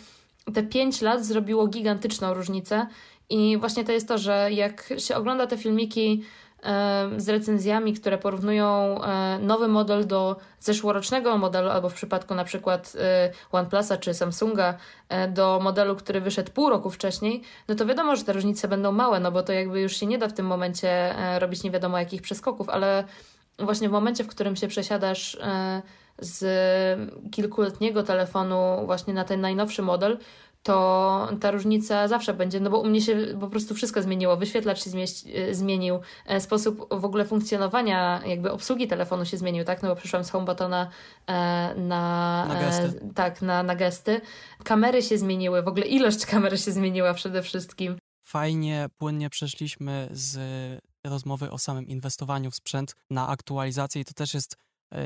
te 0.54 0.62
5 0.62 1.02
lat 1.02 1.24
zrobiło 1.24 1.66
gigantyczną 1.66 2.34
różnicę 2.34 2.86
i 3.30 3.58
właśnie 3.58 3.84
to 3.84 3.92
jest 3.92 4.08
to, 4.08 4.18
że 4.18 4.48
jak 4.52 4.92
się 4.98 5.16
ogląda 5.16 5.46
te 5.46 5.58
filmiki 5.58 6.24
z 7.16 7.28
recenzjami, 7.28 7.92
które 7.94 8.18
porównują 8.18 8.98
e, 9.04 9.38
nowy 9.38 9.68
model 9.68 10.06
do 10.06 10.36
zeszłorocznego 10.60 11.38
modelu, 11.38 11.70
albo 11.70 11.88
w 11.88 11.94
przypadku 11.94 12.34
na 12.34 12.44
przykład 12.44 12.92
e, 13.00 13.30
OnePlusa 13.52 13.96
czy 13.96 14.14
Samsunga 14.14 14.74
e, 15.08 15.28
do 15.28 15.60
modelu, 15.62 15.96
który 15.96 16.20
wyszedł 16.20 16.52
pół 16.52 16.70
roku 16.70 16.90
wcześniej, 16.90 17.42
no 17.68 17.74
to 17.74 17.86
wiadomo, 17.86 18.16
że 18.16 18.24
te 18.24 18.32
różnice 18.32 18.68
będą 18.68 18.92
małe, 18.92 19.20
no 19.20 19.32
bo 19.32 19.42
to 19.42 19.52
jakby 19.52 19.80
już 19.80 19.96
się 19.96 20.06
nie 20.06 20.18
da 20.18 20.28
w 20.28 20.32
tym 20.32 20.46
momencie 20.46 21.14
robić 21.38 21.62
nie 21.62 21.70
wiadomo 21.70 21.98
jakich 21.98 22.22
przeskoków, 22.22 22.68
ale 22.68 23.04
właśnie 23.58 23.88
w 23.88 23.92
momencie, 23.92 24.24
w 24.24 24.28
którym 24.28 24.56
się 24.56 24.68
przesiadasz 24.68 25.38
z 26.18 26.44
kilkuletniego 27.30 28.02
telefonu 28.02 28.82
właśnie 28.86 29.14
na 29.14 29.24
ten 29.24 29.40
najnowszy 29.40 29.82
model, 29.82 30.18
to 30.64 31.28
ta 31.40 31.50
różnica 31.50 32.08
zawsze 32.08 32.34
będzie, 32.34 32.60
no 32.60 32.70
bo 32.70 32.80
u 32.80 32.86
mnie 32.86 33.00
się 33.00 33.16
po 33.40 33.48
prostu 33.48 33.74
wszystko 33.74 34.02
zmieniło. 34.02 34.36
Wyświetlacz 34.36 34.84
się 34.84 34.90
e, 35.34 35.54
zmienił, 35.54 35.98
e, 36.26 36.40
sposób 36.40 36.88
w 36.90 37.04
ogóle 37.04 37.24
funkcjonowania, 37.24 38.22
jakby 38.26 38.52
obsługi 38.52 38.88
telefonu 38.88 39.24
się 39.24 39.36
zmienił, 39.36 39.64
tak? 39.64 39.82
No 39.82 39.88
bo 39.88 39.96
przyszłam 39.96 40.24
z 40.24 40.30
HomeButtona 40.30 40.90
e, 41.26 41.74
na, 41.76 42.46
na 42.48 42.60
gesty. 42.60 43.00
tak, 43.14 43.42
na, 43.42 43.62
na 43.62 43.76
gesty. 43.76 44.20
Kamery 44.64 45.02
się 45.02 45.18
zmieniły, 45.18 45.62
w 45.62 45.68
ogóle 45.68 45.86
ilość 45.86 46.26
kamer 46.30 46.60
się 46.60 46.72
zmieniła 46.72 47.14
przede 47.14 47.42
wszystkim. 47.42 47.96
Fajnie, 48.22 48.86
płynnie 48.98 49.30
przeszliśmy 49.30 50.08
z 50.12 50.38
rozmowy 51.04 51.50
o 51.50 51.58
samym 51.58 51.88
inwestowaniu 51.88 52.50
w 52.50 52.54
sprzęt 52.54 52.94
na 53.10 53.28
aktualizację 53.28 54.02
i 54.02 54.04
to 54.04 54.12
też 54.12 54.34
jest 54.34 54.56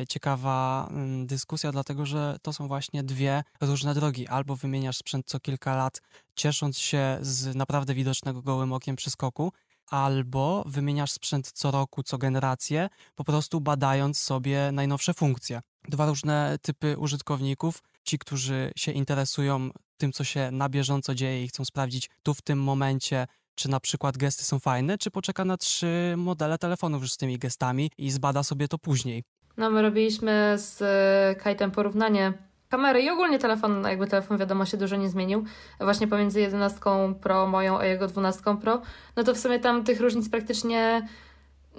ciekawa 0.09 0.88
mm, 0.91 1.27
dyskusja, 1.27 1.73
dlatego 1.73 2.07
że 2.07 2.37
to 2.43 2.53
są 2.53 2.69
właśnie 2.69 3.03
dwie 3.03 3.45
różne 3.61 3.95
drogi. 3.95 4.27
Albo 4.27 4.57
wymieniasz 4.57 4.97
sprzęt 4.97 5.27
co 5.27 5.41
kilka 5.41 5.77
lat, 5.77 6.03
ciesząc 6.35 6.79
się 6.79 7.19
z 7.21 7.57
naprawdę 7.57 7.95
widocznego 7.95 8.43
gołym 8.43 8.73
okiem 8.73 8.97
przyskoku, 8.97 9.53
albo 9.91 10.64
wymieniasz 10.67 11.11
sprzęt 11.11 11.53
co 11.53 11.71
roku, 11.71 12.03
co 12.03 12.19
generację, 12.19 12.88
po 13.14 13.25
prostu 13.25 13.61
badając 13.61 14.19
sobie 14.19 14.73
najnowsze 14.73 15.14
funkcje. 15.14 15.61
Dwa 15.88 16.07
różne 16.07 16.59
typy 16.62 16.99
użytkowników. 16.99 17.83
Ci, 18.05 18.19
którzy 18.19 18.73
się 18.77 18.93
interesują 18.93 19.71
tym, 19.97 20.12
co 20.12 20.25
się 20.25 20.51
na 20.51 20.69
bieżąco 20.69 21.14
dzieje 21.14 21.45
i 21.45 21.49
chcą 21.49 21.64
sprawdzić 21.64 22.11
tu 22.23 22.35
w 22.35 22.43
tym 22.43 22.62
momencie, 22.62 23.27
czy 23.55 23.69
na 23.69 23.81
przykład 23.81 24.17
gesty 24.17 24.45
są 24.45 24.59
fajne, 24.59 24.99
czy 24.99 25.11
poczeka 25.11 25.45
na 25.45 25.57
trzy 25.57 26.14
modele 26.17 26.59
telefonów 26.59 27.03
już 27.03 27.12
z 27.12 27.17
tymi 27.17 27.38
gestami 27.38 27.91
i 27.99 28.11
zbada 28.11 28.43
sobie 28.43 28.69
to 28.69 28.79
później. 28.79 29.25
No, 29.59 29.71
my 29.71 29.83
robiliśmy 29.83 30.55
z 30.57 30.83
e, 30.83 31.40
Kajtem 31.40 31.71
porównanie 31.71 32.33
kamery 32.68 33.03
i 33.03 33.11
ogólnie 33.11 33.38
telefon, 33.38 33.85
jakby 33.85 34.07
telefon 34.07 34.38
wiadomo 34.38 34.64
się 34.64 34.77
dużo 34.77 34.97
nie 34.97 35.09
zmienił. 35.09 35.44
Właśnie 35.81 36.09
pomiędzy 36.09 36.40
11 36.40 36.81
Pro 37.21 37.47
moją, 37.47 37.79
a 37.79 37.85
jego 37.85 38.07
12 38.07 38.42
Pro, 38.61 38.83
no 39.16 39.25
to 39.25 39.35
w 39.35 39.38
sumie 39.38 39.59
tam 39.59 39.85
tych 39.85 40.01
różnic 40.01 40.29
praktycznie 40.29 41.03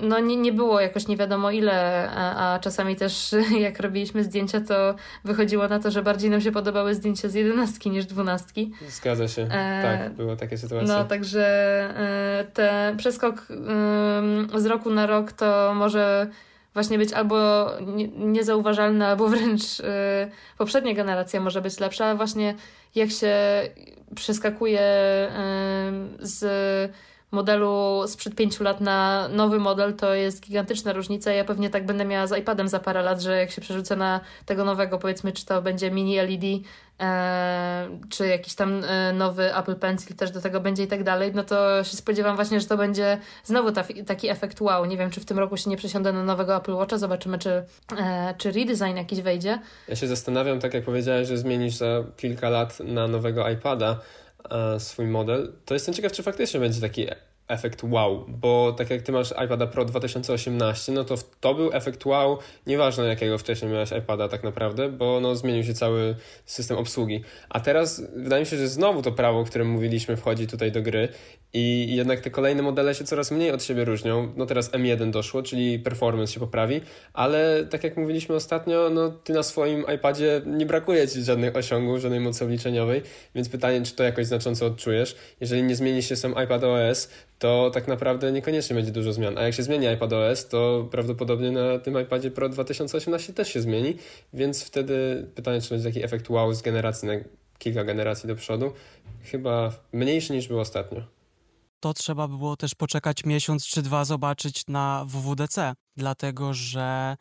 no 0.01 0.19
nie, 0.19 0.35
nie 0.35 0.53
było 0.53 0.79
jakoś 0.79 1.07
nie 1.07 1.17
wiadomo 1.17 1.51
ile, 1.51 2.09
a, 2.11 2.53
a, 2.53 2.59
czasami 2.59 2.95
też 2.95 3.35
jak 3.59 3.79
robiliśmy 3.79 4.23
zdjęcia, 4.23 4.61
to 4.61 4.95
wychodziło 5.23 5.67
na 5.67 5.79
to, 5.79 5.91
że 5.91 6.03
bardziej 6.03 6.29
nam 6.29 6.41
się 6.41 6.51
podobały 6.51 6.95
zdjęcia 6.95 7.29
z 7.29 7.33
jedenastki 7.33 7.89
niż 7.89 8.05
dwunastki. 8.05 8.73
Zgadza 8.89 9.27
się, 9.27 9.41
e, 9.41 9.81
tak, 9.83 10.13
były 10.13 10.37
takie 10.37 10.57
sytuacje. 10.57 10.87
No, 10.87 11.03
także 11.03 11.45
e, 11.97 12.45
ten 12.53 12.97
przeskok 12.97 13.47
e, 14.55 14.59
z 14.59 14.65
roku 14.65 14.89
na 14.89 15.07
rok 15.07 15.31
to 15.31 15.73
może 15.75 16.29
właśnie 16.73 16.97
być 16.97 17.13
albo 17.13 17.67
nie, 17.81 18.07
niezauważalny, 18.07 19.05
albo 19.05 19.27
wręcz 19.27 19.79
y, 19.79 19.83
poprzednia 20.57 20.93
generacja 20.93 21.39
może 21.39 21.61
być 21.61 21.79
lepsza, 21.79 22.15
właśnie 22.15 22.55
jak 22.95 23.11
się 23.11 23.35
przeskakuje 24.15 24.81
y, 26.21 26.27
z 26.27 26.91
modelu 27.31 28.03
sprzed 28.07 28.35
pięciu 28.35 28.63
lat 28.63 28.81
na 28.81 29.27
nowy 29.27 29.59
model, 29.59 29.93
to 29.93 30.13
jest 30.13 30.41
gigantyczna 30.41 30.93
różnica. 30.93 31.31
Ja 31.31 31.45
pewnie 31.45 31.69
tak 31.69 31.85
będę 31.85 32.05
miała 32.05 32.27
z 32.27 32.37
iPadem 32.37 32.67
za 32.67 32.79
parę 32.79 33.01
lat, 33.01 33.21
że 33.21 33.37
jak 33.37 33.51
się 33.51 33.61
przerzucę 33.61 33.95
na 33.95 34.21
tego 34.45 34.65
nowego, 34.65 34.97
powiedzmy, 34.97 35.31
czy 35.31 35.45
to 35.45 35.61
będzie 35.61 35.91
mini 35.91 36.15
LED, 36.15 36.43
e, 36.99 37.89
czy 38.09 38.27
jakiś 38.27 38.55
tam 38.55 38.83
e, 38.83 39.13
nowy 39.13 39.55
Apple 39.55 39.75
Pencil 39.75 40.15
też 40.15 40.31
do 40.31 40.41
tego 40.41 40.59
będzie 40.59 40.83
i 40.83 40.87
tak 40.87 41.03
dalej, 41.03 41.31
no 41.35 41.43
to 41.43 41.83
się 41.83 41.97
spodziewam 41.97 42.35
właśnie, 42.35 42.59
że 42.59 42.67
to 42.67 42.77
będzie 42.77 43.17
znowu 43.43 43.71
ta, 43.71 43.83
taki 44.05 44.29
efekt 44.29 44.61
wow. 44.61 44.85
Nie 44.85 44.97
wiem, 44.97 45.11
czy 45.11 45.19
w 45.19 45.25
tym 45.25 45.39
roku 45.39 45.57
się 45.57 45.69
nie 45.69 45.77
przesiądę 45.77 46.13
na 46.13 46.23
nowego 46.23 46.55
Apple 46.55 46.73
Watcha, 46.73 46.97
zobaczymy, 46.97 47.39
czy, 47.39 47.63
e, 47.99 48.33
czy 48.37 48.51
redesign 48.51 48.97
jakiś 48.97 49.21
wejdzie. 49.21 49.59
Ja 49.87 49.95
się 49.95 50.07
zastanawiam, 50.07 50.59
tak 50.59 50.73
jak 50.73 50.83
powiedziałeś, 50.83 51.27
że 51.27 51.37
zmienisz 51.37 51.75
za 51.75 52.03
kilka 52.17 52.49
lat 52.49 52.79
na 52.79 53.07
nowego 53.07 53.49
iPada, 53.49 53.99
swój 54.79 55.05
model, 55.05 55.53
to 55.65 55.73
jestem 55.73 55.93
ciekaw, 55.93 56.11
czy 56.11 56.23
faktycznie 56.23 56.59
będzie 56.59 56.81
taki 56.81 57.07
efekt 57.49 57.83
wow, 57.83 58.25
bo 58.27 58.73
tak 58.77 58.89
jak 58.89 59.01
ty 59.01 59.11
masz 59.11 59.33
iPada 59.45 59.67
Pro 59.67 59.85
2018, 59.85 60.91
no 60.91 61.03
to 61.03 61.15
to 61.39 61.53
był 61.53 61.73
efekt 61.73 62.05
wow, 62.05 62.37
nieważne 62.67 63.05
jakiego 63.05 63.37
wcześniej 63.37 63.71
miałeś 63.71 63.91
iPada 63.91 64.27
tak 64.27 64.43
naprawdę, 64.43 64.89
bo 64.89 65.19
no 65.19 65.35
zmienił 65.35 65.63
się 65.63 65.73
cały 65.73 66.15
system 66.45 66.77
obsługi. 66.77 67.21
A 67.49 67.59
teraz 67.59 68.01
wydaje 68.15 68.41
mi 68.41 68.45
się, 68.45 68.57
że 68.57 68.67
znowu 68.67 69.01
to 69.01 69.11
prawo, 69.11 69.39
o 69.39 69.43
którym 69.43 69.69
mówiliśmy, 69.69 70.17
wchodzi 70.17 70.47
tutaj 70.47 70.71
do 70.71 70.81
gry 70.81 71.09
i 71.53 71.95
jednak 71.95 72.19
te 72.19 72.29
kolejne 72.29 72.61
modele 72.61 72.95
się 72.95 73.03
coraz 73.03 73.31
mniej 73.31 73.51
od 73.51 73.63
siebie 73.63 73.85
różnią. 73.85 74.33
No 74.35 74.45
teraz 74.45 74.71
M1 74.71 75.11
doszło, 75.11 75.43
czyli 75.43 75.79
performance 75.79 76.33
się 76.33 76.39
poprawi, 76.39 76.81
ale 77.13 77.65
tak 77.69 77.83
jak 77.83 77.97
mówiliśmy 77.97 78.35
ostatnio, 78.35 78.89
no 78.89 79.09
ty 79.09 79.33
na 79.33 79.43
swoim 79.43 79.85
iPadzie 79.95 80.41
nie 80.45 80.65
brakuje 80.65 81.07
ci 81.07 81.23
żadnych 81.23 81.55
osiągów, 81.55 81.99
żadnej 81.99 82.19
mocy 82.19 82.43
obliczeniowej, 82.45 83.01
więc 83.35 83.49
pytanie, 83.49 83.81
czy 83.81 83.95
to 83.95 84.03
jakoś 84.03 84.25
znacząco 84.25 84.65
odczujesz. 84.65 85.15
Jeżeli 85.41 85.63
nie 85.63 85.75
zmieni 85.75 86.03
się 86.03 86.15
sam 86.15 86.35
iPad 86.43 86.63
OS, 86.63 87.09
to 87.39 87.71
tak 87.73 87.87
naprawdę 87.87 88.31
niekoniecznie 88.31 88.75
będzie 88.75 88.91
dużo 88.91 89.13
zmian. 89.13 89.37
A 89.37 89.41
jak 89.41 89.53
się 89.53 89.63
zmieni 89.63 89.87
iPad 89.87 90.13
OS, 90.13 90.47
to 90.47 90.87
prawdopodobnie 90.91 91.51
na 91.51 91.79
tym 91.79 92.01
iPadzie 92.01 92.31
Pro 92.31 92.49
2018 92.49 93.33
też 93.33 93.53
się 93.53 93.61
zmieni, 93.61 93.95
więc 94.33 94.63
wtedy 94.63 95.27
pytanie, 95.35 95.61
czy 95.61 95.69
będzie 95.69 95.89
taki 95.89 96.03
efekt 96.03 96.29
wow 96.29 96.53
z 96.53 96.61
generacji 96.61 97.07
na 97.07 97.13
kilka 97.59 97.83
generacji 97.83 98.27
do 98.27 98.35
przodu, 98.35 98.73
chyba 99.23 99.71
mniejszy 99.93 100.33
niż 100.33 100.47
był 100.47 100.59
ostatnio 100.59 101.19
to 101.79 101.93
trzeba 101.93 102.27
było 102.27 102.57
też 102.57 102.75
poczekać 102.75 103.25
miesiąc 103.25 103.65
czy 103.65 103.81
dwa, 103.81 104.05
zobaczyć 104.05 104.67
na 104.67 105.05
WWDC, 105.07 105.73
dlatego 105.97 106.53
że 106.53 107.17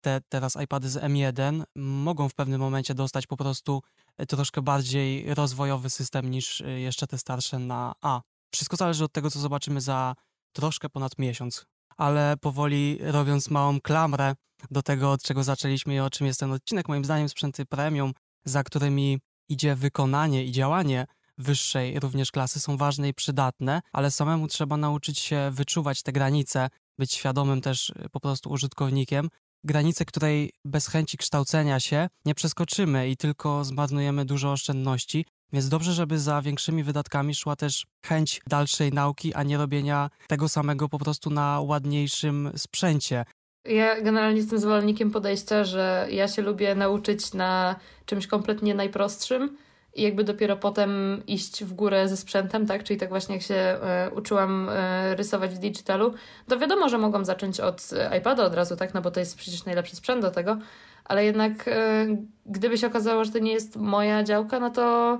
te 0.00 0.20
teraz 0.28 0.56
iPady 0.64 0.88
z 0.88 0.96
M1 0.96 1.62
mogą 1.76 2.28
w 2.28 2.34
pewnym 2.34 2.60
momencie 2.60 2.94
dostać 2.94 3.26
po 3.26 3.36
prostu 3.36 3.82
troszkę 4.28 4.62
bardziej 4.62 5.34
rozwojowy 5.34 5.90
system 5.90 6.30
niż 6.30 6.62
jeszcze 6.76 7.06
te 7.06 7.18
starsze 7.18 7.58
na 7.58 7.92
A. 8.00 8.20
Wszystko 8.50 8.76
zależy 8.76 9.04
od 9.04 9.12
tego, 9.12 9.30
co 9.30 9.40
zobaczymy 9.40 9.80
za 9.80 10.14
troszkę 10.52 10.88
ponad 10.88 11.18
miesiąc. 11.18 11.66
Ale 11.96 12.36
powoli 12.40 12.98
robiąc 13.00 13.50
małą 13.50 13.80
klamrę 13.80 14.34
do 14.70 14.82
tego, 14.82 15.12
od 15.12 15.22
czego 15.22 15.44
zaczęliśmy 15.44 15.94
i 15.94 16.00
o 16.00 16.10
czym 16.10 16.26
jest 16.26 16.40
ten 16.40 16.52
odcinek, 16.52 16.88
moim 16.88 17.04
zdaniem 17.04 17.28
sprzęty 17.28 17.66
premium, 17.66 18.12
za 18.44 18.62
którymi 18.62 19.18
idzie 19.48 19.74
wykonanie 19.74 20.44
i 20.44 20.52
działanie 20.52 21.06
wyższej 21.38 22.00
również 22.00 22.30
klasy 22.30 22.60
są 22.60 22.76
ważne 22.76 23.08
i 23.08 23.14
przydatne, 23.14 23.80
ale 23.92 24.10
samemu 24.10 24.48
trzeba 24.48 24.76
nauczyć 24.76 25.18
się 25.18 25.50
wyczuwać 25.52 26.02
te 26.02 26.12
granice, 26.12 26.68
być 26.98 27.12
świadomym 27.12 27.60
też 27.60 27.90
y, 27.90 28.08
po 28.12 28.20
prostu 28.20 28.50
użytkownikiem, 28.50 29.28
granice, 29.64 30.04
której 30.04 30.52
bez 30.64 30.86
chęci 30.86 31.16
kształcenia 31.16 31.80
się 31.80 32.08
nie 32.24 32.34
przeskoczymy 32.34 33.08
i 33.08 33.16
tylko 33.16 33.64
zmarnujemy 33.64 34.24
dużo 34.24 34.52
oszczędności, 34.52 35.24
więc 35.52 35.68
dobrze, 35.68 35.92
żeby 35.92 36.18
za 36.18 36.42
większymi 36.42 36.82
wydatkami 36.82 37.34
szła 37.34 37.56
też 37.56 37.86
chęć 38.06 38.40
dalszej 38.46 38.92
nauki, 38.92 39.34
a 39.34 39.42
nie 39.42 39.58
robienia 39.58 40.10
tego 40.28 40.48
samego 40.48 40.88
po 40.88 40.98
prostu 40.98 41.30
na 41.30 41.60
ładniejszym 41.60 42.50
sprzęcie. 42.56 43.24
Ja 43.64 44.00
generalnie 44.00 44.40
jestem 44.40 44.58
zwolennikiem 44.58 45.10
podejścia, 45.10 45.64
że 45.64 46.06
ja 46.10 46.28
się 46.28 46.42
lubię 46.42 46.74
nauczyć 46.74 47.34
na 47.34 47.76
czymś 48.06 48.26
kompletnie 48.26 48.74
najprostszym, 48.74 49.56
i 49.94 50.02
jakby 50.02 50.24
dopiero 50.24 50.56
potem 50.56 51.22
iść 51.26 51.64
w 51.64 51.72
górę 51.72 52.08
ze 52.08 52.16
sprzętem, 52.16 52.66
tak? 52.66 52.84
Czyli 52.84 53.00
tak 53.00 53.08
właśnie 53.08 53.34
jak 53.34 53.44
się 53.44 53.54
e, 53.54 54.10
uczyłam 54.14 54.68
e, 54.68 55.16
rysować 55.16 55.54
w 55.54 55.58
digitalu, 55.58 56.14
to 56.48 56.58
wiadomo, 56.58 56.88
że 56.88 56.98
mogłam 56.98 57.24
zacząć 57.24 57.60
od 57.60 57.90
iPada 58.18 58.44
od 58.44 58.54
razu, 58.54 58.76
tak? 58.76 58.94
No 58.94 59.02
bo 59.02 59.10
to 59.10 59.20
jest 59.20 59.36
przecież 59.36 59.64
najlepszy 59.64 59.96
sprzęt 59.96 60.22
do 60.22 60.30
tego, 60.30 60.56
ale 61.04 61.24
jednak 61.24 61.68
e, 61.68 62.06
gdyby 62.46 62.78
się 62.78 62.86
okazało, 62.86 63.24
że 63.24 63.32
to 63.32 63.38
nie 63.38 63.52
jest 63.52 63.76
moja 63.76 64.22
działka, 64.22 64.60
no 64.60 64.70
to 64.70 65.18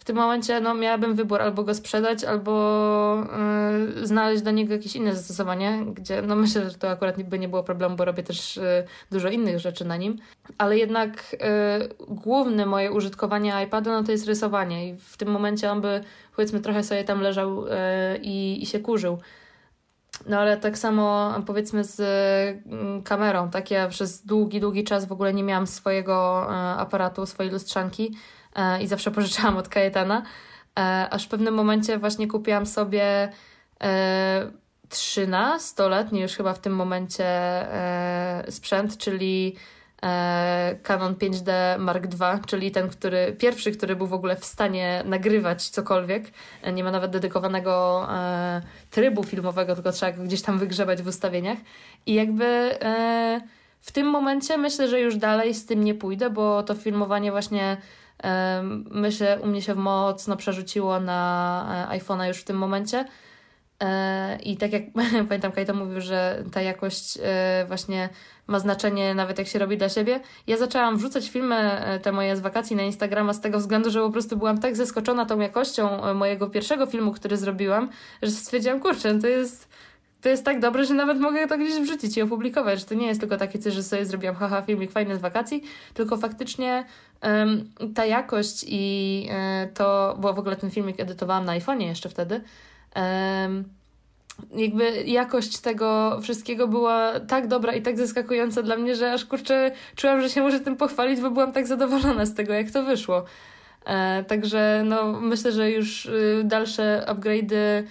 w 0.00 0.04
tym 0.04 0.16
momencie 0.16 0.60
no, 0.60 0.74
miałabym 0.74 1.14
wybór 1.14 1.42
albo 1.42 1.64
go 1.64 1.74
sprzedać, 1.74 2.24
albo 2.24 3.26
y, 4.02 4.06
znaleźć 4.06 4.42
do 4.42 4.50
niego 4.50 4.72
jakieś 4.72 4.96
inne 4.96 5.14
zastosowanie, 5.14 5.84
gdzie 5.94 6.22
no 6.22 6.36
myślę, 6.36 6.70
że 6.70 6.78
to 6.78 6.90
akurat 6.90 7.22
by 7.22 7.38
nie 7.38 7.48
było 7.48 7.62
problemu, 7.62 7.96
bo 7.96 8.04
robię 8.04 8.22
też 8.22 8.56
y, 8.56 8.84
dużo 9.10 9.28
innych 9.28 9.58
rzeczy 9.58 9.84
na 9.84 9.96
nim. 9.96 10.18
Ale 10.58 10.78
jednak 10.78 11.16
y, 11.34 12.04
główne 12.08 12.66
moje 12.66 12.92
użytkowanie 12.92 13.54
iPada 13.66 13.90
no, 13.92 14.04
to 14.04 14.12
jest 14.12 14.26
rysowanie 14.26 14.88
i 14.88 14.96
w 14.96 15.16
tym 15.16 15.28
momencie 15.28 15.72
on 15.72 15.80
by 15.80 16.00
powiedzmy 16.36 16.60
trochę 16.60 16.82
sobie 16.82 17.04
tam 17.04 17.20
leżał 17.20 17.64
i, 18.22 18.58
i 18.62 18.66
się 18.66 18.80
kurzył. 18.80 19.18
No 20.26 20.38
ale 20.38 20.56
tak 20.56 20.78
samo 20.78 21.34
powiedzmy 21.46 21.84
z 21.84 22.02
kamerą, 23.04 23.50
tak 23.50 23.70
ja 23.70 23.88
przez 23.88 24.26
długi, 24.26 24.60
długi 24.60 24.84
czas 24.84 25.04
w 25.04 25.12
ogóle 25.12 25.34
nie 25.34 25.42
miałam 25.42 25.66
swojego 25.66 26.48
aparatu, 26.78 27.26
swojej 27.26 27.52
lustrzanki, 27.52 28.14
i 28.80 28.86
zawsze 28.86 29.10
pożyczałam 29.10 29.56
od 29.56 29.68
Kajetana, 29.68 30.22
e, 30.78 31.08
aż 31.10 31.24
w 31.24 31.28
pewnym 31.28 31.54
momencie 31.54 31.98
właśnie 31.98 32.28
kupiłam 32.28 32.66
sobie 32.66 33.32
13-letni 34.88 36.18
e, 36.18 36.22
już 36.22 36.32
chyba 36.32 36.52
w 36.52 36.58
tym 36.58 36.74
momencie 36.74 37.26
sprzęt, 38.50 38.96
czyli 38.96 39.56
Canon 40.82 41.14
5D 41.14 41.78
Mark 41.78 42.04
II, 42.20 42.40
czyli 42.46 42.70
ten, 42.70 42.88
który 42.88 43.36
pierwszy, 43.38 43.72
który 43.72 43.96
był 43.96 44.06
w 44.06 44.12
ogóle 44.12 44.36
w 44.36 44.44
stanie 44.44 45.02
nagrywać 45.04 45.68
cokolwiek. 45.68 46.24
Nie 46.72 46.84
ma 46.84 46.90
nawet 46.90 47.10
dedykowanego 47.10 48.06
trybu 48.90 49.24
filmowego, 49.24 49.74
tylko 49.74 49.92
trzeba 49.92 50.12
go 50.12 50.22
gdzieś 50.22 50.42
tam 50.42 50.58
wygrzebać 50.58 51.02
w 51.02 51.06
ustawieniach. 51.06 51.58
I 52.06 52.14
jakby 52.14 52.78
w 53.80 53.92
tym 53.92 54.06
momencie 54.06 54.58
myślę, 54.58 54.88
że 54.88 55.00
już 55.00 55.16
dalej 55.16 55.54
z 55.54 55.66
tym 55.66 55.84
nie 55.84 55.94
pójdę, 55.94 56.30
bo 56.30 56.62
to 56.62 56.74
filmowanie 56.74 57.30
właśnie 57.30 57.76
myślę, 58.90 59.40
u 59.40 59.46
mnie 59.46 59.62
się 59.62 59.74
mocno 59.74 60.36
przerzuciło 60.36 61.00
na 61.00 61.88
e, 61.90 61.98
iPhone'a 61.98 62.28
już 62.28 62.36
w 62.36 62.44
tym 62.44 62.56
momencie. 62.56 63.04
E, 63.82 64.38
I 64.42 64.56
tak 64.56 64.72
jak 64.72 64.82
pamiętam, 65.28 65.52
Kajto 65.52 65.74
mówił, 65.74 66.00
że 66.00 66.44
ta 66.52 66.62
jakość 66.62 67.18
e, 67.22 67.64
właśnie 67.68 68.08
ma 68.46 68.58
znaczenie 68.58 69.14
nawet 69.14 69.38
jak 69.38 69.46
się 69.46 69.58
robi 69.58 69.76
dla 69.76 69.88
siebie. 69.88 70.20
Ja 70.46 70.56
zaczęłam 70.56 70.96
wrzucać 70.96 71.28
filmy 71.28 71.80
te 72.02 72.12
moje 72.12 72.36
z 72.36 72.40
wakacji 72.40 72.76
na 72.76 72.82
Instagrama 72.82 73.32
z 73.32 73.40
tego 73.40 73.58
względu, 73.58 73.90
że 73.90 74.00
po 74.00 74.10
prostu 74.10 74.36
byłam 74.36 74.58
tak 74.58 74.76
zaskoczona 74.76 75.26
tą 75.26 75.40
jakością 75.40 76.14
mojego 76.14 76.50
pierwszego 76.50 76.86
filmu, 76.86 77.12
który 77.12 77.36
zrobiłam, 77.36 77.90
że 78.22 78.30
stwierdziłam, 78.30 78.80
kurczę, 78.80 79.20
to 79.20 79.26
jest 79.26 79.68
to 80.20 80.28
jest 80.28 80.44
tak 80.44 80.60
dobre, 80.60 80.84
że 80.84 80.94
nawet 80.94 81.20
mogę 81.20 81.48
to 81.48 81.58
gdzieś 81.58 81.74
wrzucić 81.74 82.16
i 82.16 82.22
opublikować, 82.22 82.80
że 82.80 82.86
to 82.86 82.94
nie 82.94 83.06
jest 83.06 83.20
tylko 83.20 83.36
takie 83.36 83.58
coś, 83.58 83.74
że 83.74 83.82
sobie 83.82 84.06
zrobiłam 84.06 84.36
haha 84.36 84.62
filmik 84.62 84.92
fajny 84.92 85.16
z 85.16 85.20
wakacji, 85.20 85.62
tylko 85.94 86.16
faktycznie 86.16 86.84
um, 87.22 87.70
ta 87.94 88.04
jakość 88.04 88.64
i 88.68 89.28
um, 89.28 89.74
to, 89.74 90.16
bo 90.20 90.32
w 90.32 90.38
ogóle 90.38 90.56
ten 90.56 90.70
filmik 90.70 91.00
edytowałam 91.00 91.44
na 91.44 91.58
iPhone'ie 91.58 91.86
jeszcze 91.86 92.08
wtedy, 92.08 92.40
um, 92.96 93.64
jakby 94.56 95.02
jakość 95.02 95.58
tego 95.58 96.18
wszystkiego 96.22 96.68
była 96.68 97.20
tak 97.20 97.46
dobra 97.46 97.72
i 97.72 97.82
tak 97.82 97.98
zaskakująca 97.98 98.62
dla 98.62 98.76
mnie, 98.76 98.96
że 98.96 99.12
aż 99.12 99.24
kurczę 99.24 99.72
czułam, 99.96 100.20
że 100.20 100.30
się 100.30 100.42
muszę 100.42 100.60
tym 100.60 100.76
pochwalić, 100.76 101.20
bo 101.20 101.30
byłam 101.30 101.52
tak 101.52 101.66
zadowolona 101.66 102.26
z 102.26 102.34
tego, 102.34 102.52
jak 102.52 102.70
to 102.70 102.82
wyszło. 102.82 103.24
E, 103.86 104.24
także 104.24 104.82
no, 104.84 105.20
myślę, 105.20 105.52
że 105.52 105.70
już 105.70 106.06
y, 106.06 106.42
dalsze 106.44 107.04
upgrade'y 107.08 107.82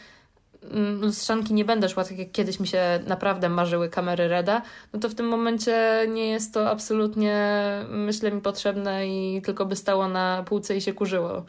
lustrzanki 1.01 1.53
nie 1.53 1.65
będę 1.65 1.89
szła 1.89 2.03
tak 2.03 2.17
jak 2.17 2.31
kiedyś 2.31 2.59
mi 2.59 2.67
się 2.67 2.99
naprawdę 3.07 3.49
marzyły 3.49 3.89
kamery 3.89 4.27
Reda, 4.27 4.61
no 4.93 4.99
to 4.99 5.09
w 5.09 5.15
tym 5.15 5.27
momencie 5.27 6.07
nie 6.13 6.29
jest 6.29 6.53
to 6.53 6.69
absolutnie, 6.69 7.61
myślę, 7.89 8.31
mi 8.31 8.41
potrzebne 8.41 9.07
i 9.07 9.41
tylko 9.41 9.65
by 9.65 9.75
stało 9.75 10.07
na 10.07 10.43
półce 10.47 10.77
i 10.77 10.81
się 10.81 10.93
kurzyło. 10.93 11.45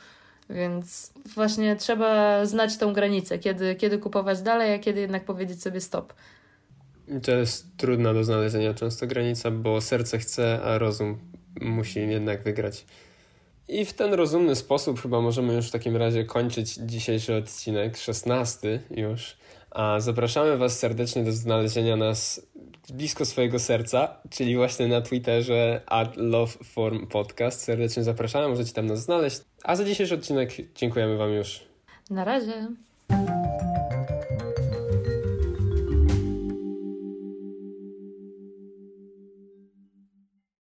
Więc 0.51 1.13
właśnie 1.35 1.77
trzeba 1.77 2.47
znać 2.47 2.77
tą 2.77 2.93
granicę, 2.93 3.39
kiedy, 3.39 3.75
kiedy 3.75 3.99
kupować 3.99 4.43
dalej, 4.43 4.75
a 4.75 4.79
kiedy 4.79 5.01
jednak 5.01 5.25
powiedzieć 5.25 5.63
sobie 5.63 5.81
stop. 5.81 6.15
To 7.23 7.33
jest 7.33 7.77
trudna 7.77 8.15
do 8.15 8.25
znalezienia 8.25 8.75
często 8.75 9.07
granica, 9.07 9.51
bo 9.51 9.81
serce 9.81 10.19
chce, 10.19 10.61
a 10.63 10.79
rozum 10.79 11.19
musi 11.61 12.01
jednak 12.09 12.43
wygrać. 12.43 12.87
I 13.71 13.85
w 13.85 13.93
ten 13.93 14.15
rozumny 14.15 14.57
sposób 14.57 15.01
chyba 15.01 15.21
możemy 15.21 15.55
już 15.55 15.69
w 15.69 15.71
takim 15.71 15.97
razie 15.97 16.25
kończyć 16.25 16.75
dzisiejszy 16.75 17.35
odcinek, 17.35 17.97
16 17.97 18.81
już. 18.91 19.37
A 19.71 20.01
zapraszamy 20.01 20.57
Was 20.57 20.79
serdecznie 20.79 21.25
do 21.25 21.33
znalezienia 21.33 21.97
nas 21.97 22.47
blisko 22.95 23.25
swojego 23.25 23.59
serca, 23.59 24.17
czyli 24.31 24.57
właśnie 24.57 24.89
na 24.89 25.01
Twitterze 25.01 25.81
at. 25.87 26.17
Serdecznie 27.51 28.03
zapraszamy, 28.03 28.49
możecie 28.49 28.73
tam 28.73 28.87
nas 28.87 29.03
znaleźć. 29.03 29.41
A 29.65 29.77
za 29.77 29.85
dzisiejszy 29.85 30.15
odcinek 30.15 30.53
dziękujemy 30.75 31.17
Wam 31.17 31.31
już. 31.31 31.61
Na 32.11 32.25
razie. 32.25 32.69